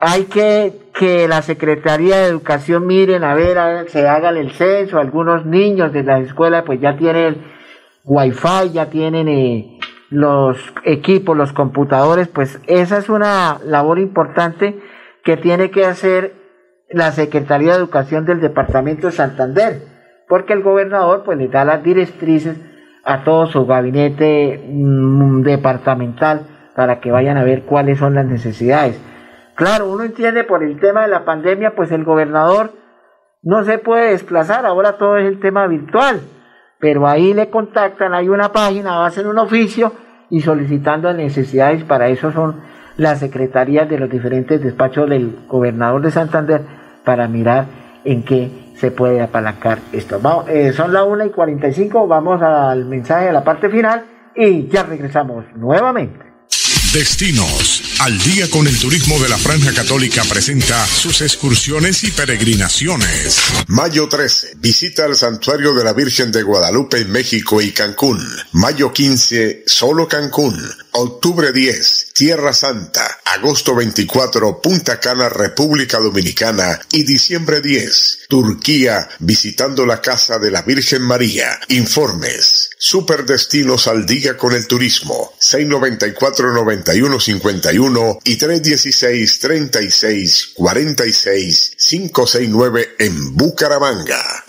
hay 0.00 0.24
que 0.24 0.80
que 1.00 1.28
la 1.28 1.40
Secretaría 1.40 2.18
de 2.18 2.26
Educación 2.26 2.86
miren 2.86 3.24
a 3.24 3.34
ver, 3.34 3.58
a 3.58 3.86
se 3.88 4.06
hagan 4.08 4.36
el 4.36 4.50
censo, 4.52 4.98
algunos 4.98 5.46
niños 5.46 5.92
de 5.92 6.02
la 6.02 6.18
escuela 6.18 6.64
pues 6.64 6.80
ya 6.80 6.96
tienen 6.96 7.42
wifi, 8.04 8.70
ya 8.72 8.90
tienen 8.90 9.28
eh, 9.28 9.78
los 10.10 10.58
equipos, 10.84 11.36
los 11.36 11.52
computadores, 11.52 12.28
pues 12.28 12.60
esa 12.66 12.98
es 12.98 13.08
una 13.08 13.58
labor 13.64 13.98
importante 13.98 14.78
que 15.22 15.36
tiene 15.36 15.70
que 15.70 15.86
hacer 15.86 16.34
la 16.90 17.12
Secretaría 17.12 17.72
de 17.72 17.78
Educación 17.78 18.26
del 18.26 18.40
Departamento 18.40 19.06
de 19.06 19.12
Santander, 19.12 19.82
porque 20.28 20.52
el 20.52 20.62
gobernador 20.62 21.22
pues 21.24 21.38
le 21.38 21.48
da 21.48 21.64
las 21.64 21.82
directrices 21.82 22.58
a 23.04 23.22
todo 23.24 23.46
su 23.46 23.64
gabinete 23.64 24.62
mm, 24.66 25.42
departamental 25.42 26.46
para 26.74 27.00
que 27.00 27.10
vayan 27.10 27.36
a 27.36 27.44
ver 27.44 27.62
cuáles 27.62 27.98
son 27.98 28.14
las 28.14 28.26
necesidades. 28.26 29.00
Claro, 29.60 29.90
uno 29.90 30.02
entiende 30.04 30.42
por 30.44 30.64
el 30.64 30.80
tema 30.80 31.02
de 31.02 31.08
la 31.08 31.24
pandemia, 31.24 31.76
pues 31.76 31.92
el 31.92 32.04
gobernador 32.04 32.72
no 33.42 33.62
se 33.64 33.78
puede 33.78 34.10
desplazar, 34.10 34.66
ahora 34.66 34.98
todo 34.98 35.18
es 35.18 35.26
el 35.26 35.38
tema 35.38 35.66
virtual 35.66 36.20
pero 36.80 37.06
ahí 37.06 37.34
le 37.34 37.50
contactan, 37.50 38.14
hay 38.14 38.28
una 38.28 38.52
página, 38.52 39.04
hacen 39.04 39.26
un 39.26 39.38
oficio 39.38 39.92
y 40.30 40.40
solicitando 40.40 41.12
necesidades, 41.12 41.84
para 41.84 42.08
eso 42.08 42.32
son 42.32 42.62
las 42.96 43.20
secretarías 43.20 43.88
de 43.88 43.98
los 43.98 44.10
diferentes 44.10 44.62
despachos 44.62 45.08
del 45.08 45.40
gobernador 45.46 46.00
de 46.00 46.10
Santander 46.10 46.62
para 47.04 47.28
mirar 47.28 47.66
en 48.04 48.24
qué 48.24 48.72
se 48.74 48.90
puede 48.90 49.20
apalancar 49.20 49.78
esto. 49.92 50.18
Vamos, 50.22 50.48
eh, 50.48 50.72
son 50.72 50.92
las 50.92 51.06
1 51.06 51.26
y 51.26 51.30
45, 51.30 52.08
vamos 52.08 52.40
al 52.40 52.86
mensaje 52.86 53.26
de 53.26 53.32
la 53.32 53.44
parte 53.44 53.68
final 53.68 54.04
y 54.34 54.66
ya 54.68 54.82
regresamos 54.82 55.44
nuevamente. 55.54 56.29
Destinos. 56.92 57.82
Al 58.00 58.18
día 58.18 58.50
con 58.50 58.66
el 58.66 58.76
turismo 58.76 59.20
de 59.20 59.28
la 59.28 59.38
Franja 59.38 59.72
Católica 59.72 60.24
presenta 60.24 60.84
sus 60.88 61.20
excursiones 61.20 62.02
y 62.02 62.10
peregrinaciones. 62.10 63.38
Mayo 63.68 64.08
13. 64.08 64.54
Visita 64.56 65.04
al 65.04 65.14
Santuario 65.14 65.72
de 65.72 65.84
la 65.84 65.92
Virgen 65.92 66.32
de 66.32 66.42
Guadalupe 66.42 66.98
en 66.98 67.12
México 67.12 67.60
y 67.60 67.70
Cancún. 67.70 68.20
Mayo 68.52 68.92
15. 68.92 69.62
Solo 69.66 70.08
Cancún. 70.08 70.58
Octubre 70.92 71.52
10. 71.52 72.12
Tierra 72.14 72.52
Santa. 72.52 73.20
Agosto 73.24 73.76
24. 73.76 74.60
Punta 74.60 74.98
Cana, 74.98 75.28
República 75.28 75.98
Dominicana. 75.98 76.80
Y 76.90 77.04
diciembre 77.04 77.60
10. 77.60 78.26
Turquía, 78.28 79.08
visitando 79.20 79.86
la 79.86 80.00
Casa 80.00 80.38
de 80.38 80.50
la 80.50 80.62
Virgen 80.62 81.02
María. 81.02 81.60
Informes. 81.68 82.70
Superdestinos 82.78 83.86
al 83.86 84.06
día 84.06 84.36
con 84.36 84.54
el 84.54 84.66
turismo. 84.66 85.34
694 85.38 86.52
91 86.52 86.79
51 86.82 88.18
y 88.24 88.36
316 88.36 89.38
36 89.38 90.52
46 90.54 91.72
569 91.76 92.88
en 92.98 93.36
Bucaramanga. 93.36 94.44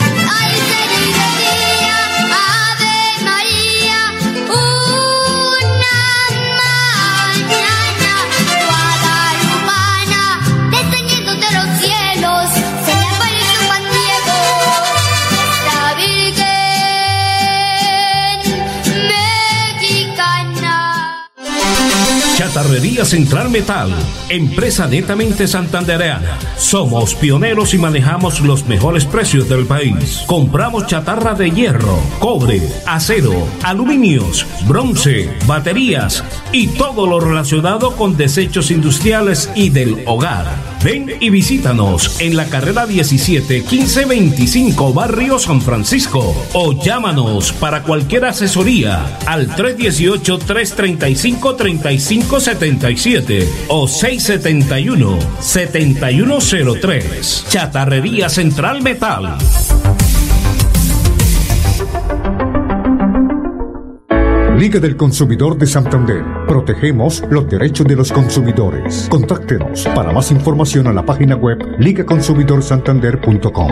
Chatarrería 22.51 23.05
Central 23.05 23.49
Metal, 23.49 23.89
empresa 24.27 24.85
netamente 24.85 25.47
santandereana. 25.47 26.37
Somos 26.57 27.15
pioneros 27.15 27.73
y 27.73 27.77
manejamos 27.77 28.41
los 28.41 28.67
mejores 28.67 29.05
precios 29.05 29.47
del 29.47 29.65
país. 29.65 30.23
Compramos 30.27 30.85
chatarra 30.85 31.33
de 31.33 31.49
hierro, 31.49 31.97
cobre, 32.19 32.61
acero, 32.85 33.47
aluminios, 33.63 34.45
bronce, 34.67 35.33
baterías 35.47 36.25
y 36.51 36.67
todo 36.67 37.07
lo 37.07 37.21
relacionado 37.21 37.95
con 37.95 38.17
desechos 38.17 38.69
industriales 38.69 39.49
y 39.55 39.69
del 39.69 40.03
hogar. 40.05 40.47
Ven 40.83 41.11
y 41.19 41.29
visítanos 41.29 42.19
en 42.19 42.35
la 42.35 42.47
carrera 42.47 42.87
17 42.87 43.59
1525 43.59 44.93
Barrio 44.93 45.37
San 45.37 45.61
Francisco 45.61 46.35
o 46.53 46.83
llámanos 46.83 47.53
para 47.53 47.83
cualquier 47.83 48.25
asesoría 48.25 49.19
al 49.27 49.55
318 49.55 50.39
335 50.39 51.55
35 51.55 52.40
77 52.41 53.47
o 53.69 53.87
671 53.87 55.17
7103. 55.39 57.45
Chatarrería 57.49 58.29
Central 58.29 58.81
Metal. 58.81 59.37
Liga 64.57 64.79
del 64.79 64.95
Consumidor 64.95 65.57
de 65.57 65.65
Santander. 65.65 66.23
Protegemos 66.47 67.23
los 67.31 67.49
derechos 67.49 67.87
de 67.87 67.95
los 67.95 68.11
consumidores. 68.11 69.07
Contáctenos 69.09 69.87
para 69.95 70.11
más 70.11 70.29
información 70.31 70.85
a 70.85 70.93
la 70.93 71.03
página 71.03 71.35
web 71.35 71.57
ligaconsumidorsantander.com. 71.79 73.71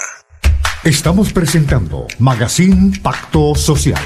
Estamos 0.86 1.34
presentando 1.34 2.08
Magazine 2.20 2.98
Pacto 3.04 3.54
Social. 3.54 4.02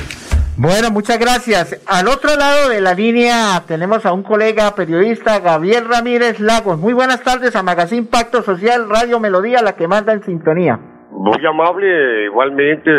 Bueno, 0.57 0.89
muchas 0.89 1.19
gracias. 1.19 1.77
Al 1.85 2.07
otro 2.07 2.35
lado 2.35 2.69
de 2.69 2.81
la 2.81 2.95
línea 2.95 3.63
tenemos 3.67 4.07
a 4.07 4.11
un 4.11 4.23
colega 4.23 4.73
periodista, 4.73 5.37
Gabriel 5.37 5.87
Ramírez 5.87 6.39
Lagos. 6.39 6.79
Muy 6.79 6.93
buenas 6.93 7.21
tardes 7.21 7.55
a 7.55 7.61
Magazine 7.61 8.07
Pacto 8.07 8.41
Social, 8.41 8.89
Radio 8.89 9.19
Melodía, 9.19 9.61
la 9.61 9.75
que 9.75 9.87
manda 9.87 10.13
en 10.13 10.23
sintonía. 10.23 10.94
Muy 11.17 11.45
amable 11.45 12.25
igualmente 12.25 12.91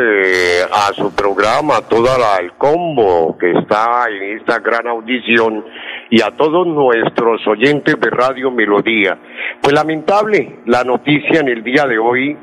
a 0.73 0.91
su 0.95 1.15
programa, 1.15 1.77
a 1.77 1.83
toda 1.87 2.17
la, 2.17 2.39
el 2.41 2.53
combo 2.55 3.37
que 3.39 3.51
está 3.51 4.07
en 4.09 4.39
esta 4.39 4.59
gran 4.61 4.87
audición 4.87 5.63
y 6.09 6.23
a 6.23 6.31
todos 6.31 6.67
nuestros 6.67 7.47
oyentes 7.47 7.95
de 8.01 8.11
Radio 8.11 8.51
Melodía. 8.51 9.19
Pues 9.61 9.75
lamentable 9.75 10.61
la 10.65 10.83
noticia 10.83 11.41
en 11.41 11.49
el 11.49 11.63
día 11.63 11.85
de 11.85 11.99
hoy, 11.99 12.35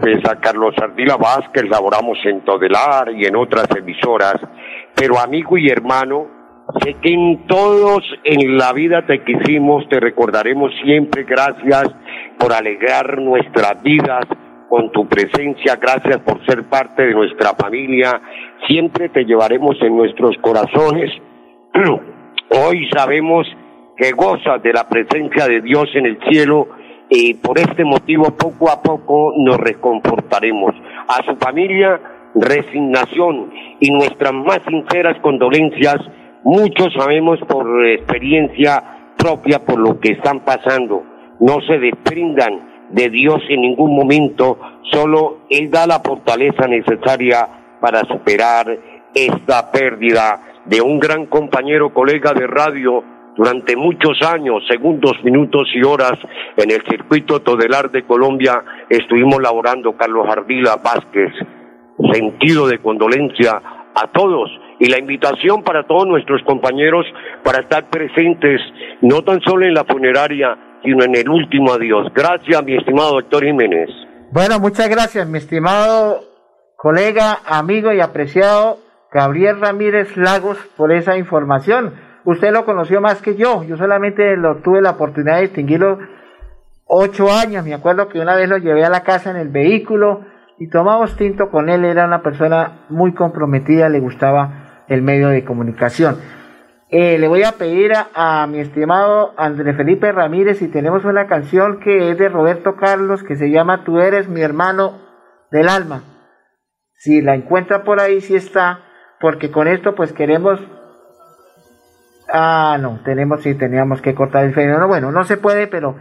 pues 0.00 0.18
a 0.26 0.40
Carlos 0.40 0.74
Ardila 0.80 1.16
Vázquez 1.16 1.68
laboramos 1.68 2.16
en 2.24 2.40
Todelar 2.40 3.12
y 3.12 3.26
en 3.26 3.36
otras 3.36 3.68
emisoras, 3.76 4.36
pero 4.94 5.18
amigo 5.18 5.58
y 5.58 5.68
hermano, 5.68 6.26
sé 6.82 6.94
que 7.02 7.12
en 7.12 7.46
todos 7.46 8.02
en 8.24 8.56
la 8.56 8.72
vida 8.72 9.04
te 9.06 9.22
quisimos, 9.22 9.86
te 9.90 10.00
recordaremos 10.00 10.72
siempre, 10.82 11.24
gracias 11.24 11.94
por 12.38 12.54
alegrar 12.54 13.18
nuestras 13.20 13.82
vidas, 13.82 14.24
con 14.68 14.92
tu 14.92 15.06
presencia, 15.06 15.76
gracias 15.76 16.18
por 16.18 16.44
ser 16.44 16.64
parte 16.64 17.06
de 17.06 17.14
nuestra 17.14 17.54
familia, 17.54 18.20
siempre 18.66 19.08
te 19.08 19.24
llevaremos 19.24 19.76
en 19.80 19.96
nuestros 19.96 20.36
corazones. 20.38 21.10
Hoy 22.50 22.88
sabemos 22.90 23.46
que 23.96 24.12
gozas 24.12 24.62
de 24.62 24.72
la 24.72 24.88
presencia 24.88 25.46
de 25.46 25.60
Dios 25.60 25.88
en 25.94 26.06
el 26.06 26.18
cielo 26.28 26.68
y 27.08 27.34
por 27.34 27.58
este 27.58 27.84
motivo 27.84 28.36
poco 28.36 28.70
a 28.70 28.82
poco 28.82 29.32
nos 29.36 29.56
reconfortaremos. 29.56 30.74
A 31.08 31.24
su 31.24 31.36
familia, 31.36 32.00
resignación 32.34 33.50
y 33.80 33.90
nuestras 33.90 34.32
más 34.34 34.60
sinceras 34.68 35.18
condolencias. 35.20 35.96
Muchos 36.44 36.92
sabemos 36.96 37.38
por 37.48 37.86
experiencia 37.86 39.14
propia 39.16 39.64
por 39.64 39.78
lo 39.78 39.98
que 39.98 40.12
están 40.12 40.40
pasando. 40.40 41.02
No 41.40 41.60
se 41.66 41.78
desprendan 41.78 42.67
de 42.90 43.10
Dios 43.10 43.42
en 43.48 43.60
ningún 43.60 43.94
momento, 43.94 44.58
solo 44.90 45.40
Él 45.50 45.70
da 45.70 45.86
la 45.86 46.00
fortaleza 46.00 46.66
necesaria 46.66 47.48
para 47.80 48.04
superar 48.04 48.78
esta 49.14 49.70
pérdida 49.70 50.62
de 50.64 50.80
un 50.80 50.98
gran 50.98 51.26
compañero, 51.26 51.92
colega 51.92 52.32
de 52.32 52.46
radio 52.46 53.02
durante 53.38 53.76
muchos 53.76 54.20
años, 54.22 54.64
segundos, 54.68 55.12
minutos 55.22 55.68
y 55.72 55.82
horas 55.84 56.18
en 56.56 56.72
el 56.72 56.82
circuito 56.82 57.40
Todelar 57.40 57.88
de 57.90 58.02
Colombia 58.02 58.64
estuvimos 58.90 59.40
laborando 59.40 59.96
Carlos 59.96 60.26
Ardila 60.28 60.76
Vázquez. 60.82 61.32
Sentido 62.12 62.66
de 62.66 62.78
condolencia 62.78 63.62
a 63.94 64.06
todos 64.08 64.50
y 64.80 64.88
la 64.88 64.98
invitación 64.98 65.62
para 65.62 65.84
todos 65.84 66.06
nuestros 66.06 66.42
compañeros 66.42 67.06
para 67.44 67.60
estar 67.60 67.88
presentes 67.88 68.60
no 69.02 69.22
tan 69.22 69.40
solo 69.42 69.66
en 69.66 69.74
la 69.74 69.84
funeraria, 69.84 70.56
sino 70.82 71.04
en 71.04 71.16
el 71.16 71.28
último 71.28 71.72
adiós. 71.72 72.08
Gracias, 72.14 72.64
mi 72.64 72.76
estimado 72.76 73.12
doctor 73.12 73.44
Jiménez. 73.44 73.88
Bueno, 74.30 74.60
muchas 74.60 74.88
gracias, 74.88 75.26
mi 75.26 75.38
estimado 75.38 76.20
colega, 76.76 77.38
amigo 77.46 77.92
y 77.92 78.00
apreciado 78.00 78.78
Gabriel 79.10 79.60
Ramírez 79.60 80.16
Lagos, 80.16 80.58
por 80.76 80.92
esa 80.92 81.16
información. 81.16 81.94
Usted 82.24 82.52
lo 82.52 82.64
conoció 82.64 83.00
más 83.00 83.22
que 83.22 83.36
yo, 83.36 83.64
yo 83.64 83.76
solamente 83.76 84.36
lo 84.36 84.56
tuve 84.56 84.82
la 84.82 84.90
oportunidad 84.90 85.36
de 85.36 85.42
distinguirlo 85.42 85.98
ocho 86.84 87.30
años. 87.32 87.64
Me 87.64 87.74
acuerdo 87.74 88.08
que 88.08 88.20
una 88.20 88.34
vez 88.34 88.48
lo 88.48 88.58
llevé 88.58 88.84
a 88.84 88.90
la 88.90 89.02
casa 89.02 89.30
en 89.30 89.36
el 89.36 89.48
vehículo 89.48 90.24
y 90.58 90.68
tomamos 90.68 91.16
tinto 91.16 91.50
con 91.50 91.68
él. 91.68 91.84
Era 91.84 92.04
una 92.04 92.22
persona 92.22 92.86
muy 92.88 93.14
comprometida, 93.14 93.88
le 93.88 94.00
gustaba 94.00 94.84
el 94.88 95.02
medio 95.02 95.28
de 95.28 95.44
comunicación. 95.44 96.18
Eh, 96.90 97.18
le 97.18 97.28
voy 97.28 97.42
a 97.42 97.52
pedir 97.52 97.92
a, 97.94 98.46
mi 98.46 98.60
estimado 98.60 99.34
André 99.36 99.74
Felipe 99.74 100.10
Ramírez 100.10 100.58
si 100.58 100.68
tenemos 100.68 101.04
una 101.04 101.26
canción 101.26 101.80
que 101.80 102.10
es 102.10 102.18
de 102.18 102.30
Roberto 102.30 102.76
Carlos 102.76 103.22
que 103.22 103.36
se 103.36 103.50
llama 103.50 103.84
Tú 103.84 103.98
eres 103.98 104.28
mi 104.28 104.40
hermano 104.40 104.98
del 105.50 105.68
alma. 105.68 106.02
Si 106.94 107.20
la 107.20 107.34
encuentra 107.34 107.84
por 107.84 108.00
ahí, 108.00 108.22
si 108.22 108.36
está, 108.36 108.84
porque 109.20 109.50
con 109.50 109.68
esto 109.68 109.94
pues 109.94 110.14
queremos... 110.14 110.60
Ah, 112.32 112.78
no, 112.80 113.00
tenemos, 113.04 113.42
sí, 113.42 113.54
teníamos 113.54 114.00
que 114.00 114.14
cortar 114.14 114.44
el 114.44 114.54
freno. 114.54 114.78
No, 114.78 114.88
bueno, 114.88 115.12
no 115.12 115.24
se 115.24 115.36
puede, 115.36 115.66
pero 115.66 115.96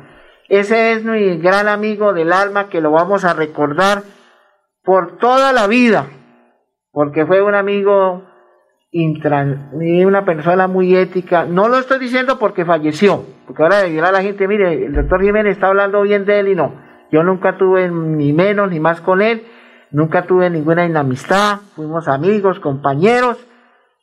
ese 0.47 0.93
es 0.93 1.03
mi 1.03 1.38
gran 1.38 1.67
amigo 1.67 2.13
del 2.13 2.31
alma 2.31 2.69
que 2.69 2.79
lo 2.79 2.91
vamos 2.91 3.25
a 3.25 3.33
recordar 3.33 4.03
por 4.83 5.17
toda 5.17 5.51
la 5.51 5.67
vida, 5.67 6.07
porque 6.91 7.25
fue 7.25 7.41
un 7.41 7.55
amigo 7.55 8.23
intran, 8.91 9.69
una 9.73 10.25
persona 10.25 10.67
muy 10.67 10.95
ética. 10.95 11.45
No 11.45 11.67
lo 11.67 11.77
estoy 11.77 11.99
diciendo 11.99 12.39
porque 12.39 12.65
falleció, 12.65 13.23
porque 13.45 13.63
ahora 13.63 13.83
dirá 13.83 14.09
a 14.09 14.11
la 14.11 14.21
gente, 14.21 14.47
mire, 14.47 14.85
el 14.85 14.93
doctor 14.93 15.21
Jiménez 15.21 15.53
está 15.53 15.67
hablando 15.67 16.01
bien 16.01 16.25
de 16.25 16.39
él 16.39 16.47
y 16.49 16.55
no. 16.55 16.73
Yo 17.11 17.23
nunca 17.23 17.57
tuve 17.57 17.89
ni 17.89 18.33
menos 18.33 18.69
ni 18.69 18.79
más 18.79 19.01
con 19.01 19.21
él, 19.21 19.43
nunca 19.91 20.23
tuve 20.23 20.49
ninguna 20.49 20.85
inamistad, 20.85 21.59
fuimos 21.75 22.07
amigos, 22.07 22.59
compañeros, 22.59 23.38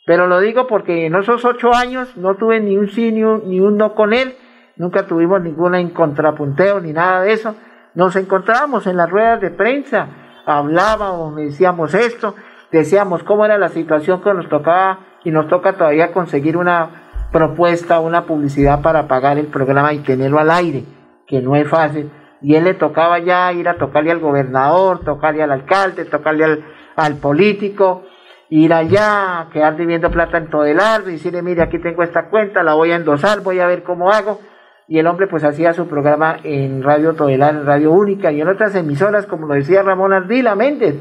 pero 0.07 0.26
lo 0.26 0.41
digo 0.41 0.66
porque 0.66 1.07
en 1.07 1.14
esos 1.14 1.45
ocho 1.45 1.74
años 1.74 2.16
no 2.16 2.37
tuve 2.37 2.61
ni 2.61 2.76
un 2.76 2.89
sí 2.89 3.12
ni 3.12 3.24
un, 3.24 3.49
ni 3.49 3.61
un 3.61 3.76
no 3.76 3.95
con 3.95 4.12
él, 4.12 4.35
nunca 4.76 5.07
tuvimos 5.07 5.43
ninguna 5.43 5.80
en 5.80 5.91
contrapunteo 5.91 6.80
ni 6.80 6.93
nada 6.93 7.22
de 7.22 7.32
eso. 7.32 7.55
Nos 7.95 8.16
encontrábamos 8.16 8.87
en 8.87 8.97
las 8.97 9.09
ruedas 9.09 9.41
de 9.41 9.51
prensa, 9.51 10.09
hablábamos, 10.47 11.37
decíamos 11.37 11.95
esto, 11.95 12.35
decíamos 12.75 13.22
cómo 13.22 13.45
era 13.45 13.57
la 13.57 13.68
situación 13.68 14.20
que 14.20 14.35
nos 14.35 14.49
tocaba 14.49 14.99
y 15.25 15.31
nos 15.31 15.49
toca 15.49 15.75
todavía 15.75 16.12
conseguir 16.12 16.57
una 16.57 17.29
propuesta, 17.33 18.01
una 18.01 18.27
publicidad 18.27 18.83
para 18.83 19.07
pagar 19.07 19.39
el 19.39 19.47
programa 19.47 19.93
y 19.93 20.01
tenerlo 20.01 20.39
al 20.41 20.51
aire, 20.51 20.85
que 21.27 21.41
no 21.41 21.57
es 21.57 21.68
fácil. 21.68 22.11
Y 22.43 22.57
él 22.57 22.64
le 22.64 22.75
tocaba 22.75 23.20
ya 23.20 23.53
ir 23.53 23.68
a 23.68 23.79
tocarle 23.79 24.11
al 24.11 24.18
gobernador, 24.18 25.05
tocarle 25.05 25.43
al 25.43 25.53
alcalde, 25.53 26.05
tocarle 26.05 26.64
al, 26.97 27.16
político, 27.16 28.03
ir 28.51 28.75
allá, 28.75 29.47
quedar 29.53 29.77
debiendo 29.77 30.11
plata 30.11 30.39
en 30.39 30.51
todo 30.51 30.64
el 30.64 30.79
decirle, 31.05 31.43
mire, 31.43 31.62
aquí 31.62 31.79
tengo 31.79 32.03
esta 32.03 32.29
cuenta, 32.29 32.62
la 32.62 32.75
voy 32.75 32.91
a 32.91 32.97
endosar, 32.97 33.41
voy 33.41 33.61
a 33.61 33.66
ver 33.66 33.83
cómo 33.85 34.11
hago. 34.11 34.41
Y 34.87 34.99
el 34.99 35.07
hombre 35.07 35.27
pues 35.29 35.45
hacía 35.45 35.72
su 35.72 35.89
programa 35.89 36.37
en 36.43 36.83
Radio 36.83 37.14
Todelar, 37.14 37.55
en 37.55 37.66
Radio 37.66 37.93
Única 37.93 38.33
y 38.33 38.41
en 38.41 38.49
otras 38.49 38.75
emisoras, 38.75 39.27
como 39.27 39.47
lo 39.47 39.55
decía 39.55 39.83
Ramón 39.83 40.12
Ardila 40.12 40.55
Méndez, 40.57 40.97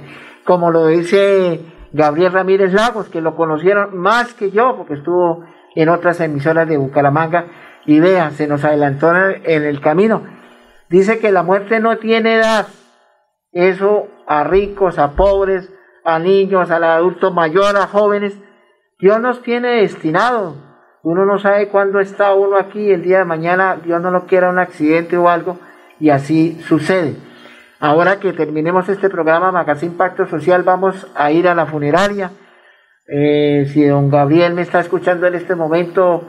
como 0.46 0.72
lo 0.72 0.88
dice 0.88 1.62
Gabriel 1.92 2.34
Ramírez 2.34 2.74
Lagos, 2.74 3.10
que 3.10 3.22
lo 3.22 3.36
conocieron 3.36 3.98
más 3.98 4.34
que 4.34 4.52
yo, 4.52 4.76
porque 4.78 4.96
estuvo 4.96 5.44
en 5.76 5.90
otras 5.90 6.20
emisoras 6.20 6.68
de 6.68 6.78
Bucaramanga, 6.78 7.46
y 7.86 8.00
vea, 8.00 8.32
se 8.32 8.48
nos 8.48 8.64
adelantó 8.64 9.14
en 9.16 9.64
el 9.64 9.82
camino. 9.82 10.24
Dice 10.90 11.20
que 11.20 11.32
la 11.32 11.44
muerte 11.44 11.80
no 11.80 11.98
tiene 11.98 12.36
edad. 12.36 12.68
Eso 13.52 14.08
a 14.26 14.44
ricos, 14.44 15.00
a 15.00 15.12
pobres, 15.12 15.72
a 16.04 16.20
niños, 16.20 16.72
a 16.72 16.96
adultos 16.96 17.34
mayores, 17.34 17.82
a 17.82 17.88
jóvenes, 17.88 18.38
Dios 19.00 19.20
nos 19.20 19.42
tiene 19.42 19.82
destinado. 19.82 20.56
Uno 21.04 21.26
no 21.26 21.38
sabe 21.38 21.68
cuándo 21.68 22.00
está 22.00 22.34
uno 22.34 22.58
aquí, 22.58 22.92
el 22.92 23.04
día 23.04 23.20
de 23.20 23.26
mañana 23.26 23.78
Dios 23.84 24.02
no 24.02 24.12
lo 24.12 24.26
quiera 24.26 24.50
un 24.50 24.60
accidente 24.60 25.18
o 25.18 25.30
algo, 25.30 25.60
y 26.00 26.10
así 26.10 26.60
sucede. 26.62 27.16
Ahora 27.84 28.18
que 28.22 28.32
terminemos 28.32 28.88
este 28.88 29.10
programa 29.10 29.52
Magazine 29.52 29.96
Pacto 29.98 30.26
Social, 30.26 30.64
vamos 30.64 31.06
a 31.16 31.32
ir 31.32 31.50
a 31.50 31.54
la 31.54 31.66
funeraria. 31.66 32.32
Eh, 33.10 33.70
si 33.74 33.84
don 33.84 34.10
Gabriel 34.10 34.54
me 34.54 34.62
está 34.62 34.80
escuchando 34.80 35.28
en 35.28 35.36
este 35.36 35.54
momento, 35.54 36.24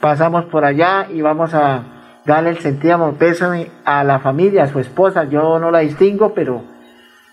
pasamos 0.00 0.46
por 0.46 0.64
allá 0.64 1.06
y 1.08 1.22
vamos 1.22 1.54
a 1.54 1.84
darle 2.26 2.50
el 2.50 2.58
sentido 2.58 3.14
pésame 3.20 3.70
a 3.84 4.02
la 4.02 4.18
familia, 4.18 4.64
a 4.64 4.66
su 4.66 4.80
esposa. 4.80 5.22
Yo 5.22 5.60
no 5.60 5.70
la 5.70 5.78
distingo, 5.78 6.34
pero 6.34 6.64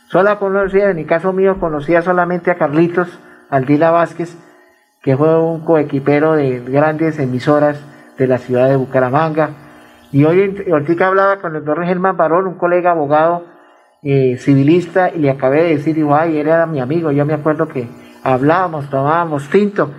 Solo 0.05 0.37
conocía, 0.37 0.91
en 0.91 0.97
mi 0.97 1.05
caso 1.05 1.33
mío, 1.33 1.59
conocía 1.59 2.03
solamente 2.03 2.51
a 2.51 2.57
Carlitos 2.59 3.07
Aldila 3.49 3.89
Vázquez, 3.89 4.37
que 5.01 5.17
fue 5.17 5.41
un 5.41 5.65
coequipero 5.65 6.33
de 6.33 6.59
grandes 6.59 7.17
emisoras 7.17 7.83
de 8.19 8.27
la 8.27 8.37
ciudad 8.37 8.69
de 8.69 8.75
Bucaramanga. 8.75 9.49
Y 10.11 10.25
hoy, 10.25 10.63
ahorita 10.71 11.07
hablaba 11.07 11.37
con 11.37 11.55
el 11.55 11.65
doctor 11.65 11.87
Germán 11.87 12.17
Barón, 12.17 12.45
un 12.45 12.59
colega 12.59 12.91
abogado 12.91 13.52
eh, 14.03 14.37
civilista, 14.37 15.09
y 15.09 15.19
le 15.19 15.29
acabé 15.29 15.63
de 15.63 15.77
decir, 15.77 16.05
ay, 16.11 16.37
él 16.37 16.47
era 16.47 16.65
mi 16.65 16.79
amigo, 16.79 17.11
yo 17.11 17.25
me 17.25 17.33
acuerdo 17.33 17.67
que 17.67 17.87
hablábamos, 18.23 18.89
tomábamos 18.89 19.49
tinto, 19.49 19.91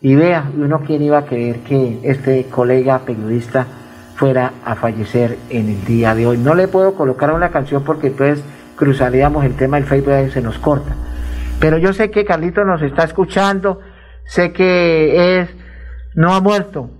y 0.00 0.14
vea, 0.14 0.50
uno 0.56 0.80
quién 0.86 1.02
iba 1.02 1.18
a 1.18 1.26
creer 1.26 1.60
que 1.60 2.00
este 2.02 2.44
colega 2.44 3.00
periodista 3.00 3.66
fuera 4.16 4.52
a 4.64 4.74
fallecer 4.74 5.36
en 5.50 5.68
el 5.68 5.84
día 5.84 6.14
de 6.14 6.26
hoy. 6.26 6.38
No 6.38 6.54
le 6.54 6.68
puedo 6.68 6.94
colocar 6.94 7.32
una 7.32 7.50
canción 7.50 7.84
porque 7.84 8.08
entonces 8.08 8.44
cruzaríamos 8.76 9.44
el 9.44 9.56
tema 9.56 9.76
del 9.76 9.86
Facebook 9.86 10.14
y 10.26 10.30
se 10.30 10.42
nos 10.42 10.58
corta. 10.58 10.94
Pero 11.60 11.78
yo 11.78 11.92
sé 11.92 12.10
que 12.10 12.24
Carlito 12.24 12.64
nos 12.64 12.82
está 12.82 13.04
escuchando, 13.04 13.80
sé 14.24 14.52
que 14.52 15.40
es, 15.40 15.48
no 16.14 16.34
ha 16.34 16.40
muerto. 16.40 16.90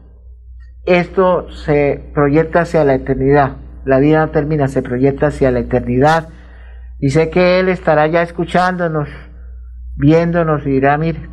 Esto 0.85 1.51
se 1.51 2.11
proyecta 2.15 2.61
hacia 2.61 2.85
la 2.85 2.95
eternidad. 2.95 3.57
La 3.85 3.99
vida 3.99 4.21
no 4.21 4.31
termina, 4.31 4.69
se 4.69 4.83
proyecta 4.83 5.29
hacia 5.29 5.51
la 5.51 5.61
eternidad. 5.61 6.29
Y 6.99 7.11
sé 7.11 7.31
que 7.31 7.61
Él 7.61 7.69
estará 7.69 8.07
ya 8.07 8.23
escuchándonos, 8.23 9.09
viéndonos 9.97 10.67
y 10.67 10.71
dirá, 10.71 10.97
mire, 10.97 11.29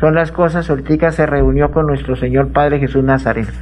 son 0.00 0.14
las 0.14 0.32
cosas, 0.32 0.66
Soltica 0.66 1.12
se 1.12 1.26
reunió 1.26 1.70
con 1.70 1.86
nuestro 1.86 2.16
Señor 2.16 2.52
Padre 2.52 2.80
Jesús 2.80 3.04
Nazareno. 3.04 3.52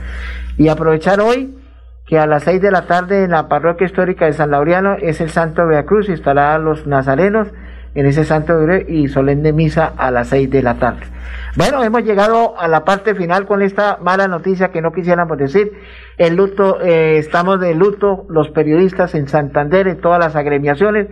Y 0.56 0.68
aprovechar 0.68 1.20
hoy 1.20 1.58
que 2.06 2.18
a 2.18 2.26
las 2.26 2.44
seis 2.44 2.60
de 2.60 2.70
la 2.70 2.86
tarde 2.86 3.24
en 3.24 3.30
la 3.30 3.48
parroquia 3.48 3.86
histórica 3.86 4.26
de 4.26 4.32
San 4.32 4.50
Laureano 4.50 4.96
es 5.00 5.20
el 5.20 5.30
Santo 5.30 5.62
Cruz 5.86 6.08
y 6.08 6.12
estarán 6.12 6.64
los 6.64 6.86
nazarenos 6.86 7.48
en 7.94 8.06
ese 8.06 8.24
Santo 8.24 8.54
y 8.88 9.08
solemne 9.08 9.52
misa 9.52 9.92
a 9.96 10.10
las 10.10 10.28
seis 10.28 10.50
de 10.50 10.62
la 10.62 10.74
tarde. 10.74 11.06
Bueno, 11.56 11.84
hemos 11.84 12.02
llegado 12.04 12.58
a 12.58 12.66
la 12.66 12.84
parte 12.84 13.14
final 13.14 13.46
con 13.46 13.60
esta 13.60 13.98
mala 14.00 14.28
noticia 14.28 14.68
que 14.68 14.80
no 14.80 14.92
quisiéramos 14.92 15.36
decir. 15.36 15.72
El 16.16 16.36
luto, 16.36 16.80
eh, 16.80 17.18
estamos 17.18 17.60
de 17.60 17.74
luto 17.74 18.24
los 18.30 18.48
periodistas 18.50 19.14
en 19.14 19.28
Santander, 19.28 19.88
en 19.88 20.00
todas 20.00 20.18
las 20.18 20.34
agremiaciones, 20.34 21.08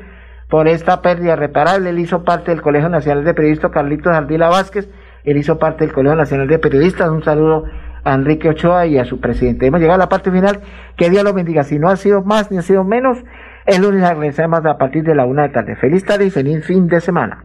por 0.51 0.69
esta 0.69 1.01
pérdida 1.01 1.37
reparable. 1.37 1.91
Él 1.91 1.99
hizo 1.99 2.25
parte 2.25 2.51
del 2.51 2.61
Colegio 2.61 2.89
Nacional 2.89 3.25
de 3.25 3.33
Periodistas 3.33 3.71
Carlitos 3.71 4.13
Ardila 4.13 4.49
Vázquez, 4.49 4.91
él 5.25 5.37
hizo 5.37 5.59
parte 5.59 5.85
del 5.85 5.95
Colegio 5.95 6.17
Nacional 6.17 6.49
de 6.49 6.59
Periodistas. 6.59 7.09
Un 7.11 7.23
saludo 7.23 7.65
a 8.05 8.15
Enrique 8.15 8.49
Ochoa 8.49 8.87
y 8.87 8.99
a 8.99 9.05
su 9.05 9.21
presidente. 9.21 9.67
Hemos 9.67 9.81
llegado 9.81 9.97
a 9.97 10.05
la 10.05 10.09
parte 10.09 10.31
final. 10.31 10.61
Que 10.97 11.11
Dios 11.11 11.25
los 11.25 11.35
bendiga. 11.35 11.63
Si 11.63 11.79
no 11.79 11.89
ha 11.89 11.97
sido 11.97 12.23
más 12.23 12.51
ni 12.51 12.59
ha 12.59 12.63
sido 12.63 12.85
menos, 12.85 13.19
el 13.67 13.83
lunes 13.83 14.09
regresamos 14.09 14.65
a 14.65 14.79
partir 14.79 15.05
de 15.05 15.15
la 15.15 15.27
una 15.27 15.43
de 15.43 15.51
tarde. 15.51 15.77
Feliz 15.77 16.05
tarde 16.05 16.27
y 16.27 16.31
feliz 16.31 16.65
fin 16.65 16.89
de 16.89 17.01
semana. 17.01 17.45